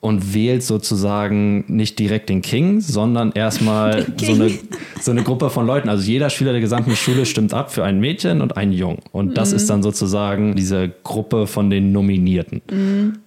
und 0.01 0.33
wählt 0.33 0.63
sozusagen 0.63 1.65
nicht 1.67 1.99
direkt 1.99 2.29
den 2.29 2.41
King, 2.41 2.79
sondern 2.79 3.33
erstmal 3.33 4.05
so 4.17 4.31
eine, 4.31 4.51
so 5.01 5.11
eine 5.11 5.23
Gruppe 5.23 5.49
von 5.49 5.65
Leuten. 5.65 5.89
Also 5.89 6.03
jeder 6.03 6.29
Schüler 6.29 6.53
der 6.53 6.61
gesamten 6.61 6.95
Schule 6.95 7.25
stimmt 7.25 7.53
ab 7.53 7.73
für 7.73 7.83
ein 7.83 7.99
Mädchen 7.99 8.41
und 8.41 8.55
einen 8.55 8.71
Jungen. 8.71 8.99
Und 9.11 9.37
das 9.37 9.51
ist 9.51 9.69
dann 9.69 9.83
sozusagen 9.83 10.55
diese 10.55 10.89
Gruppe 11.03 11.47
von 11.47 11.69
den 11.69 11.91
Nominierten. 11.91 12.61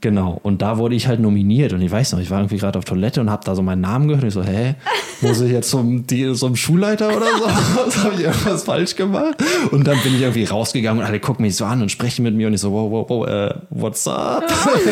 Genau. 0.00 0.40
Und 0.42 0.62
da 0.62 0.78
wurde 0.78 0.94
ich 0.94 1.06
halt 1.06 1.20
nominiert. 1.20 1.74
Und 1.74 1.82
ich 1.82 1.90
weiß 1.90 2.12
noch, 2.12 2.20
ich 2.20 2.30
war 2.30 2.38
irgendwie 2.38 2.56
gerade 2.56 2.78
auf 2.78 2.86
Toilette 2.86 3.20
und 3.20 3.30
habe 3.30 3.44
da 3.44 3.54
so 3.54 3.62
meinen 3.62 3.82
Namen 3.82 4.08
gehört. 4.08 4.22
Und 4.22 4.28
ich 4.28 4.34
so, 4.34 4.42
hä? 4.42 4.74
Muss 5.20 5.40
ich 5.42 5.52
jetzt 5.52 5.68
zum, 5.68 6.06
die, 6.06 6.32
zum 6.32 6.56
Schulleiter 6.56 7.08
oder 7.08 7.26
so? 7.26 7.44
Was 7.84 8.02
habe 8.02 8.14
ich 8.14 8.22
irgendwas 8.22 8.64
falsch 8.64 8.96
gemacht? 8.96 9.36
Und 9.70 9.86
dann 9.86 9.98
bin 10.02 10.14
ich 10.14 10.22
irgendwie 10.22 10.44
rausgegangen 10.44 11.02
und 11.02 11.06
alle 11.06 11.20
gucken 11.20 11.44
mich 11.44 11.54
so 11.54 11.66
an 11.66 11.82
und 11.82 11.90
sprechen 11.90 12.22
mit 12.22 12.34
mir. 12.34 12.46
Und 12.46 12.54
ich 12.54 12.60
so, 12.60 12.72
wow, 12.72 12.90
wow, 12.90 13.06
wow, 13.08 13.28
äh, 13.28 13.54
what's 13.70 14.08
up? 14.08 14.44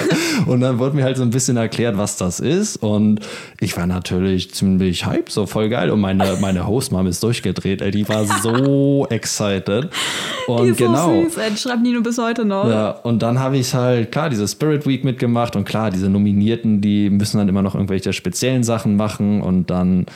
und 0.46 0.60
dann 0.60 0.78
wurde 0.78 0.94
mir 0.94 1.04
halt 1.04 1.16
so 1.16 1.22
ein 1.22 1.30
bisschen 1.30 1.56
erklärt, 1.56 1.69
was 1.78 2.16
das 2.16 2.40
ist. 2.40 2.76
Und 2.76 3.20
ich 3.60 3.76
war 3.76 3.86
natürlich 3.86 4.52
ziemlich 4.54 5.06
hype, 5.06 5.30
so 5.30 5.46
voll 5.46 5.68
geil. 5.68 5.90
Und 5.90 6.00
meine, 6.00 6.36
meine 6.40 6.66
Hostmom 6.66 7.06
ist 7.06 7.22
durchgedreht. 7.22 7.82
Ey, 7.82 7.90
die 7.90 8.08
war 8.08 8.24
so 8.42 9.06
excited. 9.10 9.88
Und 10.46 10.64
Die 10.64 10.70
ist 10.70 10.78
genau. 10.78 11.08
so 11.08 11.22
süß, 11.24 11.36
ey. 11.38 11.56
Schreibt 11.56 11.82
Nino 11.82 12.00
bis 12.00 12.18
heute 12.18 12.44
noch. 12.44 12.68
Ja, 12.68 12.90
und 12.90 13.22
dann 13.22 13.38
habe 13.38 13.58
ich 13.58 13.74
halt, 13.74 14.12
klar, 14.12 14.30
diese 14.30 14.46
Spirit 14.46 14.86
Week 14.86 15.04
mitgemacht 15.04 15.56
und 15.56 15.64
klar, 15.64 15.90
diese 15.90 16.08
Nominierten, 16.08 16.80
die 16.80 17.10
müssen 17.10 17.38
dann 17.38 17.48
immer 17.48 17.62
noch 17.62 17.74
irgendwelche 17.74 18.12
speziellen 18.12 18.64
Sachen 18.64 18.96
machen 18.96 19.42
und 19.42 19.70
dann, 19.70 20.06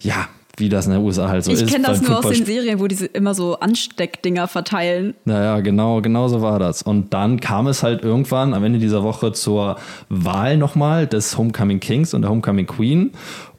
ja, 0.00 0.28
wie 0.56 0.68
das 0.68 0.86
in 0.86 0.92
den 0.92 1.02
USA 1.02 1.28
halt 1.28 1.44
so 1.44 1.52
ich 1.52 1.62
ist. 1.62 1.70
kenne 1.70 1.86
das 1.86 2.02
nur 2.02 2.18
aus 2.18 2.26
den. 2.26 2.44
Serien, 2.44 2.80
wo 2.80 2.86
diese 2.86 3.06
immer 3.06 3.34
so 3.34 3.58
Ansteckdinger 3.58 4.48
verteilen. 4.48 5.14
Naja, 5.24 5.60
genau, 5.60 6.00
genau 6.00 6.28
so 6.28 6.42
war 6.42 6.58
das. 6.58 6.82
Und 6.82 7.14
dann 7.14 7.40
kam 7.40 7.66
es 7.66 7.82
halt 7.82 8.02
irgendwann 8.02 8.54
am 8.54 8.64
Ende 8.64 8.78
dieser 8.78 9.02
Woche 9.02 9.32
zur 9.32 9.76
Wahl 10.08 10.56
nochmal 10.56 11.06
des 11.06 11.36
Homecoming 11.36 11.80
Kings 11.80 12.14
und 12.14 12.22
der 12.22 12.30
Homecoming 12.30 12.66
Queen. 12.66 13.12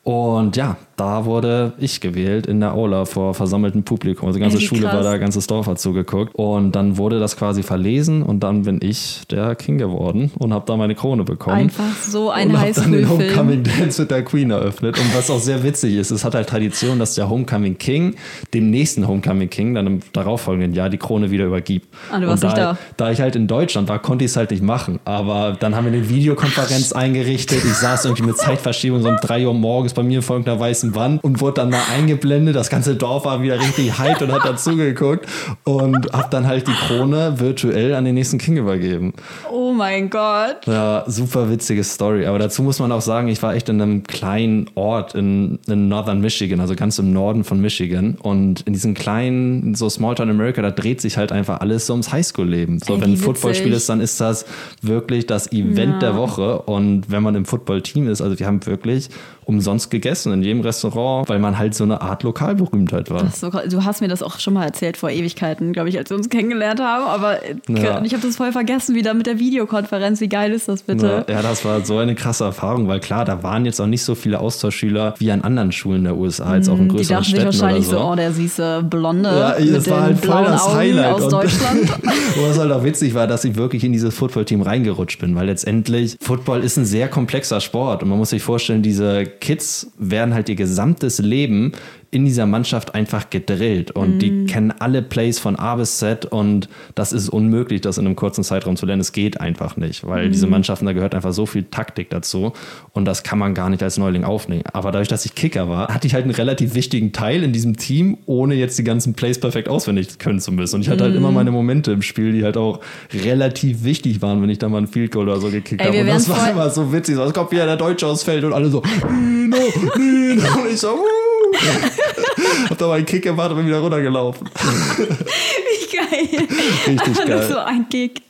Und 0.03 0.55
ja, 0.55 0.77
da 0.95 1.25
wurde 1.25 1.73
ich 1.77 2.01
gewählt 2.01 2.47
in 2.47 2.59
der 2.59 2.73
Aula 2.73 3.05
vor 3.05 3.33
versammeltem 3.33 3.83
Publikum. 3.83 4.27
Also 4.27 4.37
die 4.37 4.43
ganze 4.43 4.57
Ey, 4.57 4.63
Schule 4.63 4.83
war 4.83 4.91
krass. 4.91 5.03
da, 5.05 5.17
ganzes 5.17 5.47
Dorf 5.47 5.67
hat 5.67 5.79
zugeguckt. 5.79 6.33
Und 6.35 6.73
dann 6.73 6.97
wurde 6.97 7.19
das 7.19 7.35
quasi 7.37 7.63
verlesen 7.63 8.23
und 8.23 8.41
dann 8.41 8.63
bin 8.63 8.79
ich 8.81 9.23
der 9.29 9.55
King 9.55 9.77
geworden 9.77 10.31
und 10.37 10.53
habe 10.53 10.65
da 10.65 10.77
meine 10.77 10.95
Krone 10.95 11.23
bekommen. 11.23 11.57
Einfach 11.57 11.95
so 12.01 12.29
ein 12.31 12.49
und 12.49 12.59
hab 12.59 12.73
dann 12.73 12.91
den. 12.91 13.09
Homecoming 13.09 13.63
Dance 13.63 14.01
mit 14.01 14.11
der 14.11 14.23
Queen 14.23 14.51
eröffnet. 14.51 14.97
Und 14.97 15.15
was 15.15 15.29
auch 15.29 15.39
sehr 15.39 15.63
witzig 15.63 15.95
ist, 15.95 16.11
es 16.11 16.23
hat 16.23 16.35
halt 16.35 16.47
Tradition, 16.49 16.99
dass 16.99 17.15
der 17.15 17.29
Homecoming 17.29 17.77
King 17.77 18.15
dem 18.53 18.69
nächsten 18.69 19.07
Homecoming 19.07 19.49
King 19.49 19.75
dann 19.75 19.87
im 19.87 19.99
darauffolgenden 20.13 20.73
Jahr 20.73 20.89
die 20.89 20.97
Krone 20.97 21.31
wieder 21.31 21.45
übergibt. 21.45 21.87
Ah, 22.11 22.19
du 22.19 22.27
warst 22.27 22.43
und 22.43 22.53
da, 22.53 22.71
nicht 22.71 22.79
da. 22.81 23.05
da 23.05 23.11
ich 23.11 23.21
halt 23.21 23.35
in 23.35 23.47
Deutschland 23.47 23.89
war, 23.89 23.99
konnte 23.99 24.25
ich 24.25 24.31
es 24.31 24.37
halt 24.37 24.51
nicht 24.51 24.63
machen. 24.63 24.99
Aber 25.05 25.55
dann 25.59 25.75
haben 25.75 25.85
wir 25.85 25.93
eine 25.93 26.09
Videokonferenz 26.09 26.93
eingerichtet. 26.93 27.63
Ich 27.63 27.73
saß 27.73 28.05
irgendwie 28.05 28.23
mit 28.23 28.37
Zeitverschiebung 28.37 29.01
so 29.01 29.09
um 29.09 29.17
3 29.17 29.47
Uhr 29.47 29.53
morgens 29.53 29.93
bei 29.93 30.03
mir 30.03 30.21
vor 30.21 30.37
irgendeiner 30.37 30.59
weißen 30.59 30.84
Wand 30.93 31.23
und 31.23 31.41
wurde 31.41 31.61
dann 31.61 31.69
mal 31.71 31.81
eingeblendet. 31.95 32.55
Das 32.55 32.69
ganze 32.69 32.95
Dorf 32.95 33.25
war 33.25 33.41
wieder 33.41 33.59
richtig 33.59 33.97
hyped 33.97 34.21
und 34.21 34.31
hat 34.31 34.45
dazu 34.45 34.75
geguckt 34.75 35.25
und 35.63 36.11
hab 36.13 36.29
dann 36.29 36.45
halt 36.45 36.67
die 36.67 36.73
Krone 36.73 37.39
virtuell 37.39 37.95
an 37.95 38.05
den 38.05 38.13
nächsten 38.15 38.37
King 38.37 38.57
übergeben. 38.57 39.13
Oh 39.51 39.71
mein 39.73 40.09
Gott. 40.09 40.67
Ja, 40.67 41.03
super 41.07 41.49
witzige 41.49 41.83
Story. 41.83 42.25
Aber 42.27 42.37
dazu 42.37 42.61
muss 42.61 42.79
man 42.79 42.91
auch 42.91 43.01
sagen, 43.01 43.29
ich 43.29 43.41
war 43.41 43.55
echt 43.55 43.69
in 43.69 43.81
einem 43.81 44.03
kleinen 44.03 44.69
Ort 44.75 45.15
in, 45.15 45.59
in 45.67 45.87
Northern 45.87 46.19
Michigan, 46.21 46.59
also 46.59 46.75
ganz 46.75 46.99
im 46.99 47.13
Norden 47.13 47.43
von 47.43 47.61
Michigan. 47.61 48.17
Und 48.21 48.61
in 48.61 48.73
diesem 48.73 48.93
kleinen, 48.93 49.73
so 49.75 49.89
Small 49.89 50.15
Town 50.15 50.29
America, 50.29 50.61
da 50.61 50.71
dreht 50.71 50.99
sich 51.01 51.17
halt 51.17 51.31
einfach 51.31 51.61
alles 51.61 51.87
so 51.87 51.93
ums 51.93 52.11
Highschool-Leben. 52.11 52.79
So, 52.85 52.95
Ey, 52.95 53.01
wenn 53.01 53.11
ein 53.13 53.17
Footballspiel 53.17 53.71
ist, 53.73 53.87
dann 53.89 54.01
ist 54.01 54.19
das 54.19 54.45
wirklich 54.81 55.25
das 55.25 55.51
Event 55.51 55.93
Ja. 55.93 55.99
der 56.11 56.15
Woche. 56.17 56.59
Und 56.63 57.09
wenn 57.09 57.23
man 57.23 57.35
im 57.35 57.45
Football-Team 57.45 58.09
ist, 58.09 58.21
also 58.21 58.37
wir 58.37 58.45
haben 58.47 58.65
wirklich 58.65 59.09
umsonst 59.45 59.91
gegessen 59.91 60.33
in 60.33 60.43
jedem 60.43 60.61
Restaurant, 60.61 61.29
weil 61.29 61.39
man 61.39 61.57
halt 61.57 61.73
so 61.75 61.83
eine 61.83 62.01
Art 62.01 62.23
Lokalberühmtheit 62.23 63.09
war. 63.09 63.27
So, 63.31 63.49
du 63.49 63.83
hast 63.85 64.01
mir 64.01 64.07
das 64.07 64.23
auch 64.23 64.39
schon 64.39 64.53
mal 64.55 64.65
erzählt 64.65 64.97
vor 64.97 65.09
Ewigkeiten, 65.11 65.71
glaube 65.71 65.89
ich, 65.89 65.97
als 65.97 66.09
wir 66.09 66.17
uns 66.17 66.29
kennengelernt 66.29 66.79
haben. 66.81 67.05
Aber 67.05 67.37
Ja. 67.69 68.01
ich 68.03 68.13
habe 68.13 68.25
das 68.25 68.35
voll 68.37 68.51
vergessen, 68.51 68.95
wie 68.95 69.01
da 69.01 69.13
mit 69.13 69.27
der 69.27 69.39
Videokonferenz. 69.39 70.19
Wie 70.21 70.29
geil 70.29 70.51
ist 70.51 70.67
das 70.67 70.81
bitte? 70.83 71.25
Ja, 71.27 71.35
ja, 71.35 71.41
das 71.41 71.63
war 71.63 71.81
so 71.85 71.97
eine 71.97 72.15
krasse 72.15 72.43
Erfahrung, 72.43 72.87
weil 72.87 72.99
klar, 72.99 73.23
da 73.25 73.43
waren 73.43 73.65
jetzt 73.65 73.79
auch 73.79 73.87
nicht 73.87 74.03
so 74.03 74.15
viele 74.15 74.39
Austauschschüler 74.39 75.13
wie 75.19 75.31
an 75.31 75.41
anderen 75.41 75.71
Schulen 75.71 76.03
der 76.03 76.15
USA, 76.17 76.55
jetzt 76.55 76.69
auch 76.69 76.77
in 76.79 76.89
Die 76.89 76.95
größeren 76.95 77.07
dachten 77.17 77.23
sich 77.25 77.33
Städten 77.41 77.45
wahrscheinlich 77.45 77.87
oder 77.89 77.97
so, 77.99 78.05
oh, 78.11 78.15
der 78.15 78.31
süße 78.33 78.83
Blonde 78.89 79.29
Ja, 79.29 79.55
mit 79.63 79.75
das 79.75 79.89
war 79.89 80.01
halt 80.01 80.25
voll 80.25 80.45
das 80.45 80.63
Augen 80.63 80.75
Highlight. 80.75 81.13
aus 81.13 81.23
Und- 81.23 81.31
Deutschland. 81.33 81.93
Wo 82.35 82.45
es 82.49 82.57
halt 82.57 82.71
auch 82.71 82.83
witzig 82.83 83.13
war, 83.13 83.27
dass 83.27 83.43
ich 83.45 83.55
wirklich 83.55 83.83
in 83.83 83.93
dieses 83.93 84.13
Footballteam 84.15 84.61
reingerutscht 84.61 85.19
bin, 85.19 85.35
weil 85.35 85.45
letztendlich 85.45 86.17
Football 86.21 86.63
ist 86.63 86.77
ein 86.77 86.85
sehr 86.85 87.07
komplexer 87.07 87.61
Sport 87.61 88.01
und 88.03 88.09
man 88.09 88.17
muss 88.17 88.31
sich 88.31 88.41
vorstellen, 88.41 88.81
diese 88.81 89.25
Kids 89.39 89.91
werden 89.97 90.33
halt 90.33 90.49
ihr 90.49 90.55
gesamtes 90.55 91.19
Leben 91.19 91.73
in 92.15 92.23
dieser 92.23 92.45
Mannschaft 92.45 92.95
einfach 92.95 93.29
gedrillt 93.29 93.91
und 93.91 94.19
die 94.19 94.45
kennen 94.45 94.71
alle 94.79 95.01
Plays 95.01 95.37
von 95.37 95.57
A 95.57 95.75
bis 95.75 95.97
Z 95.97 96.23
und 96.23 96.69
das 96.95 97.11
ist 97.11 97.27
unmöglich, 97.27 97.81
das 97.81 97.97
in 97.97 98.05
einem 98.05 98.15
kurzen 98.15 98.41
Zeitraum 98.41 98.77
zu 98.77 98.85
lernen. 98.85 99.01
Es 99.01 99.11
geht 99.11 99.41
einfach 99.41 99.75
nicht, 99.75 100.07
weil 100.07 100.29
diese 100.29 100.47
Mannschaften, 100.47 100.85
da 100.85 100.93
gehört 100.93 101.13
einfach 101.13 101.33
so 101.33 101.45
viel 101.45 101.63
Taktik 101.63 102.09
dazu 102.09 102.53
und 102.93 103.03
das 103.03 103.23
kann 103.23 103.37
man 103.37 103.53
gar 103.53 103.69
nicht 103.69 103.83
als 103.83 103.97
Neuling 103.97 104.23
aufnehmen. 104.23 104.63
Aber 104.71 104.93
dadurch, 104.93 105.09
dass 105.09 105.25
ich 105.25 105.35
Kicker 105.35 105.67
war, 105.67 105.89
hatte 105.89 106.07
ich 106.07 106.13
halt 106.13 106.23
einen 106.23 106.33
relativ 106.33 106.73
wichtigen 106.73 107.11
Teil 107.11 107.43
in 107.43 107.51
diesem 107.51 107.75
Team, 107.75 108.17
ohne 108.27 108.55
jetzt 108.55 108.79
die 108.79 108.85
ganzen 108.85 109.13
Plays 109.13 109.37
perfekt 109.37 109.67
auswendig 109.67 110.17
können 110.17 110.39
zu 110.39 110.53
müssen. 110.53 110.75
Und 110.75 110.81
ich 110.83 110.89
hatte 110.89 111.03
halt 111.03 111.15
immer 111.17 111.33
meine 111.33 111.51
Momente 111.51 111.91
im 111.91 112.01
Spiel, 112.01 112.31
die 112.31 112.45
halt 112.45 112.55
auch 112.55 112.79
relativ 113.13 113.83
wichtig 113.83 114.21
waren, 114.21 114.41
wenn 114.41 114.49
ich 114.49 114.59
da 114.59 114.69
mal 114.69 114.77
ein 114.77 114.87
Field 114.87 115.11
Goal 115.11 115.27
oder 115.27 115.41
so 115.41 115.49
gekickt 115.49 115.81
Ey, 115.81 115.87
habe. 115.87 115.99
Und 115.99 116.07
das 116.07 116.29
war 116.29 116.49
immer 116.49 116.69
so 116.69 116.93
witzig. 116.93 117.15
So, 117.15 117.23
als 117.23 117.33
kommt 117.33 117.51
wieder 117.51 117.65
der 117.65 117.75
Deutsche 117.75 118.07
aus 118.07 118.23
Feld 118.23 118.45
und 118.45 118.53
alle 118.53 118.69
so, 118.69 118.81
Nino, 119.09 119.57
Nino. 119.97 120.61
Und 120.61 120.71
ich 120.71 120.79
so, 120.79 120.93
uh. 120.93 121.34
Hab 122.69 122.77
da 122.77 122.87
mal 122.87 122.93
einen 122.95 123.05
Kick 123.05 123.23
gemacht 123.23 123.51
und 123.51 123.57
bin 123.57 123.67
wieder 123.67 123.79
runtergelaufen. 123.79 124.47
Wie 124.97 125.95
geil. 125.97 126.47
Richtig 126.87 127.25
geil. 127.27 127.43
so 127.49 127.57
ein 127.57 127.87
Kick. 127.89 128.21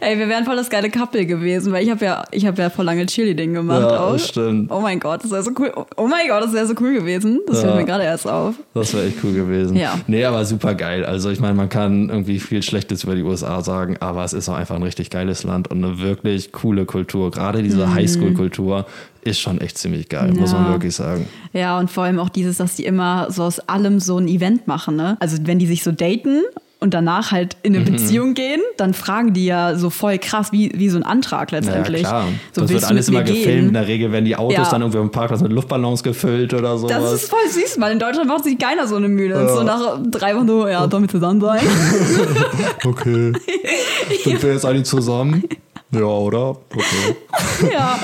Ey, 0.00 0.18
wir 0.18 0.28
wären 0.28 0.44
voll 0.44 0.56
das 0.56 0.70
geile 0.70 0.90
Couple 0.90 1.26
gewesen, 1.26 1.72
weil 1.72 1.84
ich 1.84 1.90
habe 1.90 2.04
ja, 2.04 2.24
ich 2.30 2.46
habe 2.46 2.60
ja 2.62 2.70
voll 2.70 2.84
lange 2.84 3.06
Cheerleading 3.06 3.54
gemacht 3.54 3.80
Ja, 3.82 4.00
auch. 4.00 4.12
das 4.12 4.28
stimmt. 4.28 4.70
Oh 4.70 4.80
mein 4.80 5.00
Gott, 5.00 5.24
das 5.24 5.30
wäre 5.30 5.42
so 5.42 5.50
cool. 5.58 5.72
Oh 5.96 6.06
mein 6.06 6.28
Gott, 6.28 6.42
das 6.44 6.52
wäre 6.52 6.66
so 6.66 6.74
cool 6.80 6.92
gewesen. 6.94 7.40
Das 7.46 7.56
Ja. 7.58 7.62
fällt 7.68 7.76
mir 7.76 7.84
gerade 7.84 8.04
erst 8.04 8.26
auf. 8.28 8.54
Das 8.74 8.94
wäre 8.94 9.06
echt 9.06 9.16
cool 9.24 9.32
gewesen. 9.32 9.76
Ja. 9.76 9.98
Nee, 10.06 10.24
aber 10.24 10.44
super 10.44 10.74
geil. 10.74 11.04
Also 11.04 11.30
ich 11.30 11.40
meine, 11.40 11.54
man 11.54 11.68
kann 11.68 12.08
irgendwie 12.08 12.38
viel 12.40 12.62
Schlechtes 12.62 13.04
über 13.04 13.14
die 13.14 13.22
USA 13.22 13.62
sagen, 13.62 13.96
aber 14.00 14.24
es 14.24 14.32
ist 14.32 14.48
auch 14.48 14.54
einfach 14.54 14.76
ein 14.76 14.82
richtig 14.82 15.10
geiles 15.10 15.42
Land 15.44 15.68
und 15.70 15.82
eine 15.84 15.98
wirklich 16.00 16.52
coole 16.52 16.84
Kultur. 16.86 17.30
Gerade 17.30 17.62
diese 17.62 17.92
Highschool-Kultur 17.94 18.86
ist 19.24 19.40
schon 19.40 19.60
echt 19.60 19.76
ziemlich 19.78 20.08
geil, 20.08 20.32
muss 20.32 20.52
man 20.52 20.62
Mhm. 20.62 20.66
Ja. 20.68 20.72
wirklich 20.74 20.94
sagen. 20.94 21.26
Ja, 21.52 21.78
und 21.78 21.90
vor 21.90 22.04
allem 22.04 22.18
auch 22.18 22.28
dieses, 22.28 22.56
dass 22.58 22.74
die 22.76 22.84
immer 22.84 23.30
so 23.30 23.42
aus 23.44 23.60
allem 23.60 24.00
so 24.00 24.18
ein 24.18 24.28
Event 24.28 24.66
machen, 24.66 24.96
ne? 24.96 25.16
Also 25.20 25.36
wenn 25.44 25.58
die 25.58 25.66
sich 25.66 25.82
so 25.82 25.92
daten 25.92 26.40
und 26.78 26.94
danach 26.94 27.30
halt 27.30 27.58
in 27.62 27.72
Mhm. 27.74 27.80
eine 27.80 27.90
Beziehung 27.90 28.32
gehen, 28.32 28.60
dann 28.78 28.94
fragen 28.94 29.34
die 29.34 29.44
ja 29.44 29.76
so 29.76 29.90
voll 29.90 30.16
krass, 30.16 30.50
wie, 30.52 30.72
wie 30.76 30.88
so 30.88 30.96
ein 30.96 31.02
Antrag 31.02 31.50
letztendlich. 31.50 32.02
Ja, 32.02 32.08
klar. 32.08 32.24
So, 32.52 32.62
das 32.62 32.70
wird 32.70 32.84
alles 32.84 33.08
immer 33.10 33.22
gefilmt. 33.22 33.46
In 33.46 33.64
gehen? 33.66 33.72
der 33.74 33.86
Regel 33.86 34.12
werden 34.12 34.24
die 34.24 34.34
Autos 34.36 34.56
Ja. 34.56 34.70
dann 34.70 34.80
irgendwie 34.80 34.98
dem 34.98 35.10
Parkplatz 35.10 35.42
mit 35.42 35.52
Luftballons 35.52 36.02
gefüllt 36.02 36.54
oder 36.54 36.78
sowas. 36.78 36.96
Das 37.02 37.12
ist 37.12 37.28
voll 37.28 37.46
süß, 37.50 37.78
weil 37.80 37.92
in 37.92 37.98
Deutschland 37.98 38.28
macht 38.28 38.44
sich 38.44 38.58
keiner 38.58 38.86
so 38.86 38.96
eine 38.96 39.08
Mühe. 39.08 39.48
So 39.54 39.62
nach 39.62 39.98
drei 40.10 40.34
Wochen 40.34 40.48
so, 40.48 40.66
ja, 40.66 40.90
wir 40.90 41.08
zusammen 41.08 41.40
sein? 41.42 41.60
okay. 42.86 43.32
Sind 44.24 44.42
wir 44.42 44.52
jetzt 44.54 44.64
eigentlich 44.64 44.84
zusammen? 44.86 45.44
Ja, 45.92 46.02
oder? 46.04 46.50
Okay. 46.50 47.16
ja. 47.72 47.98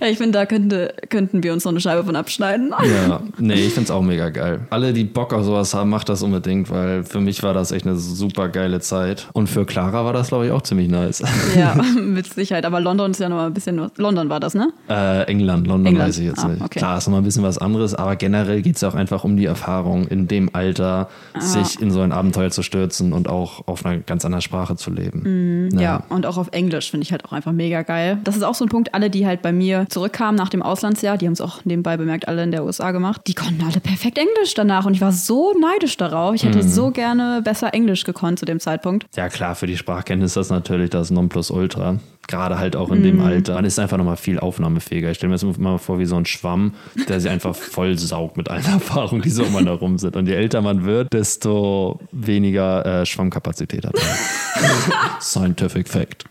ja, 0.00 0.06
ich 0.06 0.16
finde, 0.18 0.32
da 0.38 0.46
könnte, 0.46 0.94
könnten 1.08 1.42
wir 1.42 1.52
uns 1.52 1.64
noch 1.64 1.72
eine 1.72 1.80
Scheibe 1.80 2.04
von 2.04 2.14
abschneiden. 2.14 2.72
Ja, 2.84 3.20
nee, 3.38 3.54
ich 3.54 3.72
find's 3.74 3.90
auch 3.90 4.02
mega 4.02 4.28
geil. 4.30 4.60
Alle, 4.70 4.92
die 4.92 5.04
Bock 5.04 5.32
auf 5.34 5.44
sowas 5.44 5.74
haben, 5.74 5.90
macht 5.90 6.08
das 6.08 6.22
unbedingt, 6.22 6.70
weil 6.70 7.02
für 7.04 7.20
mich 7.20 7.42
war 7.42 7.52
das 7.52 7.72
echt 7.72 7.86
eine 7.86 7.96
super 7.96 8.48
geile 8.48 8.80
Zeit. 8.80 9.28
Und 9.32 9.48
für 9.48 9.66
Clara 9.66 10.04
war 10.04 10.12
das, 10.12 10.28
glaube 10.28 10.46
ich, 10.46 10.52
auch 10.52 10.62
ziemlich 10.62 10.88
nice. 10.88 11.22
Ja, 11.56 11.74
mit 12.00 12.32
Sicherheit. 12.32 12.64
Aber 12.64 12.80
London 12.80 13.10
ist 13.10 13.18
ja 13.20 13.28
noch 13.28 13.36
mal 13.36 13.46
ein 13.46 13.54
bisschen. 13.54 13.90
London 13.96 14.28
war 14.28 14.38
das, 14.40 14.54
ne? 14.54 14.72
Äh, 14.88 15.22
England, 15.24 15.66
London 15.66 15.86
England. 15.86 16.08
weiß 16.08 16.18
ich 16.18 16.26
jetzt 16.26 16.44
Ah, 16.44 16.48
nicht. 16.48 16.62
okay. 16.62 16.78
Klar, 16.78 16.98
ist 16.98 17.06
nochmal 17.06 17.20
ein 17.20 17.24
bisschen 17.24 17.42
was 17.42 17.58
anderes, 17.58 17.94
aber 17.94 18.16
generell 18.16 18.62
geht's 18.62 18.80
ja 18.80 18.88
auch 18.88 18.94
einfach 18.94 19.24
um 19.24 19.36
die 19.36 19.46
Erfahrung, 19.46 20.06
in 20.06 20.28
dem 20.28 20.50
Alter 20.54 21.08
Ah. 21.34 21.40
sich 21.40 21.80
in 21.80 21.90
so 21.90 22.00
ein 22.00 22.12
Abenteuer 22.12 22.50
zu 22.50 22.62
stürzen 22.62 23.12
und 23.12 23.28
auch 23.28 23.66
auf 23.66 23.84
einer 23.84 23.98
ganz 23.98 24.24
anderen 24.24 24.42
Sprache 24.42 24.76
zu 24.76 24.90
leben. 24.90 25.70
Ja. 25.78 26.04
und 26.08 26.26
auch 26.26 26.36
auf 26.36 26.48
Englisch 26.52 26.90
finde 26.90 27.04
ich 27.04 27.12
halt 27.12 27.24
auch 27.24 27.31
einfach 27.32 27.52
mega 27.52 27.82
geil. 27.82 28.18
Das 28.24 28.36
ist 28.36 28.42
auch 28.42 28.54
so 28.54 28.64
ein 28.64 28.68
Punkt, 28.68 28.94
alle, 28.94 29.10
die 29.10 29.26
halt 29.26 29.42
bei 29.42 29.52
mir 29.52 29.86
zurückkamen 29.88 30.36
nach 30.36 30.48
dem 30.48 30.62
Auslandsjahr, 30.62 31.18
die 31.18 31.26
haben 31.26 31.32
es 31.32 31.40
auch 31.40 31.64
nebenbei 31.64 31.96
bemerkt, 31.96 32.28
alle 32.28 32.42
in 32.42 32.50
der 32.52 32.64
USA 32.64 32.90
gemacht, 32.92 33.22
die 33.26 33.34
konnten 33.34 33.62
alle 33.64 33.80
perfekt 33.80 34.18
Englisch 34.18 34.54
danach 34.54 34.86
und 34.86 34.94
ich 34.94 35.00
war 35.00 35.12
so 35.12 35.54
neidisch 35.60 35.96
darauf. 35.96 36.34
Ich 36.34 36.44
hätte 36.44 36.62
so 36.62 36.90
gerne 36.90 37.40
besser 37.42 37.74
Englisch 37.74 38.04
gekonnt 38.04 38.38
zu 38.38 38.44
dem 38.44 38.60
Zeitpunkt. 38.60 39.06
Ja, 39.16 39.28
klar, 39.28 39.54
für 39.54 39.66
die 39.66 39.76
Sprachkenntnis 39.76 40.32
ist 40.32 40.36
das 40.36 40.50
natürlich 40.50 40.90
das 40.90 41.10
Nonplusultra. 41.10 41.98
Gerade 42.28 42.56
halt 42.58 42.76
auch 42.76 42.90
in 42.92 43.02
dem 43.02 43.16
Mhm. 43.16 43.22
Alter. 43.24 43.54
Man 43.54 43.64
ist 43.64 43.80
einfach 43.80 43.96
nochmal 43.98 44.16
viel 44.16 44.38
aufnahmefähiger. 44.38 45.10
Ich 45.10 45.16
stelle 45.16 45.30
mir 45.30 45.38
das 45.38 45.58
mal 45.58 45.76
vor 45.78 45.98
wie 45.98 46.06
so 46.06 46.14
ein 46.16 46.24
Schwamm, 46.24 46.74
der 47.08 47.18
sich 47.20 47.28
einfach 47.28 47.54
voll 47.56 47.98
saugt 47.98 48.36
mit 48.36 48.48
allen 48.48 48.64
Erfahrungen, 48.72 49.22
die 49.22 49.30
so 49.30 49.42
um 49.42 49.56
einen 49.56 49.66
herum 49.66 49.98
sind. 49.98 50.14
Und 50.14 50.28
je 50.28 50.34
älter 50.34 50.62
man 50.62 50.84
wird, 50.84 51.12
desto 51.12 51.98
weniger 52.12 53.00
äh, 53.02 53.06
Schwammkapazität 53.06 53.84
hat 53.84 53.94
man. 53.94 54.04
Scientific 55.20 55.88
Fact. 55.88 56.24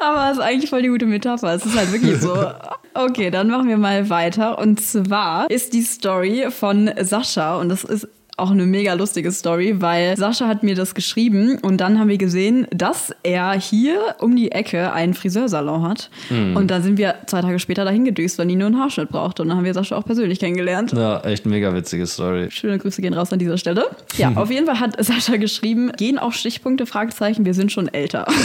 Aber 0.00 0.30
es 0.30 0.38
ist 0.38 0.42
eigentlich 0.42 0.70
voll 0.70 0.82
die 0.82 0.88
gute 0.88 1.06
Metapher. 1.06 1.54
Es 1.54 1.64
ist 1.64 1.76
halt 1.76 1.92
wirklich 1.92 2.20
so. 2.20 2.34
Okay, 2.94 3.30
dann 3.30 3.48
machen 3.48 3.68
wir 3.68 3.76
mal 3.76 4.10
weiter. 4.10 4.58
Und 4.58 4.80
zwar 4.80 5.50
ist 5.50 5.72
die 5.72 5.82
Story 5.82 6.48
von 6.50 6.90
Sascha 7.00 7.56
und 7.56 7.68
das 7.68 7.84
ist 7.84 8.08
auch 8.36 8.50
eine 8.50 8.64
mega 8.66 8.94
lustige 8.94 9.30
Story, 9.30 9.80
weil 9.80 10.16
Sascha 10.16 10.46
hat 10.48 10.62
mir 10.62 10.74
das 10.74 10.94
geschrieben 10.94 11.58
und 11.62 11.78
dann 11.80 11.98
haben 11.98 12.08
wir 12.08 12.16
gesehen, 12.18 12.66
dass 12.70 13.14
er 13.22 13.52
hier 13.52 14.16
um 14.20 14.34
die 14.36 14.50
Ecke 14.52 14.92
einen 14.92 15.14
Friseursalon 15.14 15.82
hat. 15.82 16.10
Und 16.30 16.68
dann 16.70 16.82
sind 16.82 16.96
wir 16.98 17.14
zwei 17.26 17.42
Tage 17.42 17.58
später 17.58 17.84
dahin 17.84 18.04
gedüst, 18.04 18.38
weil 18.38 18.46
die 18.46 18.56
nur 18.56 18.66
einen 18.68 18.78
Haarschnitt 18.78 19.10
brauchte. 19.10 19.42
Und 19.42 19.48
dann 19.48 19.58
haben 19.58 19.64
wir 19.64 19.74
Sascha 19.74 19.96
auch 19.96 20.04
persönlich 20.04 20.38
kennengelernt. 20.40 20.92
Ja, 20.92 21.20
echt 21.20 21.46
mega 21.46 21.74
witzige 21.74 22.06
Story. 22.06 22.50
Schöne 22.50 22.78
Grüße 22.78 23.02
gehen 23.02 23.12
raus 23.14 23.32
an 23.32 23.38
dieser 23.38 23.58
Stelle. 23.58 23.86
Ja, 24.16 24.32
auf 24.34 24.50
jeden 24.50 24.66
Fall 24.66 24.80
hat 24.80 25.02
Sascha 25.04 25.36
geschrieben, 25.36 25.92
gehen 25.96 26.18
auch 26.18 26.32
Stichpunkte, 26.32 26.86
Fragezeichen, 26.86 27.44
wir 27.44 27.54
sind 27.54 27.70
schon 27.72 27.88
älter. 27.88 28.26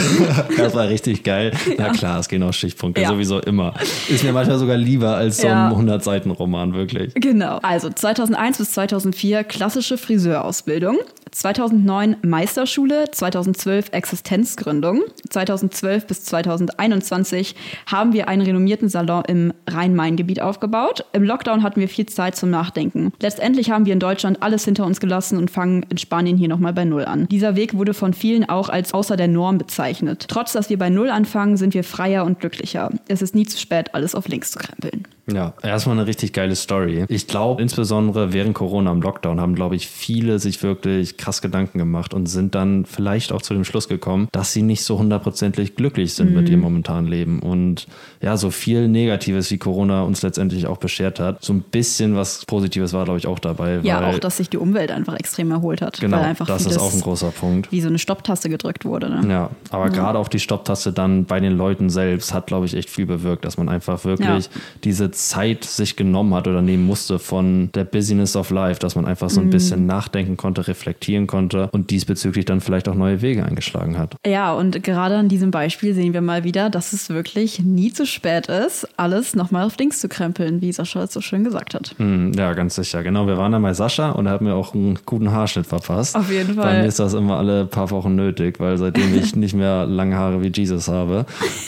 Das 0.56 0.74
war 0.74 0.88
richtig 0.88 1.22
geil. 1.24 1.52
Na 1.78 1.90
klar, 1.90 2.18
es 2.20 2.28
gehen 2.28 2.42
auch 2.42 2.52
Stichpunkte, 2.52 3.00
Ja. 3.00 3.08
sowieso 3.08 3.38
immer. 3.40 3.74
Ist 4.08 4.24
mir 4.24 4.32
manchmal 4.32 4.58
sogar 4.58 4.76
lieber 4.76 5.16
als 5.16 5.38
so 5.38 5.46
Ja. 5.46 5.68
ein 5.68 5.74
100-Seiten-Roman, 5.88 6.74
wirklich. 6.74 7.14
Genau. 7.14 7.58
Also 7.62 7.88
2001 7.90 8.58
bis 8.58 8.72
2004 8.72 9.44
klassische 9.78 9.96
Friseurausbildung. 9.96 10.98
2009 11.30 12.16
Meisterschule, 12.22 13.10
2012 13.10 13.90
Existenzgründung. 13.92 15.02
2012 15.28 16.06
bis 16.06 16.24
2021 16.24 17.54
haben 17.86 18.12
wir 18.12 18.28
einen 18.28 18.42
renommierten 18.42 18.88
Salon 18.88 19.24
im 19.26 19.52
Rhein-Main-Gebiet 19.68 20.40
aufgebaut. 20.40 21.04
Im 21.12 21.24
Lockdown 21.24 21.62
hatten 21.62 21.80
wir 21.80 21.88
viel 21.88 22.06
Zeit 22.06 22.36
zum 22.36 22.50
Nachdenken. 22.50 23.12
Letztendlich 23.20 23.70
haben 23.70 23.86
wir 23.86 23.92
in 23.92 24.00
Deutschland 24.00 24.42
alles 24.42 24.64
hinter 24.64 24.86
uns 24.86 25.00
gelassen 25.00 25.38
und 25.38 25.50
fangen 25.50 25.84
in 25.88 25.98
Spanien 25.98 26.36
hier 26.36 26.48
nochmal 26.48 26.72
bei 26.72 26.84
Null 26.84 27.04
an. 27.04 27.26
Dieser 27.28 27.56
Weg 27.56 27.74
wurde 27.74 27.94
von 27.94 28.14
vielen 28.14 28.48
auch 28.48 28.68
als 28.68 28.94
außer 28.94 29.16
der 29.16 29.28
Norm 29.28 29.58
bezeichnet. 29.58 30.26
Trotz, 30.28 30.52
dass 30.52 30.70
wir 30.70 30.78
bei 30.78 30.90
Null 30.90 31.10
anfangen, 31.10 31.56
sind 31.56 31.74
wir 31.74 31.84
freier 31.84 32.24
und 32.24 32.40
glücklicher. 32.40 32.90
Es 33.08 33.22
ist 33.22 33.34
nie 33.34 33.46
zu 33.46 33.58
spät, 33.58 33.94
alles 33.94 34.14
auf 34.14 34.28
links 34.28 34.50
zu 34.50 34.58
krempeln. 34.58 35.06
Ja, 35.30 35.52
erstmal 35.62 35.98
eine 35.98 36.06
richtig 36.06 36.32
geile 36.32 36.56
Story. 36.56 37.04
Ich 37.08 37.26
glaube, 37.26 37.60
insbesondere 37.60 38.32
während 38.32 38.54
Corona 38.54 38.90
im 38.90 39.02
Lockdown 39.02 39.40
haben, 39.40 39.54
glaube 39.54 39.76
ich, 39.76 39.86
viele 39.86 40.38
sich 40.38 40.62
wirklich 40.62 41.17
krass 41.18 41.42
Gedanken 41.42 41.78
gemacht 41.78 42.14
und 42.14 42.26
sind 42.26 42.54
dann 42.54 42.84
vielleicht 42.84 43.32
auch 43.32 43.42
zu 43.42 43.54
dem 43.54 43.64
Schluss 43.64 43.88
gekommen, 43.88 44.28
dass 44.32 44.52
sie 44.52 44.62
nicht 44.62 44.82
so 44.82 44.98
hundertprozentig 44.98 45.76
glücklich 45.76 46.14
sind 46.14 46.34
mit 46.34 46.48
ihrem 46.48 46.60
momentanen 46.60 47.10
Leben. 47.10 47.40
Und 47.40 47.86
ja, 48.20 48.36
so 48.36 48.50
viel 48.50 48.88
Negatives, 48.88 49.50
wie 49.50 49.58
Corona 49.58 50.02
uns 50.02 50.22
letztendlich 50.22 50.66
auch 50.66 50.78
beschert 50.78 51.20
hat, 51.20 51.44
so 51.44 51.52
ein 51.52 51.60
bisschen 51.62 52.16
was 52.16 52.44
Positives 52.46 52.92
war, 52.92 53.04
glaube 53.04 53.18
ich, 53.18 53.26
auch 53.26 53.38
dabei. 53.38 53.80
Ja, 53.82 54.02
weil, 54.02 54.14
auch, 54.14 54.18
dass 54.18 54.36
sich 54.38 54.48
die 54.50 54.56
Umwelt 54.56 54.90
einfach 54.90 55.14
extrem 55.16 55.50
erholt 55.50 55.80
hat. 55.82 56.00
Genau, 56.00 56.16
weil 56.18 56.24
einfach 56.24 56.46
das 56.46 56.66
ist 56.66 56.78
auch 56.78 56.92
ein 56.92 57.00
großer 57.00 57.30
Punkt. 57.30 57.70
wie 57.72 57.80
so 57.80 57.88
eine 57.88 57.98
Stopptaste 57.98 58.48
gedrückt 58.48 58.84
wurde. 58.84 59.08
Ne? 59.10 59.30
Ja, 59.30 59.50
aber 59.70 59.90
gerade 59.90 60.18
auch 60.18 60.28
die 60.28 60.40
Stopptaste 60.40 60.92
dann 60.92 61.24
bei 61.24 61.40
den 61.40 61.56
Leuten 61.56 61.90
selbst 61.90 62.32
hat, 62.34 62.46
glaube 62.48 62.66
ich, 62.66 62.74
echt 62.74 62.90
viel 62.90 63.06
bewirkt, 63.06 63.44
dass 63.44 63.56
man 63.56 63.68
einfach 63.68 64.04
wirklich 64.04 64.46
Ja. 64.46 64.50
diese 64.84 65.10
Zeit 65.10 65.64
sich 65.64 65.96
genommen 65.96 66.34
hat 66.34 66.46
oder 66.48 66.62
nehmen 66.62 66.86
musste 66.86 67.18
von 67.18 67.70
der 67.74 67.84
Business 67.84 68.34
of 68.36 68.50
Life, 68.50 68.80
dass 68.80 68.96
man 68.96 69.04
einfach 69.06 69.30
so 69.30 69.40
ein 69.40 69.46
Mhm. 69.46 69.50
bisschen 69.50 69.86
nachdenken 69.86 70.36
konnte, 70.36 70.66
reflektieren 70.68 71.26
konnte 71.26 71.68
und 71.72 71.90
diesbezüglich 71.90 72.44
dann 72.44 72.60
vielleicht 72.60 72.88
auch 72.88 72.94
neue 72.94 73.22
Wege 73.22 73.44
eingeschlagen 73.44 73.98
hat. 73.98 74.16
Ja, 74.26 74.52
und 74.54 74.82
gerade 74.82 75.16
an 75.16 75.28
diesem 75.28 75.50
Beispiel 75.50 75.94
sehen 75.94 76.12
wir 76.14 76.20
mal 76.20 76.44
wieder, 76.44 76.70
dass 76.70 76.92
es 76.92 77.08
wirklich 77.10 77.60
nie 77.60 77.92
zu 77.92 78.06
spät 78.08 78.46
ist, 78.48 78.86
alles 78.96 79.34
nochmal 79.36 79.64
auf 79.64 79.76
links 79.78 80.00
zu 80.00 80.08
krempeln, 80.08 80.60
wie 80.60 80.72
Sascha 80.72 81.02
es 81.04 81.12
so 81.12 81.20
schön 81.20 81.44
gesagt 81.44 81.74
hat. 81.74 81.94
Hm, 81.98 82.32
ja, 82.34 82.52
ganz 82.54 82.74
sicher. 82.74 83.02
Genau, 83.02 83.26
wir 83.26 83.38
waren 83.38 83.52
dann 83.52 83.62
bei 83.62 83.72
Sascha 83.74 84.10
und 84.10 84.26
er 84.26 84.32
hat 84.32 84.40
mir 84.40 84.54
auch 84.54 84.74
einen 84.74 84.98
guten 85.06 85.30
Haarschnitt 85.32 85.66
verpasst. 85.66 86.16
Auf 86.16 86.30
jeden 86.30 86.56
Bei 86.56 86.62
Fall. 86.62 86.80
mir 86.82 86.88
ist 86.88 86.98
das 86.98 87.14
immer 87.14 87.36
alle 87.38 87.64
paar 87.66 87.90
Wochen 87.90 88.14
nötig, 88.14 88.58
weil 88.60 88.76
seitdem 88.76 89.16
ich 89.16 89.36
nicht 89.36 89.54
mehr 89.54 89.86
lange 89.86 90.16
Haare 90.16 90.42
wie 90.42 90.52
Jesus 90.54 90.88
habe, 90.88 91.24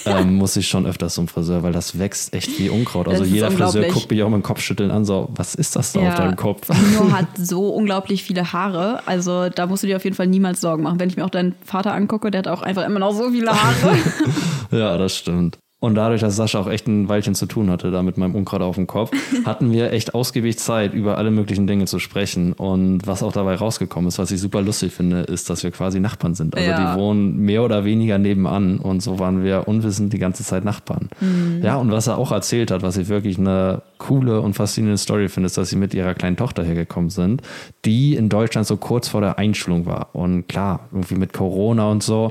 ähm, 0.07 0.35
muss 0.35 0.57
ich 0.57 0.69
schon 0.69 0.87
öfters 0.87 1.15
zum 1.15 1.29
Friseur, 1.29 1.63
weil 1.63 1.73
das 1.73 1.99
wächst 1.99 2.35
echt 2.35 2.59
wie 2.59 2.69
Unkraut. 2.69 3.09
Also 3.09 3.23
Das 3.23 3.33
jeder 3.33 3.51
Friseur 3.51 3.85
guckt 3.85 4.11
mich 4.11 4.23
auch 4.23 4.29
mit 4.29 4.41
dem 4.41 4.43
Kopfschütteln 4.43 4.91
an, 4.91 5.05
so, 5.05 5.29
was 5.37 5.55
ist 5.55 5.77
das 5.77 5.93
da 5.93 6.01
auf 6.01 6.15
deinem 6.17 6.37
Kopf? 6.37 6.69
Nino 6.69 7.13
hat 7.13 7.27
so 7.37 7.69
unglaublich 7.69 8.23
viele 8.25 8.53
Haare. 8.53 9.01
Also 9.07 9.21
Also 9.21 9.51
da 9.51 9.67
musst 9.67 9.83
du 9.83 9.87
dir 9.87 9.97
auf 9.97 10.05
jeden 10.05 10.17
Fall 10.17 10.27
niemals 10.27 10.61
Sorgen 10.63 10.83
machen. 10.83 10.99
Wenn 10.99 11.11
ich 11.11 11.17
mir 11.17 11.25
auch 11.27 11.31
deinen 11.31 11.55
Vater 11.65 11.93
angucke, 11.93 12.31
der 12.31 12.39
hat 12.39 12.49
auch 12.49 12.63
einfach 12.63 12.85
immer 12.87 12.99
noch 12.99 13.13
so 13.13 13.31
viele 13.31 13.51
Haare. 13.51 13.97
ja, 14.71 14.97
das 14.97 15.15
stimmt. 15.17 15.59
Und 15.81 15.95
dadurch, 15.95 16.21
dass 16.21 16.37
Sascha 16.37 16.61
auch 16.61 16.69
echt 16.69 16.87
ein 16.89 17.09
Weilchen 17.09 17.35
zu 17.35 17.47
tun 17.47 17.71
hatte, 17.71 17.91
da 17.91 18.03
mit 18.03 18.19
meinem 18.19 18.35
Unkraut 18.35 18.61
auf 18.61 18.75
dem 18.77 18.87
Kopf, 18.87 19.13
hatten 19.47 19.73
wir 19.73 19.93
echt 19.93 20.15
ausgiebig 20.15 20.59
Zeit, 20.59 20.93
über 20.93 21.17
alle 21.17 21.31
möglichen 21.31 21.67
Dinge 21.67 21.87
zu 21.87 21.99
sprechen. 21.99 22.53
Und 22.53 23.07
was 23.07 23.23
auch 23.23 23.33
dabei 23.33 23.55
rausgekommen 23.55 24.07
ist, 24.09 24.19
was 24.19 24.31
ich 24.31 24.41
super 24.41 24.61
lustig 24.61 24.93
finde, 24.93 25.21
ist, 25.21 25.49
dass 25.49 25.63
wir 25.65 25.71
quasi 25.71 25.99
Nachbarn 25.99 26.35
sind. 26.35 26.55
Also 26.55 26.69
Ja. 26.69 26.95
die 26.95 27.01
wohnen 27.01 27.39
mehr 27.39 27.63
oder 27.63 27.87
weniger 27.87 28.19
nebenan 28.19 28.79
und 28.79 29.03
so 29.03 29.19
waren 29.19 29.43
wir 29.43 29.69
unwissend 29.69 30.13
die 30.13 30.19
ganze 30.19 30.45
Zeit 30.45 30.67
Nachbarn. 30.67 31.09
Ja, 31.63 31.77
und 31.77 31.91
was 31.91 32.07
er 32.09 32.19
auch 32.19 32.31
erzählt 32.31 32.71
hat, 32.71 32.83
was 32.83 32.99
ich 32.99 33.09
wirklich 33.09 33.39
eine 33.39 33.81
coole 33.97 34.43
und 34.43 34.53
faszinierende 34.55 34.99
Story 34.99 35.29
finde, 35.31 35.47
ist, 35.47 35.57
dass 35.57 35.71
sie 35.71 35.77
mit 35.77 35.95
ihrer 35.95 36.13
kleinen 36.13 36.37
Tochter 36.37 36.63
hergekommen 36.63 37.09
sind, 37.09 37.41
die 37.87 38.17
in 38.17 38.29
Deutschland 38.29 38.67
so 38.67 38.77
kurz 38.77 39.09
vor 39.09 39.23
der 39.23 39.39
Einschulung 39.39 39.87
war. 39.87 40.09
Und 40.13 40.47
klar, 40.47 40.81
irgendwie 40.93 41.15
mit 41.15 41.33
Corona 41.33 41.91
und 41.91 42.03
so 42.03 42.31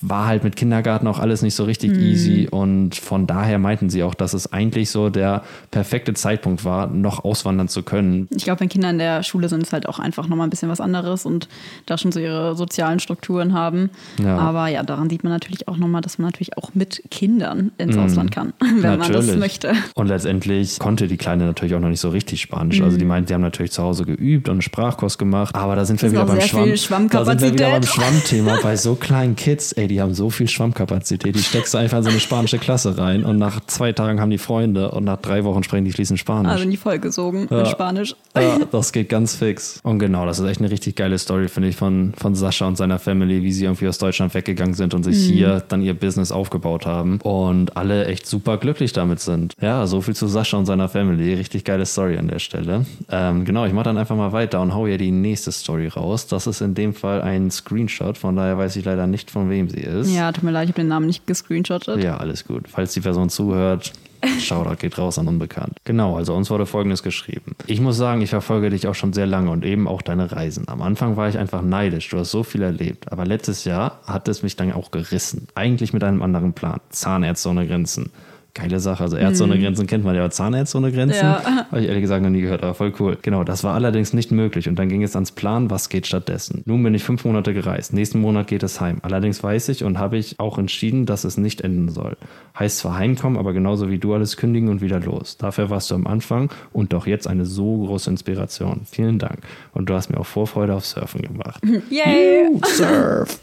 war 0.00 0.26
halt 0.26 0.44
mit 0.44 0.56
Kindergarten 0.56 1.06
auch 1.06 1.18
alles 1.18 1.42
nicht 1.42 1.54
so 1.54 1.64
richtig 1.64 1.92
easy 1.92 2.48
und 2.50 2.96
von 2.96 3.26
daher 3.26 3.58
meinten 3.58 3.90
sie 3.90 4.02
auch, 4.02 4.14
dass 4.14 4.32
es 4.32 4.52
eigentlich 4.52 4.90
so 4.90 5.10
der 5.10 5.42
perfekte 5.70 6.14
Zeitpunkt 6.14 6.64
war, 6.64 6.86
noch 6.86 7.24
auswandern 7.24 7.68
zu 7.68 7.82
können. 7.82 8.28
Ich 8.34 8.44
glaube, 8.44 8.60
wenn 8.60 8.68
Kinder 8.70 8.90
in 8.90 8.98
der 8.98 9.22
Schule 9.22 9.48
sind, 9.48 9.62
ist 9.62 9.72
halt 9.72 9.88
auch 9.88 9.98
einfach 9.98 10.26
nochmal 10.26 10.46
ein 10.46 10.50
bisschen 10.50 10.70
was 10.70 10.80
anderes 10.80 11.26
und 11.26 11.48
da 11.86 11.98
schon 11.98 12.12
so 12.12 12.20
ihre 12.20 12.56
sozialen 12.56 12.98
Strukturen 12.98 13.52
haben. 13.52 13.90
Ja. 14.22 14.38
Aber 14.38 14.68
ja, 14.68 14.82
daran 14.82 15.10
sieht 15.10 15.22
man 15.22 15.32
natürlich 15.32 15.68
auch 15.68 15.76
nochmal, 15.76 16.00
dass 16.00 16.18
man 16.18 16.26
natürlich 16.28 16.56
auch 16.56 16.70
mit 16.74 17.02
Kindern 17.10 17.72
ins 17.76 17.96
Ausland 17.98 18.30
kann, 18.30 18.54
wenn 18.60 18.98
man 18.98 19.12
das 19.12 19.36
möchte. 19.36 19.72
Und 19.94 20.08
letztendlich 20.08 20.78
konnte 20.78 21.08
die 21.08 21.18
Kleine 21.18 21.44
natürlich 21.44 21.74
auch 21.74 21.80
noch 21.80 21.88
nicht 21.88 22.00
so 22.00 22.08
richtig 22.08 22.40
Spanisch. 22.40 22.80
Also 22.80 22.96
die 22.96 23.04
meint, 23.04 23.28
die 23.28 23.34
haben 23.34 23.42
natürlich 23.42 23.72
zu 23.72 23.82
Hause 23.82 24.04
geübt 24.04 24.48
und 24.48 24.54
einen 24.54 24.62
Sprachkurs 24.62 25.18
gemacht. 25.18 25.54
Aber 25.54 25.76
da 25.76 25.84
sind 25.84 26.00
wir 26.00 26.10
wieder 26.10 26.24
beim 26.24 26.40
Schwamm. 26.40 27.08
Da 27.08 27.24
sind 27.24 27.40
wir 27.42 27.52
wieder 27.52 27.70
beim. 27.70 27.82
Schwammthema. 27.82 28.58
Bei 28.62 28.76
so 28.76 28.94
kleinen 28.94 29.36
Kids, 29.36 29.72
ey, 29.72 29.89
die 29.90 30.00
haben 30.00 30.14
so 30.14 30.30
viel 30.30 30.48
Schwammkapazität. 30.48 31.34
Die 31.34 31.42
steckst 31.42 31.74
du 31.74 31.78
einfach 31.78 31.98
in 31.98 32.04
so 32.04 32.10
eine 32.10 32.20
spanische 32.20 32.58
Klasse 32.58 32.96
rein 32.96 33.24
und 33.24 33.38
nach 33.38 33.60
zwei 33.66 33.92
Tagen 33.92 34.20
haben 34.20 34.30
die 34.30 34.38
Freunde 34.38 34.90
und 34.92 35.04
nach 35.04 35.18
drei 35.18 35.44
Wochen 35.44 35.62
sprechen 35.62 35.84
die 35.84 35.92
fließend 35.92 36.18
Spanisch. 36.18 36.50
Also 36.52 36.64
in 36.64 36.70
die 36.70 36.76
Folge 36.76 37.00
gesogen 37.00 37.48
Ja. 37.50 37.60
in 37.60 37.66
Spanisch. 37.66 38.14
Ja, 38.36 38.58
das 38.70 38.92
geht 38.92 39.08
ganz 39.08 39.34
fix. 39.34 39.80
Und 39.82 39.98
genau, 39.98 40.24
das 40.26 40.38
ist 40.38 40.46
echt 40.46 40.60
eine 40.60 40.70
richtig 40.70 40.94
geile 40.96 41.18
Story, 41.18 41.48
finde 41.48 41.68
ich, 41.68 41.76
von, 41.76 42.12
von 42.16 42.34
Sascha 42.34 42.66
und 42.66 42.76
seiner 42.76 42.98
Family, 42.98 43.42
wie 43.42 43.52
sie 43.52 43.64
irgendwie 43.64 43.88
aus 43.88 43.98
Deutschland 43.98 44.32
weggegangen 44.34 44.74
sind 44.74 44.94
und 44.94 45.02
sich 45.02 45.18
hier 45.18 45.62
dann 45.68 45.82
ihr 45.82 45.94
Business 45.94 46.30
aufgebaut 46.32 46.86
haben 46.86 47.18
und 47.22 47.76
alle 47.76 48.06
echt 48.06 48.26
super 48.26 48.56
glücklich 48.56 48.92
damit 48.92 49.20
sind. 49.20 49.54
Ja, 49.60 49.86
so 49.88 50.00
viel 50.00 50.14
zu 50.14 50.28
Sascha 50.28 50.56
und 50.56 50.66
seiner 50.66 50.88
Family. 50.88 51.34
Richtig 51.34 51.64
geile 51.64 51.84
Story 51.86 52.16
an 52.18 52.28
der 52.28 52.38
Stelle. 52.38 52.86
Ähm, 53.10 53.44
genau, 53.44 53.66
ich 53.66 53.72
mache 53.72 53.84
dann 53.84 53.98
einfach 53.98 54.16
mal 54.16 54.32
weiter 54.32 54.60
und 54.60 54.74
hau 54.74 54.86
hier 54.86 54.98
die 54.98 55.10
nächste 55.10 55.50
Story 55.50 55.88
raus. 55.88 56.28
Das 56.28 56.46
ist 56.46 56.60
in 56.60 56.74
dem 56.74 56.94
Fall 56.94 57.22
ein 57.22 57.50
Screenshot, 57.50 58.16
von 58.16 58.36
daher 58.36 58.56
weiß 58.56 58.76
ich 58.76 58.84
leider 58.84 59.06
nicht, 59.08 59.30
von 59.30 59.50
wem 59.50 59.68
sie 59.68 59.79
ist. 59.80 60.10
Ja, 60.10 60.32
tut 60.32 60.44
mir 60.44 60.50
leid, 60.50 60.68
ich 60.68 60.74
habe 60.74 60.82
den 60.82 60.88
Namen 60.88 61.06
nicht 61.06 61.26
gescreenshottet. 61.26 62.02
Ja, 62.02 62.16
alles 62.16 62.44
gut. 62.44 62.64
Falls 62.68 62.92
die 62.92 63.00
Person 63.00 63.28
zuhört, 63.28 63.92
Shoutout 64.38 64.76
geht 64.76 64.98
raus 64.98 65.18
an 65.18 65.28
Unbekannt. 65.28 65.78
Genau, 65.84 66.16
also 66.16 66.34
uns 66.34 66.50
wurde 66.50 66.66
Folgendes 66.66 67.02
geschrieben. 67.02 67.56
Ich 67.66 67.80
muss 67.80 67.96
sagen, 67.96 68.20
ich 68.20 68.30
verfolge 68.30 68.70
dich 68.70 68.86
auch 68.86 68.94
schon 68.94 69.12
sehr 69.12 69.26
lange 69.26 69.50
und 69.50 69.64
eben 69.64 69.88
auch 69.88 70.02
deine 70.02 70.30
Reisen. 70.32 70.68
Am 70.68 70.82
Anfang 70.82 71.16
war 71.16 71.28
ich 71.28 71.38
einfach 71.38 71.62
neidisch, 71.62 72.08
du 72.08 72.18
hast 72.18 72.30
so 72.30 72.42
viel 72.42 72.62
erlebt. 72.62 73.10
Aber 73.10 73.24
letztes 73.24 73.64
Jahr 73.64 74.00
hat 74.04 74.28
es 74.28 74.42
mich 74.42 74.56
dann 74.56 74.72
auch 74.72 74.90
gerissen. 74.90 75.48
Eigentlich 75.54 75.92
mit 75.92 76.04
einem 76.04 76.22
anderen 76.22 76.52
Plan. 76.52 76.80
Zahnärzte 76.90 77.48
ohne 77.48 77.66
Grenzen. 77.66 78.10
Geile 78.54 78.80
Sache. 78.80 79.02
Also 79.04 79.16
Ärzte 79.16 79.44
ohne 79.44 79.58
Grenzen 79.58 79.86
kennt 79.86 80.04
man 80.04 80.14
ja, 80.14 80.22
aber 80.22 80.30
Zahnärzte 80.30 80.78
ohne 80.78 80.90
Grenzen 80.90 81.24
Ja. 81.24 81.66
habe 81.70 81.80
ich 81.80 81.86
ehrlich 81.86 82.02
gesagt 82.02 82.22
noch 82.22 82.30
nie 82.30 82.40
gehört, 82.40 82.62
aber 82.62 82.74
voll 82.74 82.92
cool. 82.98 83.16
Genau, 83.22 83.44
das 83.44 83.62
war 83.64 83.74
allerdings 83.74 84.12
nicht 84.12 84.32
möglich 84.32 84.68
und 84.68 84.78
dann 84.78 84.88
ging 84.88 85.02
es 85.02 85.14
ans 85.14 85.30
Plan, 85.32 85.70
was 85.70 85.88
geht 85.88 86.06
stattdessen. 86.06 86.62
Nun 86.66 86.82
bin 86.82 86.94
ich 86.94 87.04
fünf 87.04 87.24
Monate 87.24 87.54
gereist, 87.54 87.92
nächsten 87.92 88.20
Monat 88.20 88.48
geht 88.48 88.62
es 88.62 88.80
heim. 88.80 88.98
Allerdings 89.02 89.42
weiß 89.42 89.68
ich 89.68 89.84
und 89.84 89.98
habe 89.98 90.16
ich 90.18 90.40
auch 90.40 90.58
entschieden, 90.58 91.06
dass 91.06 91.24
es 91.24 91.36
nicht 91.36 91.60
enden 91.60 91.88
soll. 91.90 92.16
Heißt 92.58 92.78
zwar 92.78 92.96
heimkommen, 92.96 93.38
aber 93.38 93.52
genauso 93.52 93.88
wie 93.88 93.98
du 93.98 94.14
alles 94.14 94.36
kündigen 94.36 94.68
und 94.68 94.80
wieder 94.80 94.98
los. 94.98 95.36
Dafür 95.36 95.70
warst 95.70 95.90
du 95.90 95.94
am 95.94 96.06
Anfang 96.08 96.50
und 96.72 96.92
doch 96.92 97.06
jetzt 97.06 97.28
eine 97.28 97.46
so 97.46 97.84
große 97.86 98.10
Inspiration. 98.10 98.82
Vielen 98.90 99.18
Dank. 99.20 99.38
Und 99.72 99.88
du 99.88 99.94
hast 99.94 100.10
mir 100.10 100.18
auch 100.18 100.26
Vorfreude 100.26 100.74
auf 100.74 100.84
Surfen 100.84 101.22
gemacht. 101.22 101.62
Yay! 101.90 102.48
Surf! 102.66 103.40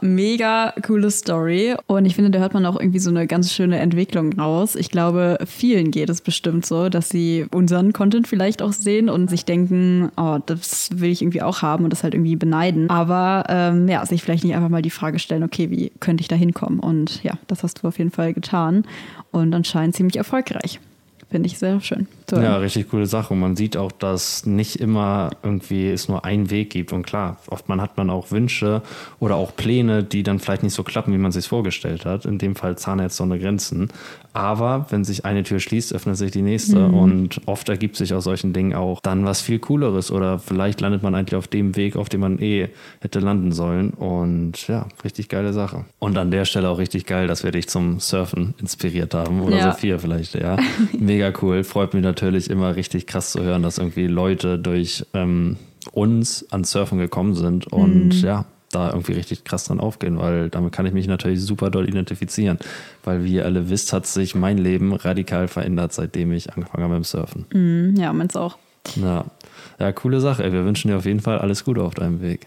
Mega 0.00 0.72
coole 0.86 1.10
Story. 1.10 1.74
Und 1.86 2.06
ich 2.06 2.14
finde, 2.14 2.30
da 2.30 2.38
hört 2.38 2.54
man 2.54 2.64
auch 2.66 2.80
irgendwie 2.80 2.98
so 2.98 3.10
eine 3.10 3.26
ganz 3.26 3.52
schöne 3.52 3.78
Entwicklung 3.78 4.32
raus. 4.32 4.45
Ich 4.76 4.90
glaube, 4.90 5.38
vielen 5.46 5.90
geht 5.90 6.10
es 6.10 6.20
bestimmt 6.20 6.66
so, 6.66 6.88
dass 6.88 7.08
sie 7.08 7.46
unseren 7.52 7.92
Content 7.92 8.28
vielleicht 8.28 8.62
auch 8.62 8.72
sehen 8.72 9.08
und 9.08 9.28
sich 9.28 9.44
denken, 9.44 10.10
oh, 10.16 10.38
das 10.44 10.90
will 10.94 11.10
ich 11.10 11.22
irgendwie 11.22 11.42
auch 11.42 11.62
haben 11.62 11.84
und 11.84 11.90
das 11.90 12.02
halt 12.02 12.14
irgendwie 12.14 12.36
beneiden. 12.36 12.90
Aber 12.90 13.44
ähm, 13.48 13.88
ja, 13.88 14.04
sich 14.06 14.22
vielleicht 14.22 14.44
nicht 14.44 14.54
einfach 14.54 14.68
mal 14.68 14.82
die 14.82 14.90
Frage 14.90 15.18
stellen, 15.18 15.42
okay, 15.42 15.70
wie 15.70 15.92
könnte 16.00 16.22
ich 16.22 16.28
da 16.28 16.36
hinkommen? 16.36 16.80
Und 16.80 17.22
ja, 17.22 17.34
das 17.46 17.62
hast 17.62 17.82
du 17.82 17.88
auf 17.88 17.98
jeden 17.98 18.10
Fall 18.10 18.32
getan. 18.32 18.84
Und 19.30 19.54
anscheinend 19.54 19.96
ziemlich 19.96 20.16
erfolgreich. 20.16 20.80
Finde 21.28 21.48
ich 21.48 21.58
sehr 21.58 21.80
schön. 21.80 22.06
hören. 22.30 22.42
Ja, 22.44 22.56
richtig 22.58 22.88
coole 22.88 23.06
Sache. 23.06 23.34
Und 23.34 23.40
man 23.40 23.56
sieht 23.56 23.76
auch, 23.76 23.90
dass 23.92 24.46
nicht 24.46 24.76
immer 24.76 25.30
irgendwie 25.42 25.88
es 25.90 26.08
nur 26.08 26.24
einen 26.24 26.50
Weg 26.50 26.70
gibt. 26.70 26.92
Und 26.92 27.04
klar, 27.04 27.38
oft 27.48 27.68
man 27.68 27.80
hat 27.80 27.96
man 27.96 28.10
auch 28.10 28.30
Wünsche 28.30 28.82
oder 29.18 29.34
auch 29.34 29.54
Pläne, 29.56 30.04
die 30.04 30.22
dann 30.22 30.38
vielleicht 30.38 30.62
nicht 30.62 30.74
so 30.74 30.84
klappen, 30.84 31.12
wie 31.12 31.18
man 31.18 31.32
sich 31.32 31.48
vorgestellt 31.48 32.04
hat. 32.04 32.26
In 32.26 32.38
dem 32.38 32.54
Fall 32.54 32.78
Zahnärzte 32.78 33.24
ohne 33.24 33.38
Grenzen. 33.40 33.88
Aber 34.34 34.86
wenn 34.90 35.02
sich 35.02 35.24
eine 35.24 35.42
Tür 35.42 35.60
schließt, 35.60 35.92
öffnet 35.94 36.16
sich 36.16 36.30
die 36.30 36.42
nächste. 36.42 36.86
Und 36.86 37.40
oft 37.46 37.68
ergibt 37.68 37.96
sich 37.96 38.12
aus 38.14 38.24
solchen 38.24 38.52
Dingen 38.52 38.74
auch 38.74 39.00
dann 39.00 39.24
was 39.24 39.40
viel 39.40 39.58
Cooleres. 39.58 40.12
Oder 40.12 40.38
vielleicht 40.38 40.80
landet 40.80 41.02
man 41.02 41.14
eigentlich 41.14 41.36
auf 41.36 41.48
dem 41.48 41.74
Weg, 41.74 41.96
auf 41.96 42.08
dem 42.08 42.20
man 42.20 42.38
eh 42.40 42.68
hätte 43.00 43.18
landen 43.18 43.50
sollen. 43.52 43.90
Und 43.90 44.68
ja, 44.68 44.86
richtig 45.04 45.28
geile 45.28 45.52
Sache. 45.52 45.86
Und 45.98 46.16
an 46.18 46.30
der 46.30 46.44
Stelle 46.44 46.68
auch 46.68 46.78
richtig 46.78 47.06
geil, 47.06 47.26
dass 47.26 47.44
wir 47.44 47.50
dich 47.50 47.68
zum 47.68 47.98
Surfen 47.98 48.54
inspiriert 48.60 49.14
haben. 49.14 49.40
Oder 49.40 49.56
Ja. 49.56 49.72
Sophia 49.72 49.98
vielleicht, 49.98 50.34
ja. 50.34 50.56
Mega 51.16 51.32
cool. 51.40 51.64
Freut 51.64 51.94
mich 51.94 52.02
natürlich 52.02 52.50
immer 52.50 52.76
richtig 52.76 53.06
krass 53.06 53.32
zu 53.32 53.42
hören, 53.42 53.62
dass 53.62 53.78
irgendwie 53.78 54.06
Leute 54.06 54.58
durch 54.58 55.06
ähm, 55.14 55.56
uns 55.92 56.44
ans 56.50 56.72
Surfen 56.72 56.98
gekommen 56.98 57.34
sind 57.34 57.66
und 57.68 58.20
ja, 58.20 58.44
da 58.70 58.90
irgendwie 58.90 59.12
richtig 59.12 59.44
krass 59.44 59.64
dran 59.64 59.80
aufgehen, 59.80 60.18
weil 60.18 60.50
damit 60.50 60.72
kann 60.72 60.84
ich 60.84 60.92
mich 60.92 61.06
natürlich 61.06 61.40
super 61.40 61.70
doll 61.70 61.88
identifizieren. 61.88 62.58
Weil 63.02 63.24
wie 63.24 63.32
ihr 63.32 63.46
alle 63.46 63.70
wisst, 63.70 63.94
hat 63.94 64.06
sich 64.06 64.34
mein 64.34 64.58
Leben 64.58 64.92
radikal 64.92 65.48
verändert, 65.48 65.94
seitdem 65.94 66.32
ich 66.32 66.52
angefangen 66.52 66.84
habe 66.84 66.98
mit 66.98 67.04
dem 67.04 67.04
Surfen. 67.04 67.96
Ja, 67.98 68.12
meins 68.12 68.36
auch. 68.36 68.58
Ja. 68.96 69.24
ja, 69.80 69.92
coole 69.92 70.20
Sache. 70.20 70.52
Wir 70.52 70.66
wünschen 70.66 70.88
dir 70.88 70.98
auf 70.98 71.06
jeden 71.06 71.20
Fall 71.20 71.38
alles 71.38 71.64
Gute 71.64 71.82
auf 71.82 71.94
deinem 71.94 72.20
Weg. 72.20 72.46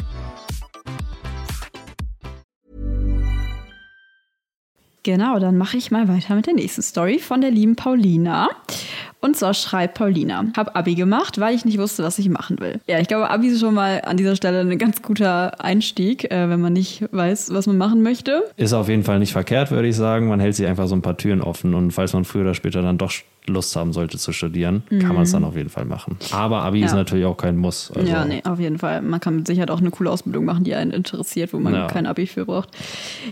Genau, 5.03 5.39
dann 5.39 5.57
mache 5.57 5.77
ich 5.77 5.89
mal 5.89 6.07
weiter 6.07 6.35
mit 6.35 6.45
der 6.45 6.53
nächsten 6.53 6.83
Story 6.83 7.17
von 7.17 7.41
der 7.41 7.49
lieben 7.49 7.75
Paulina. 7.75 8.49
Und 9.23 9.35
zwar 9.37 9.53
schreibt 9.53 9.93
Paulina, 9.99 10.43
hab 10.57 10.75
Abi 10.75 10.95
gemacht, 10.95 11.39
weil 11.39 11.53
ich 11.53 11.63
nicht 11.63 11.77
wusste, 11.77 12.03
was 12.03 12.17
ich 12.17 12.27
machen 12.27 12.59
will. 12.59 12.79
Ja, 12.87 12.99
ich 12.99 13.07
glaube, 13.07 13.29
Abi 13.29 13.49
ist 13.49 13.59
schon 13.59 13.75
mal 13.75 14.01
an 14.03 14.17
dieser 14.17 14.35
Stelle 14.35 14.61
ein 14.61 14.77
ganz 14.79 15.03
guter 15.03 15.63
Einstieg, 15.63 16.23
äh, 16.31 16.49
wenn 16.49 16.59
man 16.59 16.73
nicht 16.73 17.03
weiß, 17.11 17.53
was 17.53 17.67
man 17.67 17.77
machen 17.77 18.01
möchte. 18.01 18.43
Ist 18.57 18.73
auf 18.73 18.89
jeden 18.89 19.03
Fall 19.03 19.19
nicht 19.19 19.31
verkehrt, 19.31 19.69
würde 19.69 19.87
ich 19.87 19.95
sagen. 19.95 20.27
Man 20.27 20.39
hält 20.39 20.55
sich 20.55 20.65
einfach 20.65 20.87
so 20.87 20.95
ein 20.95 21.03
paar 21.03 21.17
Türen 21.17 21.41
offen 21.41 21.75
und 21.75 21.91
falls 21.91 22.13
man 22.13 22.25
früher 22.25 22.41
oder 22.41 22.55
später 22.55 22.81
dann 22.81 22.97
doch 22.97 23.11
Lust 23.47 23.75
haben 23.75 23.91
sollte 23.93 24.17
zu 24.19 24.33
studieren, 24.33 24.83
kann 24.99 25.13
man 25.15 25.23
es 25.23 25.31
dann 25.31 25.43
auf 25.43 25.55
jeden 25.55 25.69
Fall 25.69 25.85
machen. 25.85 26.17
Aber 26.31 26.61
Abi 26.63 26.83
ist 26.83 26.91
Ja. 26.91 26.97
natürlich 26.97 27.25
auch 27.25 27.37
kein 27.37 27.57
Muss. 27.57 27.91
Also, 27.91 28.07
Ja, 28.11 28.23
nee, 28.25 28.41
auf 28.43 28.59
jeden 28.59 28.77
Fall. 28.79 29.01
Man 29.01 29.19
kann 29.19 29.35
mit 29.37 29.47
Sicherheit 29.47 29.71
auch 29.71 29.79
eine 29.81 29.89
coole 29.91 30.09
Ausbildung 30.11 30.45
machen, 30.45 30.63
die 30.63 30.73
einen 30.75 30.91
interessiert, 30.91 31.51
wo 31.53 31.59
man 31.59 31.73
Ja. 31.73 31.87
kein 31.87 32.05
Abi 32.07 32.27
für 32.27 32.45
braucht. 32.45 32.69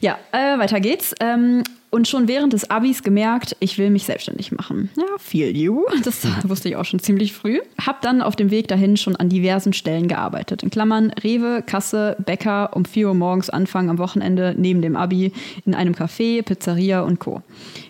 Ja, 0.02 0.18
äh, 0.32 0.58
weiter 0.60 0.80
geht's. 0.80 1.14
Ähm, 1.20 1.64
und 1.92 2.08
schon 2.08 2.28
während 2.28 2.54
des 2.54 2.70
Abis 2.70 3.04
gemerkt, 3.04 3.56
ich 3.60 3.78
will 3.78 3.90
mich 3.90 4.04
selbstständig 4.04 4.52
machen. 4.52 4.90
Ja, 4.96 5.04
feel 5.18 5.56
you. 5.56 5.86
Das 6.04 6.26
wusste 6.48 6.70
ich 6.70 6.76
auch 6.76 6.86
schon 6.86 7.00
ziemlich 7.00 7.34
früh. 7.34 7.60
Hab 7.80 8.02
dann 8.02 8.22
auf 8.22 8.36
dem 8.36 8.52
Weg 8.52 8.68
dahin 8.68 8.98
schon 8.98 9.16
an 9.16 9.30
diversen 9.30 9.74
Stellen 9.74 10.08
gearbeitet. 10.08 10.64
In 10.64 10.70
Klammern 10.70 11.12
Rewe, 11.24 11.64
Kasse, 11.66 12.16
Bäcker, 12.26 12.76
um 12.76 12.86
4 12.86 13.10
Uhr 13.10 13.14
morgens 13.14 13.50
anfangen 13.50 13.90
am 13.90 13.98
Wochenende 13.98 14.56
neben 14.58 14.82
dem 14.82 14.96
Abi 14.96 15.34
in 15.66 15.74
einem 15.74 15.94
Café, 15.94 16.42
Pizzeria 16.42 17.02
und 17.02 17.20
Co. 17.20 17.42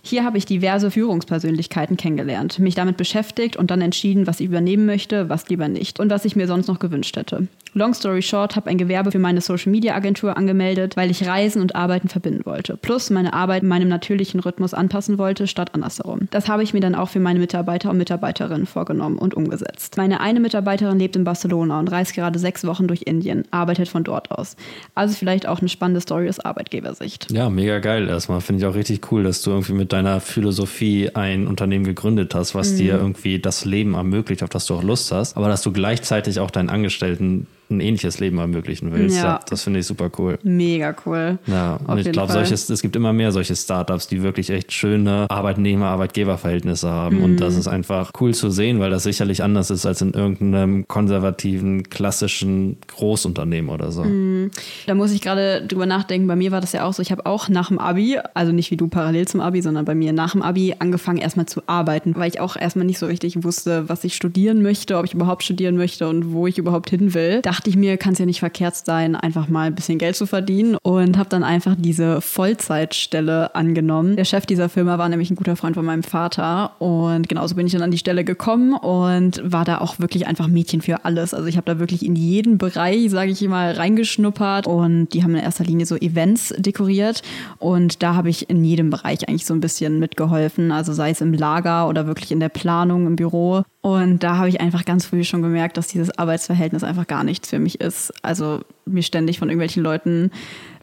Hier 0.02 0.24
habe 0.24 0.38
ich 0.38 0.46
diverse 0.46 0.92
Führungspersönlichkeiten 0.92 1.98
kennengelernt, 1.98 2.60
mich 2.60 2.76
damit 2.76 2.98
beschäftigt 2.98 3.58
und 3.58 3.70
dann 3.70 3.82
entschieden, 3.82 4.28
was 4.28 4.40
ich 4.40 4.48
übernehmen 4.48 4.86
möchte, 4.86 5.30
was 5.30 5.50
lieber 5.50 5.68
nicht 5.68 6.00
und 6.00 6.10
was 6.10 6.26
ich 6.26 6.36
mir 6.36 6.48
sonst 6.48 6.68
noch 6.68 6.80
gewünscht 6.80 7.16
hätte. 7.18 7.48
Long 7.74 7.94
story 7.94 8.22
short, 8.22 8.56
habe 8.56 8.70
ein 8.70 8.78
Gewerbe 8.78 9.12
für 9.12 9.20
meine 9.20 9.42
Social 9.42 9.72
Media 9.72 9.94
Agentur 9.94 10.36
angemeldet, 10.36 10.98
weil 10.98 11.12
ich 11.12 11.28
Reisen 11.28 11.62
und 11.62 11.76
Arbeiten 11.76 12.08
verbinden 12.08 12.46
wollte. 12.46 12.78
Plus 12.78 13.10
meine 13.10 13.34
Arbeit 13.34 13.64
meinem 13.64 13.89
natürlichen 13.90 14.40
Rhythmus 14.40 14.74
anpassen 14.74 15.18
wollte, 15.18 15.48
statt 15.48 15.72
andersherum. 15.74 16.28
Das 16.32 16.48
habe 16.48 16.64
ich 16.64 16.74
mir 16.74 16.80
dann 16.80 16.96
auch 16.96 17.10
für 17.10 17.20
meine 17.20 17.40
Mitarbeiter 17.40 17.90
und 17.90 17.98
Mitarbeiterinnen 17.98 18.66
vorgenommen 18.66 19.18
und 19.18 19.34
umgesetzt. 19.34 19.98
Meine 19.98 20.22
eine 20.22 20.40
Mitarbeiterin 20.40 20.98
lebt 21.00 21.16
in 21.16 21.24
Barcelona 21.26 21.80
und 21.80 21.90
reist 21.92 22.14
gerade 22.16 22.40
sechs 22.40 22.66
Wochen 22.66 22.88
durch 22.88 23.02
Indien, 23.04 23.44
arbeitet 23.52 23.90
von 23.90 24.04
dort 24.04 24.32
aus. 24.32 24.56
Also 24.96 25.16
vielleicht 25.16 25.48
auch 25.48 25.60
eine 25.60 25.70
spannende 25.70 26.00
Story 26.02 26.30
aus 26.30 26.40
Arbeitgebersicht. 26.40 27.32
Ja, 27.32 27.50
mega 27.50 27.80
geil. 27.80 28.08
Erstmal 28.08 28.42
finde 28.42 28.62
ich 28.62 28.66
auch 28.68 28.76
richtig 28.76 29.12
cool, 29.12 29.24
dass 29.24 29.42
du 29.42 29.52
irgendwie 29.52 29.74
mit 29.74 29.92
deiner 29.92 30.22
Philosophie 30.22 31.10
ein 31.16 31.48
Unternehmen 31.48 31.86
gegründet 31.86 32.36
hast, 32.36 32.56
was 32.56 32.76
dir 32.76 32.94
Mhm. 32.96 33.00
irgendwie 33.00 33.40
das 33.40 33.66
Leben 33.66 33.96
ermöglicht, 33.96 34.44
auf 34.44 34.50
das 34.50 34.66
du 34.66 34.76
auch 34.76 34.84
Lust 34.84 35.12
hast, 35.12 35.36
aber 35.36 35.48
dass 35.48 35.62
du 35.64 35.72
gleichzeitig 35.72 36.40
auch 36.40 36.52
deinen 36.52 36.70
Angestellten 36.70 37.48
ein 37.70 37.80
ähnliches 37.80 38.20
Leben 38.20 38.38
ermöglichen 38.40 38.92
willst. 38.92 39.18
Ja. 39.18 39.24
Ja. 39.24 39.40
das 39.50 39.64
finde 39.64 39.80
ich 39.80 39.86
super 39.86 40.10
cool. 40.18 40.40
Mega 40.44 40.96
cool. 41.06 41.38
Ja, 41.46 41.76
Auf 41.76 41.90
und 41.90 42.00
ich 42.00 42.12
glaube, 42.12 42.34
es 42.34 42.82
gibt 42.82 42.96
immer 42.96 43.14
mehr 43.14 43.32
solche 43.32 43.56
Startups, 43.56 44.08
die 44.08 44.24
wirklich 44.24 44.50
echt 44.50 44.72
schöne 44.72 45.28
Arbeitnehmer-Arbeitgeber-Verhältnisse 45.30 46.90
haben. 46.90 47.18
Mhm. 47.18 47.24
Und 47.24 47.38
das 47.38 47.56
ist 47.56 47.68
einfach 47.68 48.12
cool 48.20 48.34
zu 48.34 48.50
sehen, 48.50 48.80
weil 48.80 48.90
das 48.90 49.04
sicherlich 49.04 49.44
anders 49.44 49.70
ist 49.70 49.86
als 49.86 50.02
in 50.02 50.14
irgendeinem 50.14 50.88
konservativen, 50.88 51.84
klassischen 51.84 52.78
Großunternehmen 52.88 53.70
oder 53.70 53.92
so. 53.92 54.04
Mhm. 54.04 54.52
Da 54.88 54.96
muss 54.96 55.12
ich 55.12 55.22
gerade 55.22 55.66
drüber 55.68 55.86
nachdenken. 55.86 56.28
Bei 56.28 56.36
mir 56.36 56.52
war 56.52 56.62
das 56.62 56.72
ja 56.72 56.86
auch 56.86 56.94
so. 56.94 57.02
Ich 57.02 57.12
habe 57.12 57.26
auch 57.26 57.50
nach 57.50 57.68
dem 57.68 57.80
Abi, 57.80 58.18
also 58.34 58.52
nicht 58.52 58.72
wie 58.72 58.78
du 58.78 58.88
parallel 58.88 59.28
zum 59.28 59.42
Abi, 59.42 59.62
sondern 59.62 59.86
bei 59.86 59.96
mir 59.96 60.14
nach 60.14 60.32
dem 60.32 60.42
Abi 60.42 60.76
angefangen 60.80 61.20
erstmal 61.20 61.46
zu 61.46 61.62
arbeiten, 61.68 62.16
weil 62.16 62.30
ich 62.30 62.40
auch 62.40 62.56
erstmal 62.56 62.86
nicht 62.86 63.00
so 63.00 63.06
richtig 63.06 63.44
wusste, 63.44 63.90
was 63.90 64.04
ich 64.04 64.16
studieren 64.16 64.62
möchte, 64.62 64.98
ob 64.98 65.06
ich 65.06 65.14
überhaupt 65.14 65.44
studieren 65.44 65.78
möchte 65.78 66.08
und 66.08 66.34
wo 66.34 66.48
ich 66.48 66.58
überhaupt 66.58 66.90
hin 66.90 67.14
will. 67.14 67.42
Dachte 67.60 67.72
ich 67.72 67.76
mir, 67.76 67.98
kann 67.98 68.14
es 68.14 68.20
ja 68.20 68.26
nicht 68.26 68.40
verkehrt 68.40 68.78
sein, 68.78 69.18
einfach 69.18 69.50
mal 69.50 69.68
ein 69.68 69.76
bisschen 69.76 69.98
Geld 69.98 70.16
zu 70.16 70.26
verdienen 70.26 70.78
und 70.82 71.18
habe 71.18 71.28
dann 71.28 71.44
einfach 71.44 71.76
diese 71.78 72.22
Vollzeitstelle 72.22 73.54
angenommen. 73.54 74.16
Der 74.16 74.24
Chef 74.24 74.46
dieser 74.46 74.70
Firma 74.70 74.98
war 74.98 75.10
nämlich 75.10 75.30
ein 75.30 75.36
guter 75.36 75.58
Freund 75.58 75.76
von 75.76 75.84
meinem 75.84 76.04
Vater 76.04 76.72
und 76.80 77.28
genauso 77.28 77.56
bin 77.56 77.68
ich 77.68 77.74
dann 77.74 77.82
an 77.82 77.92
die 77.92 77.98
Stelle 77.98 78.24
gekommen 78.24 78.76
und 78.76 79.42
war 79.44 79.66
da 79.66 79.80
auch 79.80 80.00
wirklich 80.00 80.26
einfach 80.26 80.48
Mädchen 80.48 80.80
für 80.80 81.04
alles. 81.04 81.34
Also 81.34 81.48
ich 81.48 81.58
habe 81.58 81.66
da 81.66 81.80
wirklich 81.80 82.06
in 82.06 82.16
jeden 82.16 82.58
Bereich, 82.58 83.12
sage 83.12 83.32
ich 83.32 83.46
mal, 83.46 83.74
reingeschnuppert 83.74 84.66
und 84.66 85.10
die 85.10 85.24
haben 85.24 85.36
in 85.36 85.44
erster 85.44 85.66
Linie 85.66 85.86
so 85.86 85.98
Events 85.98 86.54
dekoriert 86.58 87.24
und 87.58 88.02
da 88.02 88.16
habe 88.16 88.30
ich 88.30 88.50
in 88.50 88.64
jedem 88.64 88.90
Bereich 88.90 89.28
eigentlich 89.28 89.46
so 89.46 89.54
ein 89.54 89.60
bisschen 89.60 90.00
mitgeholfen, 90.00 90.72
also 90.72 90.94
sei 90.94 91.10
es 91.10 91.20
im 91.20 91.34
Lager 91.34 91.90
oder 91.90 92.08
wirklich 92.08 92.32
in 92.32 92.40
der 92.40 92.48
Planung 92.48 93.06
im 93.06 93.18
Büro. 93.18 93.64
Und 93.82 94.24
da 94.24 94.36
habe 94.36 94.50
ich 94.50 94.60
einfach 94.60 94.84
ganz 94.84 95.06
früh 95.06 95.24
schon 95.24 95.42
gemerkt, 95.42 95.78
dass 95.78 95.88
dieses 95.88 96.18
Arbeitsverhältnis 96.18 96.84
einfach 96.84 97.08
gar 97.08 97.24
nichts 97.24 97.50
für 97.50 97.60
mich 97.60 97.80
ist. 97.80 98.12
Also 98.22 98.62
mir 98.86 99.04
ständig 99.04 99.40
von 99.40 99.48
irgendwelchen 99.48 99.84
Leuten 99.84 100.32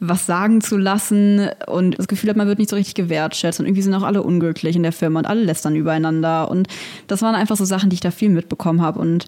was 0.01 0.25
sagen 0.25 0.63
zu 0.63 0.79
lassen 0.79 1.49
und 1.67 1.99
das 1.99 2.09
Gefühl 2.09 2.31
hat, 2.31 2.37
man 2.37 2.49
wird 2.49 2.59
nicht 2.59 2.71
so 2.71 2.77
richtig 2.77 2.95
gewertschätzt 2.95 3.61
und 3.61 3.67
irgendwie 3.67 3.83
sind 3.83 3.95
auch 3.95 4.03
alle 4.03 4.23
unglücklich 4.23 4.77
in 4.77 4.83
der 4.83 4.93
Firma 4.93 5.19
und 5.19 5.27
alle 5.27 5.43
lästern 5.43 5.77
übereinander. 5.77 6.51
Und 6.51 6.69
das 7.07 7.21
waren 7.21 7.35
einfach 7.35 7.57
so 7.57 7.67
Sachen, 7.67 7.91
die 7.91 7.95
ich 7.95 8.01
da 8.01 8.11
viel 8.11 8.31
mitbekommen 8.31 8.81
habe 8.81 8.99
und 8.99 9.27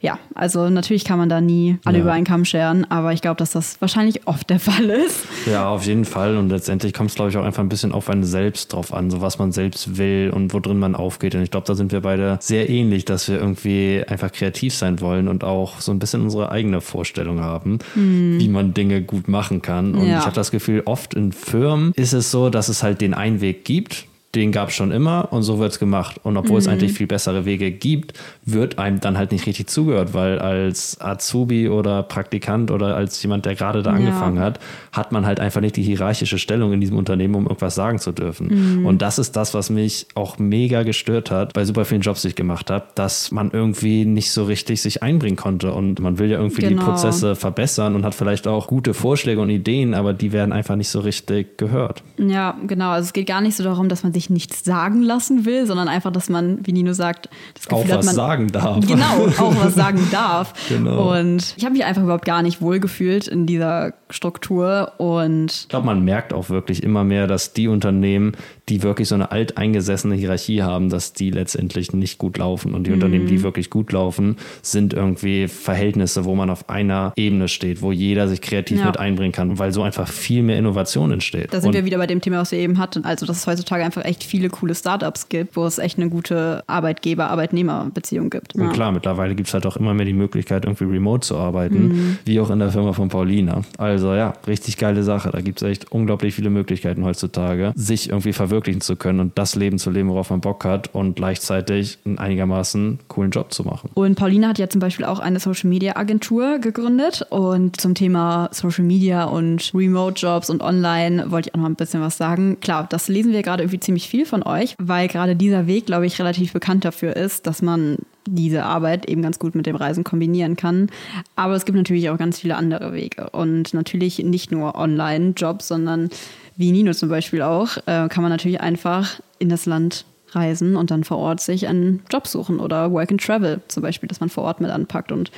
ja, 0.00 0.18
also 0.34 0.68
natürlich 0.70 1.04
kann 1.04 1.18
man 1.18 1.28
da 1.28 1.40
nie 1.40 1.78
alle 1.84 1.98
Ja. 1.98 2.04
über 2.04 2.12
einen 2.12 2.24
Kamm 2.24 2.44
scheren, 2.44 2.88
aber 2.88 3.12
ich 3.12 3.20
glaube, 3.20 3.36
dass 3.38 3.50
das 3.50 3.80
wahrscheinlich 3.80 4.26
oft 4.28 4.48
der 4.48 4.60
Fall 4.68 4.90
ist. 4.90 5.26
Ja, 5.46 5.68
auf 5.70 5.84
jeden 5.86 6.04
Fall. 6.04 6.36
Und 6.36 6.50
letztendlich 6.50 6.92
kommt 6.92 7.10
es, 7.10 7.16
glaube 7.16 7.30
ich, 7.30 7.36
auch 7.36 7.42
einfach 7.44 7.62
ein 7.64 7.68
bisschen 7.68 7.90
auf 7.90 8.08
einen 8.08 8.22
selbst 8.22 8.72
drauf 8.72 8.94
an, 8.94 9.10
so 9.10 9.20
was 9.20 9.38
man 9.40 9.50
selbst 9.50 9.96
will 9.98 10.30
und 10.32 10.54
wo 10.54 10.60
drin 10.60 10.78
man 10.78 10.94
aufgeht. 10.94 11.34
Und 11.34 11.42
ich 11.42 11.50
glaube, 11.50 11.66
da 11.66 11.74
sind 11.74 11.90
wir 11.90 12.00
beide 12.00 12.38
sehr 12.40 12.70
ähnlich, 12.70 13.04
dass 13.06 13.28
wir 13.28 13.38
irgendwie 13.40 14.04
einfach 14.06 14.30
kreativ 14.30 14.72
sein 14.74 15.00
wollen 15.00 15.26
und 15.26 15.42
auch 15.42 15.80
so 15.80 15.90
ein 15.90 15.98
bisschen 15.98 16.22
unsere 16.22 16.52
eigene 16.52 16.80
Vorstellung 16.80 17.40
haben, 17.40 17.78
wie 17.94 18.48
man 18.48 18.74
Dinge 18.74 19.02
gut 19.02 19.26
machen 19.26 19.62
kann. 19.62 19.94
Und 19.96 20.06
Ja. 20.06 20.20
ich 20.20 20.24
habe 20.26 20.34
das 20.36 20.50
Gefühl, 20.52 20.82
oft 20.84 21.14
in 21.14 21.32
Firmen 21.32 21.92
ist 21.96 22.12
es 22.12 22.30
so, 22.30 22.50
dass 22.50 22.68
es 22.68 22.82
halt 22.84 23.00
den 23.00 23.14
einen 23.14 23.40
Weg 23.40 23.64
gibt. 23.64 24.06
Den 24.34 24.52
gab 24.52 24.68
es 24.68 24.74
schon 24.74 24.92
immer 24.92 25.28
und 25.32 25.42
so 25.42 25.58
wird 25.58 25.72
es 25.72 25.78
gemacht. 25.78 26.20
Und 26.22 26.36
obwohl 26.36 26.58
es 26.58 26.68
eigentlich 26.68 26.92
viel 26.92 27.06
bessere 27.06 27.46
Wege 27.46 27.70
gibt, 27.72 28.12
wird 28.44 28.78
einem 28.78 29.00
dann 29.00 29.16
halt 29.16 29.32
nicht 29.32 29.46
richtig 29.46 29.68
zugehört, 29.68 30.12
weil 30.12 30.38
als 30.38 31.00
Azubi 31.00 31.70
oder 31.70 32.02
Praktikant 32.02 32.70
oder 32.70 32.94
als 32.94 33.22
jemand, 33.22 33.46
der 33.46 33.54
gerade 33.54 33.82
da 33.82 33.90
Ja. 33.92 33.96
angefangen 33.96 34.38
hat, 34.38 34.60
hat 34.92 35.12
man 35.12 35.24
halt 35.24 35.40
einfach 35.40 35.62
nicht 35.62 35.76
die 35.76 35.82
hierarchische 35.82 36.38
Stellung 36.38 36.74
in 36.74 36.80
diesem 36.80 36.98
Unternehmen, 36.98 37.36
um 37.36 37.44
irgendwas 37.44 37.74
sagen 37.74 37.98
zu 37.98 38.12
dürfen. 38.12 38.84
Und 38.84 39.00
das 39.00 39.18
ist 39.18 39.34
das, 39.34 39.54
was 39.54 39.70
mich 39.70 40.06
auch 40.14 40.38
mega 40.38 40.82
gestört 40.82 41.30
hat 41.30 41.54
bei 41.54 41.64
super 41.64 41.86
vielen 41.86 42.02
Jobs, 42.02 42.20
die 42.20 42.28
ich 42.28 42.34
gemacht 42.34 42.70
habe, 42.70 42.84
dass 42.96 43.30
man 43.32 43.50
irgendwie 43.50 44.04
nicht 44.04 44.30
so 44.30 44.44
richtig 44.44 44.82
sich 44.82 45.02
einbringen 45.02 45.36
konnte. 45.36 45.72
Und 45.72 46.00
man 46.00 46.18
will 46.18 46.28
ja 46.30 46.36
irgendwie 46.38 46.60
Genau. 46.62 46.82
die 46.82 46.84
Prozesse 46.90 47.34
verbessern 47.34 47.94
und 47.94 48.04
hat 48.04 48.14
vielleicht 48.14 48.46
auch 48.46 48.66
gute 48.66 48.92
Vorschläge 48.92 49.40
und 49.40 49.48
Ideen, 49.48 49.94
aber 49.94 50.12
die 50.12 50.32
werden 50.32 50.52
einfach 50.52 50.76
nicht 50.76 50.90
so 50.90 51.00
richtig 51.00 51.56
gehört. 51.56 52.02
Ja, 52.18 52.58
genau. 52.66 52.90
Also 52.90 53.06
es 53.06 53.12
geht 53.14 53.26
gar 53.26 53.40
nicht 53.40 53.56
so 53.56 53.64
darum, 53.64 53.88
dass 53.88 54.02
man 54.02 54.12
sich 54.12 54.27
nichts 54.30 54.64
sagen 54.64 55.02
lassen 55.02 55.44
will, 55.44 55.66
sondern 55.66 55.88
einfach, 55.88 56.12
dass 56.12 56.28
man, 56.28 56.58
wie 56.66 56.72
Nino 56.72 56.92
sagt, 56.92 57.28
das 57.54 57.66
Auch 57.72 57.78
Gefühl 57.78 57.92
hat, 57.92 57.98
was 57.98 58.06
man 58.06 58.14
sagen 58.14 58.46
darf. 58.52 58.86
Genau, 58.86 59.26
auch 59.38 59.54
was 59.64 59.74
sagen 59.74 60.06
darf. 60.12 60.52
Genau. 60.68 61.18
Und 61.18 61.54
ich 61.56 61.64
habe 61.64 61.72
mich 61.74 61.84
einfach 61.84 62.02
überhaupt 62.02 62.24
gar 62.24 62.42
nicht 62.42 62.60
wohlgefühlt 62.60 63.26
in 63.28 63.46
dieser 63.46 63.92
Struktur 64.10 64.92
und 64.98 65.52
Ich 65.52 65.68
glaube, 65.68 65.86
man 65.86 66.04
merkt 66.04 66.32
auch 66.32 66.50
wirklich 66.50 66.82
immer 66.82 67.04
mehr, 67.04 67.26
dass 67.26 67.52
die 67.52 67.68
Unternehmen, 67.68 68.32
die 68.68 68.82
wirklich 68.82 69.08
so 69.08 69.14
eine 69.14 69.30
alteingesessene 69.30 70.14
Hierarchie 70.14 70.62
haben, 70.62 70.90
dass 70.90 71.12
die 71.14 71.30
letztendlich 71.30 71.92
nicht 71.92 72.18
gut 72.18 72.36
laufen. 72.38 72.74
Und 72.74 72.86
die 72.86 72.92
Unternehmen, 72.92 73.24
Mhm. 73.24 73.28
die 73.28 73.42
wirklich 73.42 73.70
gut 73.70 73.92
laufen, 73.92 74.36
sind 74.62 74.92
irgendwie 74.92 75.48
Verhältnisse, 75.48 76.24
wo 76.24 76.34
man 76.34 76.50
auf 76.50 76.68
einer 76.68 77.12
Ebene 77.16 77.48
steht, 77.48 77.80
wo 77.82 77.92
jeder 77.92 78.28
sich 78.28 78.40
kreativ 78.40 78.80
Ja. 78.80 78.86
mit 78.86 78.98
einbringen 78.98 79.32
kann, 79.32 79.58
weil 79.58 79.72
so 79.72 79.82
einfach 79.82 80.08
viel 80.08 80.42
mehr 80.42 80.58
Innovation 80.58 81.10
entsteht. 81.12 81.52
da 81.52 81.60
sind 81.60 81.68
Und 81.68 81.74
wir 81.74 81.84
wieder 81.84 81.98
bei 81.98 82.06
dem 82.06 82.20
Thema, 82.20 82.38
was 82.38 82.52
wir 82.52 82.58
eben 82.58 82.78
hatten. 82.78 83.04
Also, 83.04 83.24
dass 83.26 83.38
es 83.38 83.46
heutzutage 83.46 83.84
einfach 83.84 84.04
echt 84.08 84.24
viele 84.24 84.48
coole 84.48 84.74
Startups 84.74 85.28
gibt, 85.28 85.54
wo 85.56 85.64
es 85.66 85.78
echt 85.78 85.98
eine 85.98 86.08
gute 86.08 86.64
Arbeitgeber-Arbeitnehmer-Beziehung 86.66 88.30
gibt. 88.30 88.54
Und 88.54 88.62
Ja. 88.62 88.68
klar, 88.70 88.92
mittlerweile 88.92 89.34
gibt 89.34 89.48
es 89.48 89.54
halt 89.54 89.66
auch 89.66 89.76
immer 89.76 89.94
mehr 89.94 90.06
die 90.06 90.12
Möglichkeit, 90.12 90.64
irgendwie 90.64 90.84
remote 90.84 91.26
zu 91.26 91.36
arbeiten, 91.36 91.88
Mhm. 91.88 92.18
wie 92.24 92.40
auch 92.40 92.50
in 92.50 92.58
der 92.58 92.70
Firma 92.70 92.92
von 92.92 93.08
Paulina. 93.08 93.62
Also 93.76 94.14
ja, 94.14 94.32
richtig 94.46 94.76
geile 94.76 95.02
Sache. 95.02 95.30
Da 95.30 95.40
gibt 95.40 95.62
es 95.62 95.68
echt 95.68 95.92
unglaublich 95.92 96.34
viele 96.34 96.50
Möglichkeiten 96.50 97.04
heutzutage, 97.04 97.72
sich 97.74 98.08
irgendwie 98.08 98.32
verwirklichen 98.32 98.80
zu 98.80 98.96
können 98.96 99.20
und 99.20 99.38
das 99.38 99.54
Leben 99.54 99.78
zu 99.78 99.90
leben, 99.90 100.08
worauf 100.08 100.30
man 100.30 100.40
Bock 100.40 100.64
hat 100.64 100.94
und 100.94 101.16
gleichzeitig 101.16 101.98
einen 102.04 102.18
einigermaßen 102.18 103.00
coolen 103.08 103.30
Job 103.30 103.52
zu 103.52 103.64
machen. 103.64 103.90
Und 103.94 104.14
Paulina 104.16 104.48
hat 104.48 104.58
ja 104.58 104.68
zum 104.68 104.80
Beispiel 104.80 105.04
auch 105.04 105.18
eine 105.18 105.40
Social 105.40 105.68
Media 105.68 105.96
Agentur 105.96 106.58
gegründet 106.58 107.26
und 107.30 107.80
zum 107.80 107.94
Thema 107.94 108.48
Social 108.52 108.84
Media 108.84 109.24
und 109.24 109.70
Remote 109.74 110.14
Jobs 110.20 110.50
und 110.50 110.62
Online 110.62 111.30
wollte 111.30 111.48
ich 111.50 111.54
auch 111.54 111.58
noch 111.60 111.66
ein 111.66 111.74
bisschen 111.74 112.00
was 112.00 112.16
sagen. 112.16 112.58
Klar, 112.60 112.86
das 112.88 113.08
lesen 113.08 113.32
wir 113.32 113.42
gerade 113.42 113.62
irgendwie 113.62 113.80
ziemlich 113.80 113.97
viel 114.06 114.26
von 114.26 114.42
euch, 114.42 114.76
weil 114.78 115.08
gerade 115.08 115.34
dieser 115.34 115.66
Weg, 115.66 115.86
glaube 115.86 116.06
ich, 116.06 116.18
relativ 116.20 116.52
bekannt 116.52 116.84
dafür 116.84 117.16
ist, 117.16 117.46
dass 117.46 117.62
man 117.62 117.96
diese 118.26 118.64
Arbeit 118.64 119.08
eben 119.08 119.22
ganz 119.22 119.38
gut 119.38 119.54
mit 119.54 119.66
dem 119.66 119.74
Reisen 119.74 120.04
kombinieren 120.04 120.56
kann. 120.56 120.90
Aber 121.34 121.54
es 121.54 121.64
gibt 121.64 121.76
natürlich 121.76 122.10
auch 122.10 122.18
ganz 122.18 122.38
viele 122.38 122.56
andere 122.56 122.92
Wege 122.92 123.30
und 123.30 123.74
natürlich 123.74 124.18
nicht 124.18 124.52
nur 124.52 124.74
Online-Jobs, 124.76 125.66
sondern 125.66 126.10
wie 126.56 126.72
Nino 126.72 126.92
zum 126.92 127.08
Beispiel 127.08 127.42
auch, 127.42 127.78
äh, 127.86 128.08
kann 128.08 128.22
man 128.22 128.30
natürlich 128.30 128.60
einfach 128.60 129.20
in 129.38 129.48
das 129.48 129.66
Land 129.66 130.04
reisen 130.32 130.76
und 130.76 130.90
dann 130.90 131.04
vor 131.04 131.18
Ort 131.18 131.40
sich 131.40 131.66
einen 131.68 132.02
Job 132.10 132.26
suchen 132.26 132.60
oder 132.60 132.92
Work 132.92 133.10
and 133.10 133.24
Travel 133.24 133.60
zum 133.68 133.82
Beispiel, 133.82 134.08
dass 134.08 134.20
man 134.20 134.28
vor 134.28 134.44
Ort 134.44 134.60
mit 134.60 134.70
anpackt 134.70 135.12
und 135.12 135.30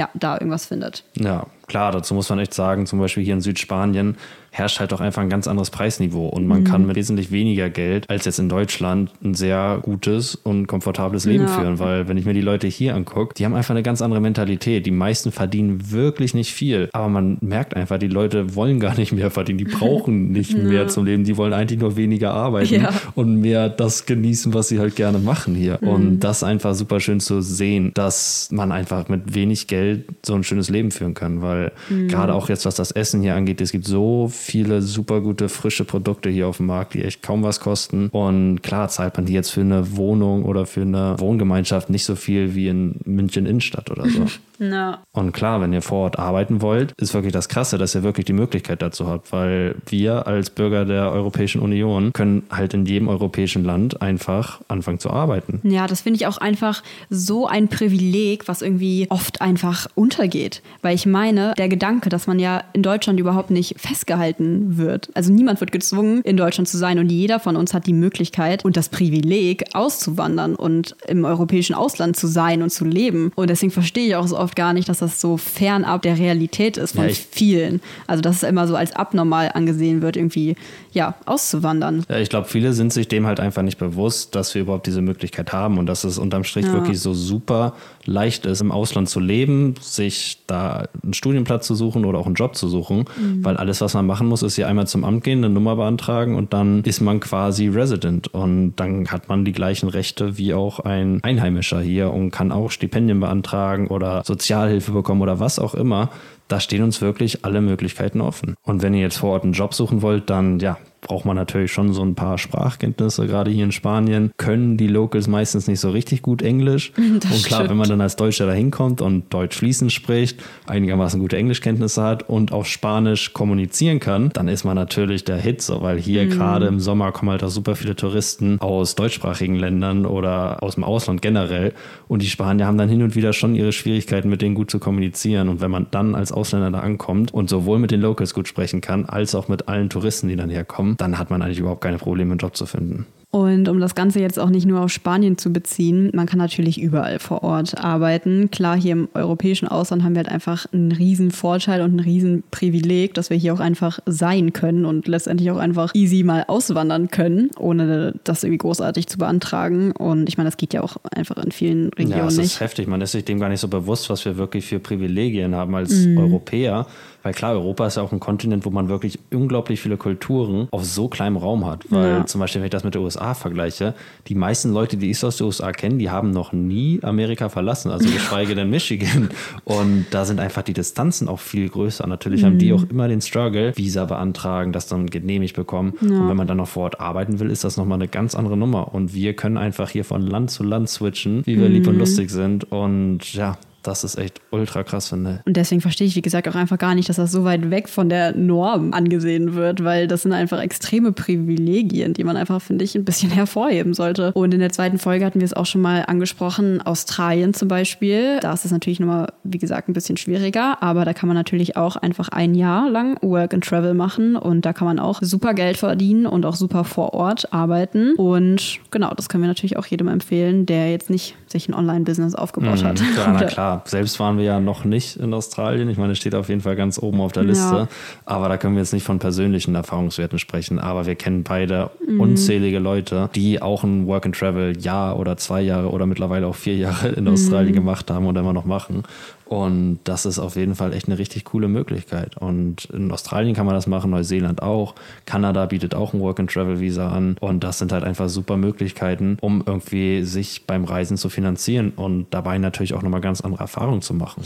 ja, 0.00 0.08
da 0.14 0.36
irgendwas 0.36 0.64
findet. 0.64 1.04
Ja, 1.14 1.46
klar, 1.66 1.92
dazu 1.92 2.14
muss 2.14 2.30
man 2.30 2.38
echt 2.38 2.54
sagen, 2.54 2.86
zum 2.86 2.98
Beispiel 2.98 3.22
hier 3.22 3.34
in 3.34 3.42
Südspanien 3.42 4.16
herrscht 4.50 4.80
halt 4.80 4.92
auch 4.92 5.00
einfach 5.00 5.22
ein 5.22 5.28
ganz 5.28 5.46
anderes 5.46 5.70
Preisniveau 5.70 6.26
und 6.26 6.46
man 6.46 6.60
mhm. 6.60 6.64
kann 6.64 6.86
mit 6.86 6.96
wesentlich 6.96 7.30
weniger 7.30 7.70
Geld 7.70 8.08
als 8.10 8.24
jetzt 8.24 8.38
in 8.38 8.48
Deutschland 8.48 9.12
ein 9.22 9.34
sehr 9.34 9.78
gutes 9.82 10.34
und 10.34 10.66
komfortables 10.66 11.24
Leben 11.24 11.44
ja. 11.44 11.48
führen, 11.48 11.78
weil 11.78 12.08
wenn 12.08 12.16
ich 12.16 12.24
mir 12.24 12.34
die 12.34 12.40
Leute 12.40 12.66
hier 12.66 12.96
angucke, 12.96 13.34
die 13.34 13.44
haben 13.44 13.54
einfach 13.54 13.70
eine 13.70 13.82
ganz 13.82 14.02
andere 14.02 14.20
Mentalität. 14.20 14.86
Die 14.86 14.90
meisten 14.90 15.30
verdienen 15.30 15.92
wirklich 15.92 16.34
nicht 16.34 16.52
viel, 16.52 16.88
aber 16.92 17.08
man 17.08 17.38
merkt 17.40 17.76
einfach, 17.76 17.98
die 17.98 18.08
Leute 18.08 18.56
wollen 18.56 18.80
gar 18.80 18.96
nicht 18.96 19.12
mehr 19.12 19.30
verdienen, 19.30 19.58
die 19.58 19.64
brauchen 19.64 20.32
nicht 20.32 20.52
ja. 20.52 20.64
mehr 20.64 20.88
zum 20.88 21.04
Leben, 21.04 21.24
die 21.24 21.36
wollen 21.36 21.52
eigentlich 21.52 21.78
nur 21.78 21.96
weniger 21.96 22.32
arbeiten 22.32 22.82
ja. 22.82 22.90
und 23.14 23.40
mehr 23.40 23.68
das 23.68 24.06
genießen, 24.06 24.52
was 24.52 24.68
sie 24.68 24.80
halt 24.80 24.96
gerne 24.96 25.18
machen 25.18 25.54
hier. 25.54 25.78
Mhm. 25.80 25.88
Und 25.88 26.20
das 26.20 26.42
einfach 26.42 26.74
super 26.74 26.98
schön 26.98 27.20
zu 27.20 27.42
sehen, 27.42 27.92
dass 27.94 28.48
man 28.50 28.72
einfach 28.72 29.08
mit 29.08 29.34
wenig 29.34 29.68
Geld 29.68 29.89
so 30.24 30.34
ein 30.34 30.44
schönes 30.44 30.68
Leben 30.68 30.90
führen 30.90 31.14
kann, 31.14 31.42
weil 31.42 31.72
mhm. 31.88 32.08
gerade 32.08 32.34
auch 32.34 32.48
jetzt, 32.48 32.66
was 32.66 32.74
das 32.74 32.90
Essen 32.90 33.22
hier 33.22 33.34
angeht, 33.34 33.60
es 33.60 33.72
gibt 33.72 33.86
so 33.86 34.28
viele 34.32 34.82
super 34.82 35.20
gute 35.20 35.48
frische 35.48 35.84
Produkte 35.84 36.28
hier 36.30 36.48
auf 36.48 36.58
dem 36.58 36.66
Markt, 36.66 36.94
die 36.94 37.04
echt 37.04 37.22
kaum 37.22 37.42
was 37.42 37.60
kosten. 37.60 38.08
Und 38.08 38.62
klar 38.62 38.88
zahlt 38.88 39.16
man 39.16 39.26
die 39.26 39.32
jetzt 39.32 39.50
für 39.50 39.60
eine 39.60 39.96
Wohnung 39.96 40.44
oder 40.44 40.66
für 40.66 40.82
eine 40.82 41.16
Wohngemeinschaft 41.18 41.90
nicht 41.90 42.04
so 42.04 42.16
viel 42.16 42.54
wie 42.54 42.68
in 42.68 42.96
München 43.04 43.46
Innenstadt 43.46 43.90
oder 43.90 44.08
so. 44.08 44.26
No. 44.60 44.96
Und 45.12 45.32
klar, 45.32 45.60
wenn 45.62 45.72
ihr 45.72 45.80
vor 45.80 46.04
Ort 46.04 46.18
arbeiten 46.18 46.60
wollt, 46.60 46.92
ist 47.00 47.14
wirklich 47.14 47.32
das 47.32 47.48
Krasse, 47.48 47.78
dass 47.78 47.94
ihr 47.94 48.02
wirklich 48.02 48.26
die 48.26 48.34
Möglichkeit 48.34 48.82
dazu 48.82 49.08
habt, 49.08 49.32
weil 49.32 49.74
wir 49.86 50.26
als 50.26 50.50
Bürger 50.50 50.84
der 50.84 51.10
Europäischen 51.12 51.62
Union 51.62 52.12
können 52.12 52.42
halt 52.50 52.74
in 52.74 52.84
jedem 52.84 53.08
europäischen 53.08 53.64
Land 53.64 54.02
einfach 54.02 54.60
anfangen 54.68 54.98
zu 54.98 55.08
arbeiten. 55.08 55.60
Ja, 55.64 55.86
das 55.86 56.02
finde 56.02 56.18
ich 56.18 56.26
auch 56.26 56.36
einfach 56.36 56.82
so 57.08 57.46
ein 57.46 57.68
Privileg, 57.68 58.48
was 58.48 58.60
irgendwie 58.60 59.06
oft 59.08 59.40
einfach 59.40 59.86
untergeht. 59.94 60.60
Weil 60.82 60.94
ich 60.94 61.06
meine, 61.06 61.54
der 61.56 61.70
Gedanke, 61.70 62.10
dass 62.10 62.26
man 62.26 62.38
ja 62.38 62.62
in 62.74 62.82
Deutschland 62.82 63.18
überhaupt 63.18 63.50
nicht 63.50 63.80
festgehalten 63.80 64.76
wird. 64.76 65.08
Also 65.14 65.32
niemand 65.32 65.60
wird 65.60 65.72
gezwungen, 65.72 66.20
in 66.22 66.36
Deutschland 66.36 66.68
zu 66.68 66.76
sein 66.76 66.98
und 66.98 67.10
jeder 67.10 67.40
von 67.40 67.56
uns 67.56 67.72
hat 67.72 67.86
die 67.86 67.94
Möglichkeit 67.94 68.66
und 68.66 68.76
das 68.76 68.90
Privileg, 68.90 69.64
auszuwandern 69.72 70.54
und 70.54 70.96
im 71.08 71.24
europäischen 71.24 71.74
Ausland 71.74 72.16
zu 72.16 72.26
sein 72.26 72.62
und 72.62 72.68
zu 72.68 72.84
leben. 72.84 73.32
Und 73.36 73.48
deswegen 73.48 73.72
verstehe 73.72 74.06
ich 74.06 74.16
auch 74.16 74.26
so 74.26 74.38
oft, 74.38 74.49
oft 74.50 74.56
gar 74.56 74.72
nicht, 74.72 74.88
dass 74.88 74.98
das 74.98 75.20
so 75.20 75.36
fernab 75.36 76.02
der 76.02 76.18
Realität 76.18 76.76
ist 76.76 76.96
von 76.96 77.08
ja, 77.08 77.14
vielen. 77.14 77.80
Also 78.08 78.20
dass 78.20 78.36
es 78.36 78.42
immer 78.42 78.66
so 78.66 78.74
als 78.74 78.92
abnormal 78.96 79.50
angesehen 79.54 80.02
wird, 80.02 80.16
irgendwie 80.16 80.56
ja 80.92 81.14
auszuwandern. 81.26 82.04
Ja, 82.08 82.18
ich 82.18 82.28
glaube, 82.28 82.48
viele 82.48 82.72
sind 82.72 82.92
sich 82.92 83.08
dem 83.08 83.26
halt 83.26 83.40
einfach 83.40 83.62
nicht 83.62 83.78
bewusst, 83.78 84.34
dass 84.34 84.54
wir 84.54 84.62
überhaupt 84.62 84.86
diese 84.86 85.02
Möglichkeit 85.02 85.52
haben 85.52 85.78
und 85.78 85.86
dass 85.86 86.04
es 86.04 86.18
unterm 86.18 86.44
Strich 86.44 86.66
ja. 86.66 86.72
wirklich 86.72 87.00
so 87.00 87.14
super 87.14 87.74
leicht 88.04 88.46
ist, 88.46 88.60
im 88.60 88.72
Ausland 88.72 89.08
zu 89.08 89.20
leben, 89.20 89.74
sich 89.80 90.42
da 90.46 90.88
einen 91.02 91.14
Studienplatz 91.14 91.66
zu 91.66 91.74
suchen 91.74 92.04
oder 92.04 92.18
auch 92.18 92.26
einen 92.26 92.34
Job 92.34 92.56
zu 92.56 92.68
suchen, 92.68 93.04
mhm. 93.16 93.44
weil 93.44 93.56
alles, 93.56 93.80
was 93.80 93.94
man 93.94 94.06
machen 94.06 94.26
muss, 94.26 94.42
ist 94.42 94.56
hier 94.56 94.68
einmal 94.68 94.86
zum 94.86 95.04
Amt 95.04 95.24
gehen, 95.24 95.44
eine 95.44 95.52
Nummer 95.52 95.76
beantragen 95.76 96.34
und 96.34 96.52
dann 96.52 96.82
ist 96.84 97.00
man 97.00 97.20
quasi 97.20 97.68
Resident 97.68 98.28
und 98.34 98.74
dann 98.76 99.08
hat 99.08 99.28
man 99.28 99.44
die 99.44 99.52
gleichen 99.52 99.88
Rechte 99.88 100.38
wie 100.38 100.54
auch 100.54 100.80
ein 100.80 101.22
Einheimischer 101.22 101.80
hier 101.80 102.12
und 102.12 102.30
kann 102.30 102.52
auch 102.52 102.70
Stipendien 102.70 103.20
beantragen 103.20 103.88
oder 103.88 104.22
Sozialhilfe 104.24 104.92
bekommen 104.92 105.22
oder 105.22 105.40
was 105.40 105.58
auch 105.58 105.74
immer 105.74 106.10
da 106.50 106.60
stehen 106.60 106.82
uns 106.82 107.00
wirklich 107.00 107.44
alle 107.44 107.60
Möglichkeiten 107.60 108.20
offen. 108.20 108.54
Und 108.62 108.82
wenn 108.82 108.94
ihr 108.94 109.00
jetzt 109.00 109.18
vor 109.18 109.30
Ort 109.30 109.44
einen 109.44 109.52
Job 109.52 109.74
suchen 109.74 110.02
wollt, 110.02 110.30
dann 110.30 110.58
ja, 110.58 110.78
braucht 111.00 111.24
man 111.24 111.36
natürlich 111.36 111.72
schon 111.72 111.92
so 111.92 112.02
ein 112.02 112.14
paar 112.14 112.38
Sprachkenntnisse. 112.38 113.26
Gerade 113.26 113.50
hier 113.50 113.64
in 113.64 113.72
Spanien 113.72 114.32
können 114.36 114.76
die 114.76 114.86
Locals 114.86 115.28
meistens 115.28 115.66
nicht 115.66 115.80
so 115.80 115.90
richtig 115.90 116.22
gut 116.22 116.42
Englisch. 116.42 116.92
Das 117.20 117.32
und 117.32 117.44
klar, 117.44 117.60
stimmt. 117.60 117.70
wenn 117.70 117.76
man 117.76 117.88
dann 117.88 118.00
als 118.00 118.16
Deutscher 118.16 118.46
da 118.46 118.52
hinkommt 118.52 119.02
und 119.02 119.34
Deutsch 119.34 119.56
fließend 119.58 119.92
spricht, 119.92 120.42
einigermaßen 120.66 121.20
gute 121.20 121.36
Englischkenntnisse 121.36 122.02
hat 122.02 122.28
und 122.28 122.52
auch 122.52 122.64
Spanisch 122.64 123.32
kommunizieren 123.32 124.00
kann, 124.00 124.30
dann 124.32 124.48
ist 124.48 124.64
man 124.64 124.76
natürlich 124.76 125.24
der 125.24 125.36
Hit, 125.36 125.60
so, 125.60 125.82
weil 125.82 125.98
hier 125.98 126.24
mhm. 126.24 126.30
gerade 126.30 126.66
im 126.66 126.80
Sommer 126.80 127.12
kommen 127.12 127.32
halt 127.32 127.42
auch 127.42 127.50
super 127.50 127.74
viele 127.74 127.96
Touristen 127.96 128.60
aus 128.60 128.94
deutschsprachigen 128.94 129.56
Ländern 129.56 130.06
oder 130.06 130.62
aus 130.62 130.76
dem 130.76 130.84
Ausland 130.84 131.20
generell. 131.20 131.72
Und 132.08 132.22
die 132.22 132.28
Spanier 132.28 132.66
haben 132.66 132.78
dann 132.78 132.88
hin 132.88 133.02
und 133.02 133.14
wieder 133.16 133.32
schon 133.32 133.54
ihre 133.54 133.72
Schwierigkeiten, 133.72 134.30
mit 134.30 134.40
denen 134.40 134.54
gut 134.54 134.70
zu 134.70 134.78
kommunizieren. 134.78 135.48
Und 135.48 135.60
wenn 135.60 135.70
man 135.70 135.88
dann 135.90 136.14
als 136.14 136.32
Ausländer 136.32 136.70
da 136.70 136.80
ankommt 136.80 137.34
und 137.34 137.50
sowohl 137.50 137.78
mit 137.78 137.90
den 137.90 138.00
Locals 138.00 138.34
gut 138.34 138.48
sprechen 138.48 138.80
kann, 138.80 139.04
als 139.04 139.34
auch 139.34 139.48
mit 139.48 139.68
allen 139.68 139.90
Touristen, 139.90 140.28
die 140.28 140.36
dann 140.36 140.50
herkommen, 140.50 140.89
dann 140.98 141.18
hat 141.18 141.30
man 141.30 141.42
eigentlich 141.42 141.58
überhaupt 141.58 141.82
keine 141.82 141.98
Probleme, 141.98 142.32
einen 142.32 142.38
Job 142.38 142.56
zu 142.56 142.66
finden. 142.66 143.06
Und 143.32 143.68
um 143.68 143.78
das 143.78 143.94
Ganze 143.94 144.18
jetzt 144.20 144.40
auch 144.40 144.50
nicht 144.50 144.66
nur 144.66 144.80
auf 144.80 144.90
Spanien 144.90 145.38
zu 145.38 145.52
beziehen, 145.52 146.10
man 146.14 146.26
kann 146.26 146.38
natürlich 146.38 146.80
überall 146.80 147.20
vor 147.20 147.44
Ort 147.44 147.78
arbeiten. 147.78 148.50
Klar, 148.50 148.76
hier 148.76 148.92
im 148.92 149.08
europäischen 149.14 149.68
Ausland 149.68 150.02
haben 150.02 150.14
wir 150.14 150.24
halt 150.24 150.28
einfach 150.28 150.66
einen 150.72 150.90
riesen 150.90 151.30
Vorteil 151.30 151.82
und 151.82 151.94
ein 151.94 152.00
riesen 152.00 152.42
Privileg, 152.50 153.14
dass 153.14 153.30
wir 153.30 153.36
hier 153.36 153.54
auch 153.54 153.60
einfach 153.60 154.00
sein 154.04 154.52
können 154.52 154.84
und 154.84 155.06
letztendlich 155.06 155.48
auch 155.52 155.58
einfach 155.58 155.94
easy 155.94 156.24
mal 156.24 156.44
auswandern 156.48 157.08
können, 157.08 157.50
ohne 157.56 158.14
das 158.24 158.42
irgendwie 158.42 158.58
großartig 158.58 159.06
zu 159.06 159.18
beantragen. 159.18 159.92
Und 159.92 160.28
ich 160.28 160.36
meine, 160.36 160.48
das 160.48 160.56
geht 160.56 160.74
ja 160.74 160.82
auch 160.82 160.96
einfach 161.14 161.36
in 161.36 161.52
vielen 161.52 161.90
Regionen 161.90 162.18
ja, 162.18 162.24
das 162.24 162.36
nicht. 162.36 162.46
Das 162.46 162.54
ist 162.54 162.60
heftig. 162.60 162.88
Man 162.88 163.00
ist 163.00 163.12
sich 163.12 163.24
dem 163.24 163.38
gar 163.38 163.48
nicht 163.48 163.60
so 163.60 163.68
bewusst, 163.68 164.10
was 164.10 164.24
wir 164.24 164.38
wirklich 164.38 164.66
für 164.66 164.80
Privilegien 164.80 165.54
haben 165.54 165.76
als 165.76 165.92
mhm. 165.92 166.18
Europäer. 166.18 166.86
Weil 167.22 167.34
klar, 167.34 167.52
Europa 167.52 167.86
ist 167.86 167.96
ja 167.96 168.02
auch 168.02 168.12
ein 168.12 168.20
Kontinent, 168.20 168.64
wo 168.64 168.70
man 168.70 168.88
wirklich 168.88 169.18
unglaublich 169.32 169.80
viele 169.80 169.96
Kulturen 169.96 170.68
auf 170.70 170.84
so 170.84 171.08
kleinem 171.08 171.36
Raum 171.36 171.66
hat. 171.66 171.84
Weil 171.90 172.10
ja. 172.10 172.26
zum 172.26 172.40
Beispiel, 172.40 172.60
wenn 172.60 172.66
ich 172.66 172.72
das 172.72 172.84
mit 172.84 172.94
den 172.94 173.02
USA 173.02 173.34
vergleiche, 173.34 173.94
die 174.28 174.34
meisten 174.34 174.72
Leute, 174.72 174.96
die 174.96 175.10
ich 175.10 175.24
aus 175.24 175.36
den 175.36 175.46
USA 175.46 175.72
kenne, 175.72 175.98
die 175.98 176.10
haben 176.10 176.30
noch 176.30 176.52
nie 176.52 177.00
Amerika 177.02 177.48
verlassen, 177.48 177.90
also 177.90 178.08
geschweige 178.10 178.54
denn 178.54 178.70
Michigan. 178.70 179.30
Und 179.64 180.06
da 180.10 180.24
sind 180.24 180.40
einfach 180.40 180.62
die 180.62 180.72
Distanzen 180.72 181.28
auch 181.28 181.40
viel 181.40 181.68
größer. 181.68 182.06
Natürlich 182.06 182.42
mhm. 182.42 182.46
haben 182.46 182.58
die 182.58 182.72
mhm. 182.72 182.78
auch 182.78 182.90
immer 182.90 183.08
den 183.08 183.20
Struggle, 183.20 183.76
Visa 183.76 184.04
beantragen, 184.04 184.72
das 184.72 184.86
dann 184.86 185.06
genehmigt 185.06 185.56
bekommen. 185.56 185.94
Ja. 186.00 186.08
Und 186.08 186.28
wenn 186.28 186.36
man 186.36 186.46
dann 186.46 186.56
noch 186.56 186.68
vor 186.68 186.84
Ort 186.84 187.00
arbeiten 187.00 187.40
will, 187.40 187.50
ist 187.50 187.64
das 187.64 187.76
nochmal 187.76 187.96
eine 187.96 188.08
ganz 188.08 188.34
andere 188.34 188.56
Nummer. 188.56 188.94
Und 188.94 189.14
wir 189.14 189.34
können 189.34 189.58
einfach 189.58 189.90
hier 189.90 190.04
von 190.04 190.22
Land 190.22 190.50
zu 190.50 190.62
Land 190.62 190.88
switchen, 190.88 191.42
wie 191.46 191.58
wir 191.58 191.68
mhm. 191.68 191.74
lieb 191.74 191.86
und 191.86 191.98
lustig 191.98 192.30
sind. 192.30 192.70
Und 192.72 193.34
ja, 193.34 193.58
das 193.82 194.04
ist 194.04 194.18
echt 194.18 194.40
ultra 194.50 194.82
krass, 194.82 195.08
finde 195.08 195.40
ich. 195.40 195.46
Und 195.46 195.56
deswegen 195.56 195.80
verstehe 195.80 196.06
ich, 196.06 196.16
wie 196.16 196.22
gesagt, 196.22 196.48
auch 196.48 196.54
einfach 196.54 196.78
gar 196.78 196.94
nicht, 196.94 197.08
dass 197.08 197.16
das 197.16 197.32
so 197.32 197.44
weit 197.44 197.70
weg 197.70 197.88
von 197.88 198.08
der 198.08 198.36
Norm 198.36 198.92
angesehen 198.92 199.54
wird, 199.54 199.84
weil 199.84 200.06
das 200.06 200.22
sind 200.22 200.32
einfach 200.32 200.60
extreme 200.60 201.12
Privilegien, 201.12 202.12
die 202.12 202.24
man 202.24 202.36
einfach, 202.36 202.60
finde 202.60 202.84
ich, 202.84 202.94
ein 202.94 203.04
bisschen 203.04 203.30
hervorheben 203.30 203.94
sollte. 203.94 204.32
Und 204.32 204.52
in 204.52 204.60
der 204.60 204.70
zweiten 204.70 204.98
Folge 204.98 205.24
hatten 205.24 205.40
wir 205.40 205.44
es 205.44 205.54
auch 205.54 205.66
schon 205.66 205.80
mal 205.80 206.04
angesprochen, 206.06 206.82
Australien 206.82 207.54
zum 207.54 207.68
Beispiel. 207.68 208.38
Da 208.40 208.52
ist 208.52 208.64
es 208.64 208.72
natürlich 208.72 209.00
nochmal, 209.00 209.32
wie 209.44 209.58
gesagt, 209.58 209.88
ein 209.88 209.92
bisschen 209.92 210.16
schwieriger, 210.16 210.82
aber 210.82 211.04
da 211.04 211.14
kann 211.14 211.28
man 211.28 211.36
natürlich 211.36 211.76
auch 211.76 211.96
einfach 211.96 212.28
ein 212.28 212.54
Jahr 212.54 212.90
lang 212.90 213.16
Work 213.22 213.54
and 213.54 213.64
Travel 213.64 213.94
machen 213.94 214.36
und 214.36 214.66
da 214.66 214.72
kann 214.72 214.86
man 214.86 214.98
auch 214.98 215.20
super 215.22 215.54
Geld 215.54 215.76
verdienen 215.76 216.26
und 216.26 216.44
auch 216.44 216.56
super 216.56 216.84
vor 216.84 217.14
Ort 217.14 217.52
arbeiten. 217.52 218.14
Und 218.16 218.80
genau, 218.90 219.12
das 219.14 219.28
können 219.28 219.42
wir 219.42 219.48
natürlich 219.48 219.76
auch 219.76 219.86
jedem 219.86 220.08
empfehlen, 220.08 220.66
der 220.66 220.90
jetzt 220.90 221.10
nicht 221.10 221.36
sich 221.46 221.68
ein 221.68 221.74
Online-Business 221.74 222.34
aufgebaut 222.34 222.82
mhm, 222.82 222.86
hat. 222.86 223.00
Ja, 223.00 223.32
na 223.32 223.44
klar 223.44 223.69
selbst 223.84 224.20
waren 224.20 224.38
wir 224.38 224.44
ja 224.44 224.60
noch 224.60 224.84
nicht 224.84 225.16
in 225.16 225.34
Australien. 225.34 225.88
Ich 225.88 225.98
meine, 225.98 226.12
es 226.12 226.18
steht 226.18 226.34
auf 226.34 226.48
jeden 226.48 226.60
Fall 226.60 226.76
ganz 226.76 226.98
oben 226.98 227.20
auf 227.20 227.32
der 227.32 227.44
Liste. 227.44 227.74
Ja. 227.74 227.88
Aber 228.24 228.48
da 228.48 228.56
können 228.56 228.74
wir 228.74 228.82
jetzt 228.82 228.92
nicht 228.92 229.04
von 229.04 229.18
persönlichen 229.18 229.74
Erfahrungswerten 229.74 230.38
sprechen. 230.38 230.78
Aber 230.78 231.06
wir 231.06 231.14
kennen 231.14 231.42
beide 231.42 231.90
mhm. 232.06 232.20
unzählige 232.20 232.78
Leute, 232.78 233.30
die 233.34 233.60
auch 233.60 233.84
ein 233.84 234.06
Work 234.06 234.26
and 234.26 234.36
Travel 234.36 234.78
Jahr 234.78 235.18
oder 235.18 235.36
zwei 235.36 235.60
Jahre 235.60 235.90
oder 235.90 236.06
mittlerweile 236.06 236.46
auch 236.46 236.56
vier 236.56 236.76
Jahre 236.76 237.08
in 237.08 237.24
mhm. 237.24 237.32
Australien 237.32 237.74
gemacht 237.74 238.10
haben 238.10 238.26
und 238.26 238.36
immer 238.36 238.52
noch 238.52 238.64
machen. 238.64 239.04
Und 239.50 239.98
das 240.04 240.26
ist 240.26 240.38
auf 240.38 240.54
jeden 240.54 240.76
Fall 240.76 240.92
echt 240.92 241.08
eine 241.08 241.18
richtig 241.18 241.44
coole 241.44 241.66
Möglichkeit. 241.66 242.36
Und 242.36 242.84
in 242.92 243.10
Australien 243.10 243.56
kann 243.56 243.66
man 243.66 243.74
das 243.74 243.88
machen, 243.88 244.12
Neuseeland 244.12 244.62
auch. 244.62 244.94
Kanada 245.26 245.66
bietet 245.66 245.92
auch 245.92 246.14
ein 246.14 246.20
Work-and-Travel-Visa 246.20 247.10
an. 247.10 247.36
Und 247.40 247.64
das 247.64 247.80
sind 247.80 247.90
halt 247.90 248.04
einfach 248.04 248.28
super 248.28 248.56
Möglichkeiten, 248.56 249.38
um 249.40 249.64
irgendwie 249.66 250.22
sich 250.22 250.66
beim 250.68 250.84
Reisen 250.84 251.16
zu 251.16 251.28
finanzieren 251.30 251.90
und 251.96 252.28
dabei 252.30 252.58
natürlich 252.58 252.94
auch 252.94 253.02
nochmal 253.02 253.22
ganz 253.22 253.40
andere 253.40 253.62
Erfahrungen 253.62 254.02
zu 254.02 254.14
machen. 254.14 254.44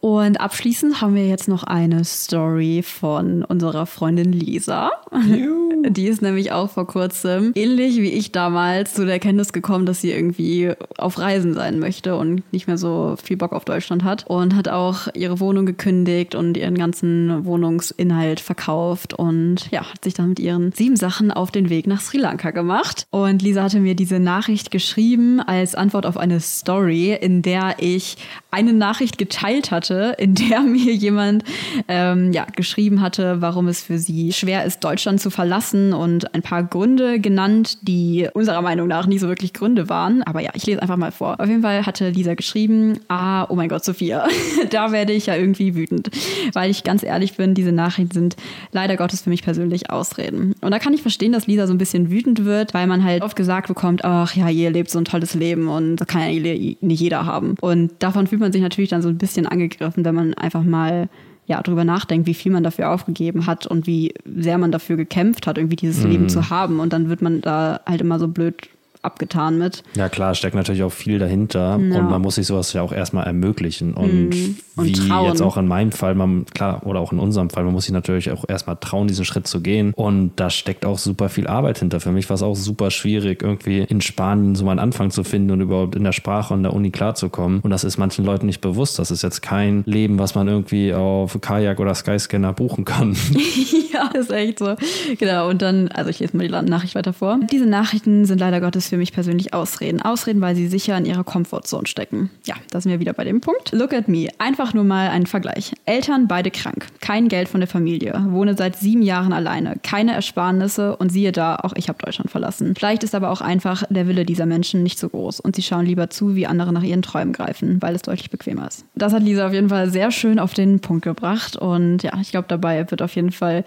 Und 0.00 0.40
abschließend 0.40 1.00
haben 1.00 1.14
wir 1.14 1.26
jetzt 1.26 1.48
noch 1.48 1.64
eine 1.64 2.04
Story 2.04 2.82
von 2.82 3.44
unserer 3.44 3.86
Freundin 3.86 4.32
Lisa. 4.32 4.90
Juhu. 5.26 5.70
Die 5.88 6.06
ist 6.06 6.22
nämlich 6.22 6.52
auch 6.52 6.70
vor 6.70 6.86
kurzem, 6.86 7.52
ähnlich 7.54 7.96
wie 7.96 8.10
ich 8.10 8.32
damals, 8.32 8.94
zu 8.94 9.04
der 9.04 9.14
Erkenntnis 9.14 9.52
gekommen, 9.52 9.86
dass 9.86 10.00
sie 10.00 10.10
irgendwie 10.10 10.72
auf 10.98 11.18
Reisen 11.18 11.54
sein 11.54 11.78
möchte 11.78 12.16
und 12.16 12.42
nicht 12.52 12.66
mehr 12.66 12.78
so 12.78 13.16
viel 13.22 13.36
Bock 13.36 13.52
auf 13.52 13.64
Deutschland 13.64 14.04
hat. 14.04 14.26
Und 14.26 14.54
hat 14.56 14.68
auch 14.68 15.08
ihre 15.14 15.40
Wohnung 15.40 15.66
gekündigt 15.66 16.34
und 16.34 16.56
ihren 16.56 16.76
ganzen 16.76 17.44
Wohnungsinhalt 17.44 18.40
verkauft 18.40 19.14
und 19.14 19.70
ja, 19.70 19.90
hat 19.90 20.04
sich 20.04 20.14
dann 20.14 20.30
mit 20.30 20.38
ihren 20.38 20.72
sieben 20.72 20.96
Sachen 20.96 21.30
auf 21.30 21.50
den 21.50 21.70
Weg 21.70 21.86
nach 21.86 22.00
Sri 22.00 22.18
Lanka 22.18 22.50
gemacht. 22.50 23.06
Und 23.10 23.42
Lisa 23.42 23.62
hatte 23.62 23.80
mir 23.80 23.94
diese 23.94 24.18
Nachricht 24.18 24.70
geschrieben 24.70 25.40
als 25.40 25.74
Antwort 25.74 26.06
auf 26.06 26.16
eine 26.16 26.40
Story, 26.40 27.16
in 27.18 27.42
der 27.42 27.76
ich 27.78 28.16
eine 28.50 28.72
Nachricht 28.72 29.18
geteilt 29.18 29.70
hatte 29.70 30.14
in 30.18 30.34
der 30.34 30.60
mir 30.60 30.92
jemand 30.94 31.44
ähm, 31.88 32.32
ja, 32.32 32.46
geschrieben 32.54 33.00
hatte, 33.00 33.40
warum 33.40 33.68
es 33.68 33.82
für 33.82 33.98
sie 33.98 34.32
schwer 34.32 34.64
ist, 34.64 34.84
Deutschland 34.84 35.20
zu 35.20 35.30
verlassen 35.30 35.92
und 35.92 36.34
ein 36.34 36.42
paar 36.42 36.62
Gründe 36.62 37.20
genannt, 37.20 37.78
die 37.82 38.28
unserer 38.34 38.62
Meinung 38.62 38.88
nach 38.88 39.06
nicht 39.06 39.20
so 39.20 39.28
wirklich 39.28 39.52
Gründe 39.52 39.88
waren. 39.88 40.22
Aber 40.22 40.40
ja, 40.40 40.50
ich 40.54 40.66
lese 40.66 40.82
einfach 40.82 40.96
mal 40.96 41.12
vor. 41.12 41.40
Auf 41.40 41.48
jeden 41.48 41.62
Fall 41.62 41.86
hatte 41.86 42.10
Lisa 42.10 42.34
geschrieben, 42.34 43.00
ah, 43.08 43.44
oh 43.48 43.54
mein 43.54 43.68
Gott, 43.68 43.84
Sophia, 43.84 44.26
da 44.70 44.92
werde 44.92 45.12
ich 45.12 45.26
ja 45.26 45.36
irgendwie 45.36 45.74
wütend. 45.74 46.10
Weil 46.52 46.70
ich 46.70 46.84
ganz 46.84 47.02
ehrlich 47.02 47.36
bin, 47.36 47.54
diese 47.54 47.72
Nachrichten 47.72 48.12
sind 48.12 48.36
leider 48.72 48.96
Gottes 48.96 49.22
für 49.22 49.30
mich 49.30 49.42
persönlich 49.42 49.90
Ausreden. 49.90 50.54
Und 50.60 50.70
da 50.70 50.78
kann 50.78 50.92
ich 50.92 51.02
verstehen, 51.02 51.32
dass 51.32 51.46
Lisa 51.46 51.66
so 51.66 51.74
ein 51.74 51.78
bisschen 51.78 52.10
wütend 52.10 52.44
wird, 52.44 52.74
weil 52.74 52.86
man 52.86 53.04
halt 53.04 53.22
oft 53.22 53.36
gesagt 53.36 53.68
bekommt, 53.68 54.04
ach 54.04 54.34
ja, 54.34 54.48
ihr 54.48 54.70
lebt 54.70 54.90
so 54.90 54.98
ein 54.98 55.04
tolles 55.04 55.34
Leben 55.34 55.68
und 55.68 55.96
das 55.96 56.08
kann 56.08 56.22
ja 56.22 56.52
nicht 56.80 57.00
jeder 57.00 57.26
haben. 57.26 57.54
Und 57.60 57.92
davon 57.98 58.26
fühlt 58.26 58.39
man 58.40 58.52
sich 58.52 58.62
natürlich 58.62 58.90
dann 58.90 59.02
so 59.02 59.08
ein 59.08 59.18
bisschen 59.18 59.46
angegriffen, 59.46 60.04
wenn 60.04 60.14
man 60.14 60.34
einfach 60.34 60.62
mal 60.62 61.08
ja, 61.46 61.60
drüber 61.62 61.84
nachdenkt, 61.84 62.26
wie 62.26 62.34
viel 62.34 62.52
man 62.52 62.62
dafür 62.62 62.90
aufgegeben 62.90 63.46
hat 63.46 63.66
und 63.66 63.86
wie 63.86 64.14
sehr 64.24 64.56
man 64.56 64.70
dafür 64.70 64.96
gekämpft 64.96 65.46
hat, 65.46 65.58
irgendwie 65.58 65.76
dieses 65.76 66.04
mhm. 66.04 66.10
Leben 66.10 66.28
zu 66.28 66.48
haben. 66.48 66.78
Und 66.78 66.92
dann 66.92 67.08
wird 67.08 67.22
man 67.22 67.40
da 67.40 67.80
halt 67.86 68.00
immer 68.00 68.18
so 68.20 68.28
blöd 68.28 68.56
abgetan 69.02 69.58
mit. 69.58 69.82
Ja 69.94 70.08
klar, 70.08 70.34
steckt 70.34 70.54
natürlich 70.54 70.82
auch 70.82 70.92
viel 70.92 71.18
dahinter 71.18 71.78
ja. 71.78 71.98
und 71.98 72.10
man 72.10 72.20
muss 72.20 72.34
sich 72.34 72.46
sowas 72.46 72.72
ja 72.72 72.82
auch 72.82 72.92
erstmal 72.92 73.26
ermöglichen 73.26 73.94
und, 73.94 74.30
mhm. 74.30 74.56
und 74.76 74.86
wie 74.86 74.92
trauen. 74.92 75.28
jetzt 75.28 75.42
auch 75.42 75.56
in 75.56 75.66
meinem 75.66 75.92
Fall, 75.92 76.14
man, 76.14 76.44
klar, 76.46 76.86
oder 76.86 77.00
auch 77.00 77.12
in 77.12 77.18
unserem 77.18 77.50
Fall, 77.50 77.64
man 77.64 77.72
muss 77.72 77.84
sich 77.84 77.92
natürlich 77.92 78.30
auch 78.30 78.44
erstmal 78.46 78.76
trauen, 78.76 79.08
diesen 79.08 79.24
Schritt 79.24 79.46
zu 79.46 79.60
gehen 79.60 79.92
und 79.94 80.32
da 80.36 80.50
steckt 80.50 80.84
auch 80.84 80.98
super 80.98 81.28
viel 81.28 81.46
Arbeit 81.46 81.78
hinter. 81.78 82.00
Für 82.00 82.12
mich 82.12 82.28
war 82.28 82.34
es 82.34 82.42
auch 82.42 82.56
super 82.56 82.90
schwierig, 82.90 83.42
irgendwie 83.42 83.80
in 83.80 84.00
Spanien 84.00 84.54
so 84.54 84.64
meinen 84.64 84.78
Anfang 84.78 85.10
zu 85.10 85.24
finden 85.24 85.50
und 85.50 85.60
überhaupt 85.60 85.94
in 85.94 86.04
der 86.04 86.12
Sprache 86.12 86.52
und 86.52 86.62
der 86.62 86.74
Uni 86.74 86.90
klarzukommen 86.90 87.60
und 87.60 87.70
das 87.70 87.84
ist 87.84 87.96
manchen 87.96 88.24
Leuten 88.24 88.46
nicht 88.46 88.60
bewusst. 88.60 88.98
Das 88.98 89.10
ist 89.10 89.22
jetzt 89.22 89.40
kein 89.40 89.82
Leben, 89.86 90.18
was 90.18 90.34
man 90.34 90.46
irgendwie 90.46 90.92
auf 90.92 91.38
Kajak 91.40 91.80
oder 91.80 91.94
Skyscanner 91.94 92.52
buchen 92.52 92.84
kann. 92.84 93.16
ja, 93.92 94.08
ist 94.08 94.30
echt 94.30 94.58
so. 94.58 94.76
Genau, 95.18 95.48
und 95.48 95.62
dann, 95.62 95.88
also 95.88 96.10
ich 96.10 96.18
lese 96.18 96.36
mal 96.36 96.46
die 96.46 96.70
Nachricht 96.70 96.94
weiter 96.94 97.12
vor. 97.12 97.38
Diese 97.50 97.66
Nachrichten 97.66 98.24
sind 98.24 98.38
leider 98.38 98.60
Gottes 98.60 98.89
für 98.90 98.98
mich 98.98 99.12
persönlich 99.12 99.54
Ausreden. 99.54 100.02
Ausreden, 100.02 100.40
weil 100.40 100.54
sie 100.54 100.68
sicher 100.68 100.96
in 100.98 101.06
ihrer 101.06 101.24
Comfortzone 101.24 101.86
stecken. 101.86 102.30
Ja, 102.44 102.54
da 102.70 102.80
sind 102.80 102.92
wir 102.92 103.00
wieder 103.00 103.12
bei 103.12 103.24
dem 103.24 103.40
Punkt. 103.40 103.72
Look 103.72 103.94
at 103.94 104.08
me. 104.08 104.28
Einfach 104.38 104.74
nur 104.74 104.84
mal 104.84 105.08
ein 105.08 105.26
Vergleich. 105.26 105.72
Eltern 105.86 106.28
beide 106.28 106.50
krank. 106.50 106.86
Kein 107.00 107.28
Geld 107.28 107.48
von 107.48 107.60
der 107.60 107.68
Familie. 107.68 108.22
Wohne 108.28 108.56
seit 108.56 108.76
sieben 108.76 109.02
Jahren 109.02 109.32
alleine. 109.32 109.76
Keine 109.82 110.12
Ersparnisse 110.12 110.96
und 110.96 111.10
siehe 111.10 111.32
da, 111.32 111.56
auch 111.56 111.72
ich 111.76 111.88
habe 111.88 111.98
Deutschland 112.04 112.30
verlassen. 112.30 112.74
Vielleicht 112.76 113.04
ist 113.04 113.14
aber 113.14 113.30
auch 113.30 113.40
einfach 113.40 113.84
der 113.88 114.06
Wille 114.06 114.24
dieser 114.24 114.46
Menschen 114.46 114.82
nicht 114.82 114.98
so 114.98 115.08
groß 115.08 115.40
und 115.40 115.56
sie 115.56 115.62
schauen 115.62 115.86
lieber 115.86 116.10
zu, 116.10 116.34
wie 116.34 116.46
andere 116.46 116.72
nach 116.72 116.82
ihren 116.82 117.02
Träumen 117.02 117.32
greifen, 117.32 117.80
weil 117.80 117.94
es 117.94 118.02
deutlich 118.02 118.30
bequemer 118.30 118.66
ist. 118.68 118.84
Das 118.94 119.12
hat 119.12 119.22
Lisa 119.22 119.46
auf 119.46 119.52
jeden 119.52 119.68
Fall 119.68 119.90
sehr 119.90 120.10
schön 120.10 120.38
auf 120.38 120.54
den 120.54 120.80
Punkt 120.80 121.04
gebracht 121.04 121.56
und 121.56 122.02
ja, 122.02 122.12
ich 122.20 122.30
glaube, 122.30 122.46
dabei 122.48 122.90
wird 122.90 123.02
auf 123.02 123.14
jeden 123.14 123.32
Fall 123.32 123.64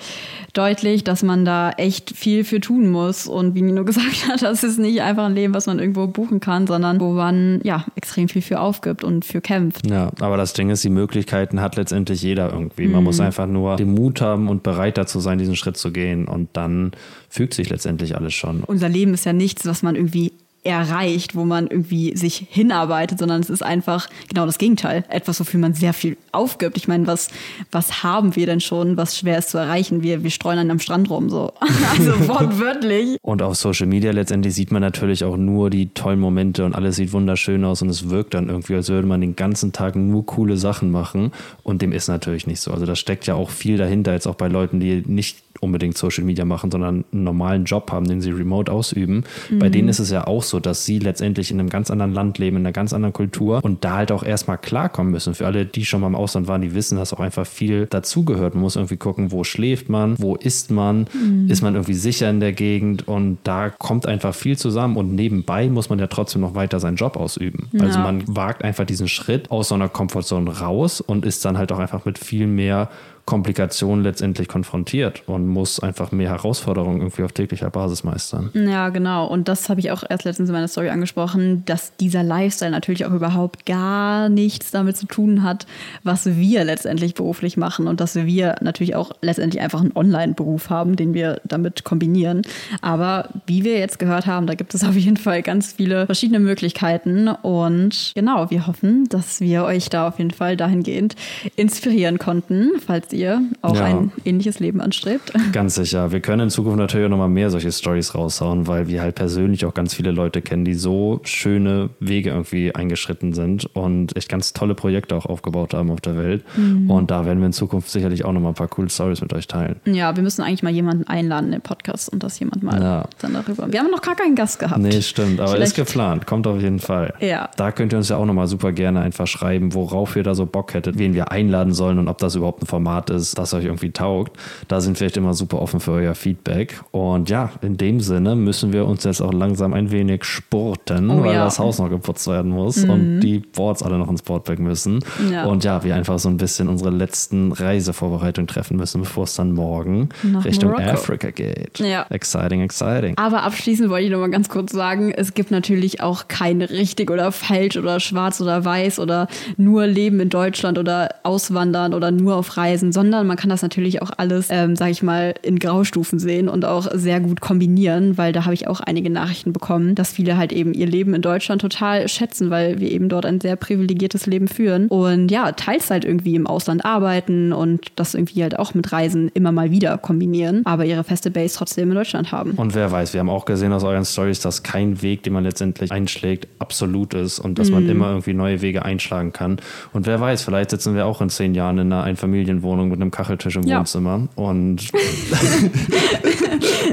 deutlich, 0.53 1.03
dass 1.03 1.23
man 1.23 1.45
da 1.45 1.71
echt 1.71 2.15
viel 2.15 2.43
für 2.43 2.59
tun 2.59 2.91
muss 2.91 3.27
und 3.27 3.55
wie 3.55 3.61
Nino 3.61 3.85
gesagt 3.85 4.27
hat, 4.27 4.41
das 4.41 4.63
ist 4.63 4.79
nicht 4.79 5.01
einfach 5.01 5.12
ein 5.21 5.35
Leben, 5.35 5.53
was 5.53 5.67
man 5.67 5.79
irgendwo 5.79 6.07
buchen 6.07 6.39
kann, 6.39 6.67
sondern 6.67 6.99
wo 6.99 7.11
man 7.13 7.61
ja 7.63 7.85
extrem 7.95 8.27
viel 8.27 8.41
für 8.41 8.59
aufgibt 8.59 9.03
und 9.03 9.25
für 9.25 9.41
kämpft. 9.41 9.89
Ja, 9.89 10.11
aber 10.19 10.37
das 10.37 10.53
Ding 10.53 10.69
ist, 10.69 10.83
die 10.83 10.89
Möglichkeiten 10.89 11.61
hat 11.61 11.75
letztendlich 11.75 12.21
jeder 12.21 12.51
irgendwie. 12.51 12.87
Man 12.87 13.01
mhm. 13.01 13.05
muss 13.05 13.19
einfach 13.19 13.47
nur 13.47 13.75
den 13.75 13.93
Mut 13.93 14.21
haben 14.21 14.49
und 14.49 14.63
bereit 14.63 14.97
dazu 14.97 15.19
sein, 15.19 15.37
diesen 15.37 15.55
Schritt 15.55 15.77
zu 15.77 15.91
gehen 15.91 16.25
und 16.25 16.49
dann 16.53 16.91
fügt 17.29 17.53
sich 17.53 17.69
letztendlich 17.69 18.15
alles 18.15 18.33
schon. 18.33 18.63
Unser 18.63 18.89
Leben 18.89 19.13
ist 19.13 19.25
ja 19.25 19.33
nichts, 19.33 19.65
was 19.65 19.83
man 19.83 19.95
irgendwie 19.95 20.33
erreicht, 20.63 21.35
wo 21.35 21.43
man 21.43 21.67
irgendwie 21.67 22.15
sich 22.15 22.47
hinarbeitet, 22.49 23.19
sondern 23.19 23.41
es 23.41 23.49
ist 23.49 23.63
einfach 23.63 24.07
genau 24.29 24.45
das 24.45 24.57
Gegenteil. 24.57 25.03
Etwas, 25.09 25.39
wofür 25.39 25.59
man 25.59 25.73
sehr 25.73 25.93
viel 25.93 26.17
aufgibt. 26.31 26.77
Ich 26.77 26.87
meine, 26.87 27.05
was, 27.07 27.29
was 27.71 28.03
haben 28.03 28.35
wir 28.35 28.45
denn 28.45 28.61
schon, 28.61 28.95
was 28.97 29.17
schwer 29.17 29.37
ist 29.37 29.49
zu 29.49 29.57
erreichen? 29.57 30.03
Wir, 30.03 30.23
wir 30.23 30.31
streuen 30.31 30.57
dann 30.57 30.71
am 30.71 30.79
Strand 30.79 31.09
rum, 31.09 31.29
so. 31.29 31.51
Also 31.93 32.27
wortwörtlich. 32.27 33.17
und 33.21 33.41
auf 33.41 33.55
Social 33.55 33.87
Media 33.87 34.11
letztendlich 34.11 34.55
sieht 34.55 34.71
man 34.71 34.81
natürlich 34.81 35.23
auch 35.23 35.37
nur 35.37 35.69
die 35.69 35.89
tollen 35.89 36.19
Momente 36.19 36.65
und 36.65 36.75
alles 36.75 36.95
sieht 36.95 37.11
wunderschön 37.13 37.63
aus 37.65 37.81
und 37.81 37.89
es 37.89 38.09
wirkt 38.09 38.33
dann 38.33 38.49
irgendwie, 38.49 38.75
als 38.75 38.89
würde 38.89 39.07
man 39.07 39.21
den 39.21 39.35
ganzen 39.35 39.73
Tag 39.73 39.95
nur 39.95 40.25
coole 40.25 40.57
Sachen 40.57 40.91
machen. 40.91 41.31
Und 41.61 41.81
dem 41.81 41.91
ist 41.91 42.07
natürlich 42.07 42.47
nicht 42.47 42.61
so. 42.61 42.71
Also 42.71 42.85
da 42.85 42.95
steckt 42.95 43.27
ja 43.27 43.35
auch 43.35 43.49
viel 43.49 43.77
dahinter, 43.77 44.13
jetzt 44.13 44.27
auch 44.27 44.35
bei 44.35 44.47
Leuten, 44.47 44.79
die 44.79 45.03
nicht 45.05 45.37
unbedingt 45.63 45.97
Social 45.97 46.23
Media 46.23 46.45
machen, 46.45 46.69
sondern 46.69 47.05
einen 47.11 47.23
normalen 47.23 47.65
Job 47.65 47.91
haben, 47.91 48.07
den 48.07 48.21
sie 48.21 48.31
remote 48.31 48.71
ausüben. 48.71 49.23
Mhm. 49.49 49.59
Bei 49.59 49.69
denen 49.69 49.89
ist 49.89 49.99
es 49.99 50.11
ja 50.11 50.27
auch 50.27 50.43
so, 50.43 50.59
dass 50.59 50.85
sie 50.85 50.99
letztendlich 50.99 51.51
in 51.51 51.59
einem 51.59 51.69
ganz 51.69 51.89
anderen 51.89 52.13
Land 52.13 52.37
leben, 52.37 52.57
in 52.57 52.63
einer 52.63 52.73
ganz 52.73 52.93
anderen 52.93 53.13
Kultur 53.13 53.63
und 53.63 53.83
da 53.83 53.97
halt 53.97 54.11
auch 54.11 54.23
erstmal 54.23 54.57
klarkommen 54.57 55.11
müssen. 55.11 55.33
Für 55.33 55.45
alle, 55.45 55.65
die 55.65 55.85
schon 55.85 56.01
mal 56.01 56.07
im 56.07 56.15
Ausland 56.15 56.47
waren, 56.47 56.61
die 56.61 56.75
wissen, 56.75 56.97
dass 56.97 57.13
auch 57.13 57.19
einfach 57.19 57.47
viel 57.47 57.87
dazugehört. 57.87 58.53
Man 58.53 58.63
muss 58.63 58.75
irgendwie 58.75 58.97
gucken, 58.97 59.31
wo 59.31 59.43
schläft 59.43 59.89
man, 59.89 60.15
wo 60.19 60.35
isst 60.35 60.71
man, 60.71 61.07
mhm. 61.13 61.49
ist 61.49 61.61
man 61.61 61.75
irgendwie 61.75 61.93
sicher 61.93 62.29
in 62.29 62.39
der 62.39 62.53
Gegend 62.53 63.07
und 63.07 63.37
da 63.43 63.69
kommt 63.69 64.05
einfach 64.05 64.35
viel 64.35 64.57
zusammen 64.57 64.97
und 64.97 65.15
nebenbei 65.15 65.69
muss 65.69 65.89
man 65.89 65.99
ja 65.99 66.07
trotzdem 66.07 66.41
noch 66.41 66.55
weiter 66.55 66.79
seinen 66.79 66.97
Job 66.97 67.17
ausüben. 67.17 67.69
Also 67.73 67.77
ja. 67.77 67.93
Also 67.93 67.99
man 67.99 68.23
wagt 68.35 68.63
einfach 68.63 68.85
diesen 68.85 69.07
Schritt 69.07 69.51
aus 69.51 69.67
so 69.67 69.75
einer 69.75 69.87
Komfortzone 69.87 70.59
raus 70.59 70.99
und 70.99 71.25
ist 71.25 71.45
dann 71.45 71.57
halt 71.57 71.71
auch 71.71 71.79
einfach 71.79 72.05
mit 72.05 72.17
viel 72.17 72.47
mehr 72.47 72.89
Komplikationen 73.25 74.03
letztendlich 74.03 74.49
konfrontiert 74.49 75.23
und 75.27 75.47
muss 75.47 75.79
einfach 75.79 76.11
mehr 76.11 76.29
Herausforderungen 76.29 76.99
irgendwie 76.99 77.23
auf 77.23 77.31
täglicher 77.31 77.69
Basis 77.69 78.03
meistern. 78.03 78.51
Ja, 78.53 78.89
genau. 78.89 79.27
Und 79.27 79.47
das 79.47 79.69
habe 79.69 79.79
ich 79.79 79.91
auch 79.91 80.03
erst 80.07 80.25
letztens 80.25 80.49
in 80.49 80.53
meiner 80.53 80.67
Story 80.67 80.89
angesprochen, 80.89 81.63
dass 81.65 81.95
dieser 81.95 82.21
Lifestyle 82.21 82.71
natürlich 82.71 83.05
auch 83.05 83.13
überhaupt 83.13 83.65
gar 83.65 84.27
nichts 84.27 84.71
damit 84.71 84.97
zu 84.97 85.05
tun 85.05 85.41
hat, 85.41 85.65
was 86.03 86.25
wir 86.25 86.65
letztendlich 86.65 87.13
beruflich 87.13 87.55
machen 87.55 87.87
und 87.87 88.01
dass 88.01 88.15
wir 88.15 88.55
natürlich 88.61 88.95
auch 88.95 89.11
letztendlich 89.21 89.61
einfach 89.61 89.79
einen 89.79 89.95
Online-Beruf 89.95 90.69
haben, 90.69 90.97
den 90.97 91.13
wir 91.13 91.39
damit 91.45 91.85
kombinieren. 91.85 92.41
Aber 92.81 93.29
wie 93.47 93.63
wir 93.63 93.79
jetzt 93.79 93.99
gehört 93.99 94.25
haben, 94.25 94.47
da 94.47 94.55
gibt 94.55 94.73
es 94.73 94.83
auf 94.83 94.95
jeden 94.95 95.17
Fall 95.17 95.43
ganz 95.43 95.71
viele 95.71 96.07
verschiedene 96.07 96.39
Möglichkeiten 96.39 97.29
und 97.29 98.11
genau, 98.15 98.51
wir 98.51 98.67
hoffen, 98.67 99.07
dass 99.07 99.39
wir 99.39 99.63
euch 99.63 99.89
da 99.89 100.09
auf 100.09 100.17
jeden 100.17 100.31
Fall 100.31 100.57
dahingehend 100.57 101.15
inspirieren 101.55 102.17
konnten, 102.17 102.71
falls 102.85 103.12
ihr 103.13 103.41
auch 103.61 103.75
ja. 103.75 103.85
ein 103.85 104.11
ähnliches 104.25 104.59
Leben 104.59 104.81
anstrebt. 104.81 105.33
Ganz 105.53 105.75
sicher. 105.75 106.11
Wir 106.11 106.19
können 106.19 106.43
in 106.43 106.49
Zukunft 106.49 106.77
natürlich 106.77 107.05
auch 107.05 107.11
nochmal 107.11 107.29
mehr 107.29 107.49
solche 107.49 107.71
Stories 107.71 108.15
raushauen, 108.15 108.67
weil 108.67 108.87
wir 108.87 109.01
halt 109.01 109.15
persönlich 109.15 109.65
auch 109.65 109.73
ganz 109.73 109.93
viele 109.93 110.11
Leute 110.11 110.41
kennen, 110.41 110.65
die 110.65 110.73
so 110.73 111.19
schöne 111.23 111.89
Wege 111.99 112.31
irgendwie 112.31 112.73
eingeschritten 112.73 113.33
sind 113.33 113.65
und 113.75 114.15
echt 114.15 114.29
ganz 114.29 114.53
tolle 114.53 114.75
Projekte 114.75 115.15
auch 115.15 115.25
aufgebaut 115.25 115.73
haben 115.73 115.91
auf 115.91 116.01
der 116.01 116.17
Welt. 116.17 116.43
Mhm. 116.57 116.89
Und 116.89 117.11
da 117.11 117.25
werden 117.25 117.39
wir 117.39 117.45
in 117.47 117.53
Zukunft 117.53 117.89
sicherlich 117.89 118.25
auch 118.25 118.33
nochmal 118.33 118.51
ein 118.51 118.55
paar 118.55 118.67
coole 118.67 118.89
Stories 118.89 119.21
mit 119.21 119.33
euch 119.33 119.47
teilen. 119.47 119.77
Ja, 119.85 120.15
wir 120.15 120.23
müssen 120.23 120.41
eigentlich 120.41 120.63
mal 120.63 120.71
jemanden 120.71 121.05
einladen 121.07 121.45
in 121.47 121.51
den 121.53 121.61
Podcast 121.61 122.09
und 122.09 122.23
das 122.23 122.39
jemand 122.39 122.63
mal 122.63 122.81
ja. 122.81 123.05
dann 123.19 123.33
darüber. 123.33 123.71
Wir 123.71 123.79
haben 123.79 123.91
noch 123.91 124.01
gar 124.01 124.15
keinen 124.15 124.35
Gast 124.35 124.59
gehabt. 124.59 124.81
Nee, 124.81 125.01
stimmt, 125.01 125.39
aber 125.39 125.51
Vielleicht. 125.51 125.77
ist 125.77 125.87
geplant. 125.87 126.25
Kommt 126.25 126.47
auf 126.47 126.61
jeden 126.61 126.79
Fall. 126.79 127.13
Ja. 127.19 127.49
Da 127.57 127.71
könnt 127.71 127.93
ihr 127.93 127.97
uns 127.97 128.09
ja 128.09 128.17
auch 128.17 128.25
nochmal 128.25 128.47
super 128.47 128.71
gerne 128.71 129.01
einfach 129.01 129.27
schreiben, 129.27 129.73
worauf 129.73 130.15
ihr 130.15 130.23
da 130.23 130.35
so 130.35 130.45
Bock 130.45 130.73
hättet, 130.73 130.97
wen 130.97 131.13
wir 131.13 131.31
einladen 131.31 131.73
sollen 131.73 131.99
und 131.99 132.07
ob 132.07 132.17
das 132.17 132.35
überhaupt 132.35 132.63
ein 132.63 132.65
Format 132.65 133.02
Format 133.03 133.09
ist, 133.09 133.37
das 133.37 133.53
euch 133.53 133.65
irgendwie 133.65 133.91
taugt. 133.91 134.37
Da 134.67 134.81
sind 134.81 134.99
wir 134.99 135.07
echt 135.07 135.17
immer 135.17 135.33
super 135.33 135.61
offen 135.61 135.79
für 135.79 135.91
euer 135.91 136.15
Feedback. 136.15 136.81
Und 136.91 137.29
ja, 137.29 137.51
in 137.61 137.77
dem 137.77 137.99
Sinne 137.99 138.35
müssen 138.35 138.73
wir 138.73 138.85
uns 138.85 139.03
jetzt 139.03 139.21
auch 139.21 139.33
langsam 139.33 139.73
ein 139.73 139.91
wenig 139.91 140.23
spurten, 140.23 141.09
oh, 141.09 141.23
weil 141.23 141.33
ja. 141.33 141.45
das 141.45 141.59
Haus 141.59 141.79
noch 141.79 141.89
geputzt 141.89 142.27
werden 142.27 142.51
muss 142.51 142.83
mhm. 142.83 142.89
und 142.89 143.19
die 143.21 143.39
Boards 143.39 143.83
alle 143.83 143.97
noch 143.97 144.09
ins 144.09 144.21
Boardback 144.21 144.59
müssen. 144.59 144.99
Ja. 145.31 145.45
Und 145.45 145.63
ja, 145.63 145.83
wir 145.83 145.95
einfach 145.95 146.19
so 146.19 146.29
ein 146.29 146.37
bisschen 146.37 146.67
unsere 146.69 146.89
letzten 146.89 147.51
Reisevorbereitungen 147.51 148.47
treffen 148.47 148.77
müssen, 148.77 149.01
bevor 149.01 149.25
es 149.25 149.35
dann 149.35 149.51
morgen 149.51 150.09
Nach 150.23 150.45
Richtung 150.45 150.71
Morocco. 150.71 150.91
Afrika 150.91 151.31
geht. 151.31 151.79
Ja. 151.79 152.05
Exciting, 152.09 152.61
exciting. 152.61 153.17
Aber 153.17 153.43
abschließend 153.43 153.89
wollte 153.89 154.05
ich 154.05 154.11
noch 154.11 154.19
mal 154.19 154.29
ganz 154.29 154.49
kurz 154.49 154.71
sagen, 154.71 155.11
es 155.11 155.33
gibt 155.33 155.51
natürlich 155.51 156.01
auch 156.01 156.27
kein 156.27 156.61
richtig 156.61 157.11
oder 157.11 157.31
falsch 157.31 157.77
oder 157.77 157.99
schwarz 157.99 158.39
oder 158.41 158.63
weiß 158.63 158.99
oder 158.99 159.27
nur 159.57 159.85
Leben 159.87 160.19
in 160.19 160.29
Deutschland 160.29 160.77
oder 160.77 161.09
auswandern 161.23 161.93
oder 161.93 162.11
nur 162.11 162.35
auf 162.35 162.57
Reisen, 162.57 162.91
sondern 162.93 163.27
man 163.27 163.37
kann 163.37 163.49
das 163.49 163.61
natürlich 163.61 164.01
auch 164.01 164.11
alles, 164.17 164.47
ähm, 164.49 164.75
sage 164.75 164.91
ich 164.91 165.03
mal, 165.03 165.33
in 165.41 165.59
Graustufen 165.59 166.19
sehen 166.19 166.47
und 166.47 166.65
auch 166.65 166.87
sehr 166.93 167.19
gut 167.19 167.41
kombinieren, 167.41 168.17
weil 168.17 168.31
da 168.31 168.45
habe 168.45 168.53
ich 168.53 168.67
auch 168.67 168.79
einige 168.79 169.09
Nachrichten 169.09 169.51
bekommen, 169.51 169.95
dass 169.95 170.13
viele 170.13 170.37
halt 170.37 170.53
eben 170.53 170.73
ihr 170.73 170.87
Leben 170.87 171.13
in 171.13 171.21
Deutschland 171.21 171.61
total 171.61 172.07
schätzen, 172.07 172.49
weil 172.49 172.79
wir 172.79 172.91
eben 172.91 173.09
dort 173.09 173.25
ein 173.25 173.41
sehr 173.41 173.55
privilegiertes 173.55 174.25
Leben 174.25 174.47
führen 174.47 174.87
und 174.87 175.29
ja, 175.31 175.51
Teilzeit 175.51 176.05
irgendwie 176.05 176.35
im 176.35 176.47
Ausland 176.47 176.85
arbeiten 176.85 177.51
und 177.53 177.91
das 177.95 178.13
irgendwie 178.13 178.43
halt 178.43 178.57
auch 178.59 178.73
mit 178.73 178.91
Reisen 178.91 179.29
immer 179.33 179.51
mal 179.51 179.71
wieder 179.71 179.97
kombinieren, 179.97 180.61
aber 180.65 180.85
ihre 180.85 181.03
feste 181.03 181.31
Base 181.31 181.55
trotzdem 181.57 181.89
in 181.89 181.95
Deutschland 181.95 182.31
haben. 182.31 182.51
Und 182.51 182.75
wer 182.75 182.91
weiß, 182.91 183.13
wir 183.13 183.19
haben 183.19 183.29
auch 183.29 183.45
gesehen 183.45 183.73
aus 183.73 183.83
euren 183.83 184.05
Stories, 184.05 184.39
dass 184.39 184.63
kein 184.63 185.01
Weg, 185.01 185.23
den 185.23 185.33
man 185.33 185.43
letztendlich 185.43 185.91
einschlägt, 185.91 186.47
absolut 186.59 187.13
ist 187.13 187.39
und 187.39 187.59
dass 187.59 187.69
mm. 187.69 187.73
man 187.73 187.83
mhm. 187.83 187.89
immer 187.89 188.07
irgendwie 188.09 188.33
neue 188.33 188.61
Wege 188.61 188.85
einschlagen 188.85 189.33
kann. 189.33 189.57
Und 189.91 190.05
wer 190.05 190.19
weiß, 190.19 190.43
vielleicht 190.43 190.69
sitzen 190.69 190.95
wir 190.95 191.05
auch 191.05 191.21
in 191.21 191.29
zehn 191.29 191.55
Jahren 191.55 191.77
in 191.77 191.91
einer 191.91 192.03
Einfamilienwohnung 192.03 192.82
Wohnung 192.83 192.91
mit 192.91 193.01
einem 193.01 193.11
Kacheltisch 193.11 193.55
im 193.55 193.63
ja. 193.63 193.79
Wohnzimmer. 193.79 194.27
Und 194.35 194.91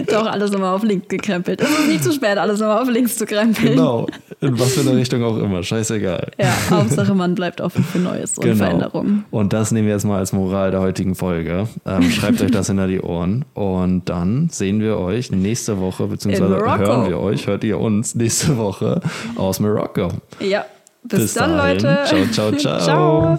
doch 0.09 0.27
alles 0.27 0.51
nochmal 0.51 0.75
auf 0.75 0.83
links 0.83 1.09
gekrempelt. 1.09 1.61
Es 1.61 1.69
ist 1.69 1.89
nicht 1.89 2.05
zu 2.05 2.13
spät, 2.13 2.39
alles 2.39 2.61
nochmal 2.61 2.83
auf 2.83 2.89
links 2.89 3.17
zu 3.17 3.27
krempeln. 3.27 3.73
Genau. 3.73 4.07
In 4.41 4.59
was 4.59 4.75
für 4.75 4.89
eine 4.89 4.97
Richtung 4.97 5.23
auch 5.23 5.37
immer, 5.37 5.63
scheißegal. 5.63 6.31
Ja, 6.39 6.53
Hauptsache 6.71 7.15
man 7.15 7.35
bleibt 7.35 7.61
offen 7.61 7.85
für 7.85 7.99
Neues 7.99 8.39
und 8.39 8.45
Genau. 8.45 8.57
Veränderungen. 8.57 9.25
Und 9.31 9.53
das 9.53 9.71
nehmen 9.73 9.87
wir 9.87 9.95
jetzt 9.95 10.05
mal 10.05 10.19
als 10.19 10.33
Moral 10.33 10.71
der 10.71 10.81
heutigen 10.81 11.15
Folge. 11.15 11.69
Ähm, 11.87 12.11
schreibt 12.11 12.41
euch 12.41 12.51
das 12.51 12.69
hinter 12.69 12.87
die 12.87 13.01
Ohren. 13.01 13.45
Und 13.55 14.09
dann 14.09 14.49
sehen 14.51 14.81
wir 14.81 14.99
euch 14.99 15.31
nächste 15.31 15.79
Woche, 15.81 16.07
beziehungsweise 16.07 16.57
hören 16.57 17.09
wir 17.09 17.19
euch, 17.19 17.47
hört 17.47 17.65
ihr 17.65 17.79
uns 17.79 18.15
nächste 18.15 18.57
Woche 18.57 19.01
aus 19.37 19.61
Marokko. 19.61 20.09
Ja, 20.41 20.65
bis, 21.03 21.21
Bis 21.21 21.35
dann, 21.35 21.57
dahin. 21.57 21.81
Leute. 21.81 21.99
Ciao, 22.07 22.27
ciao, 22.31 22.53
ciao. 22.53 22.79
ciao. 22.81 23.39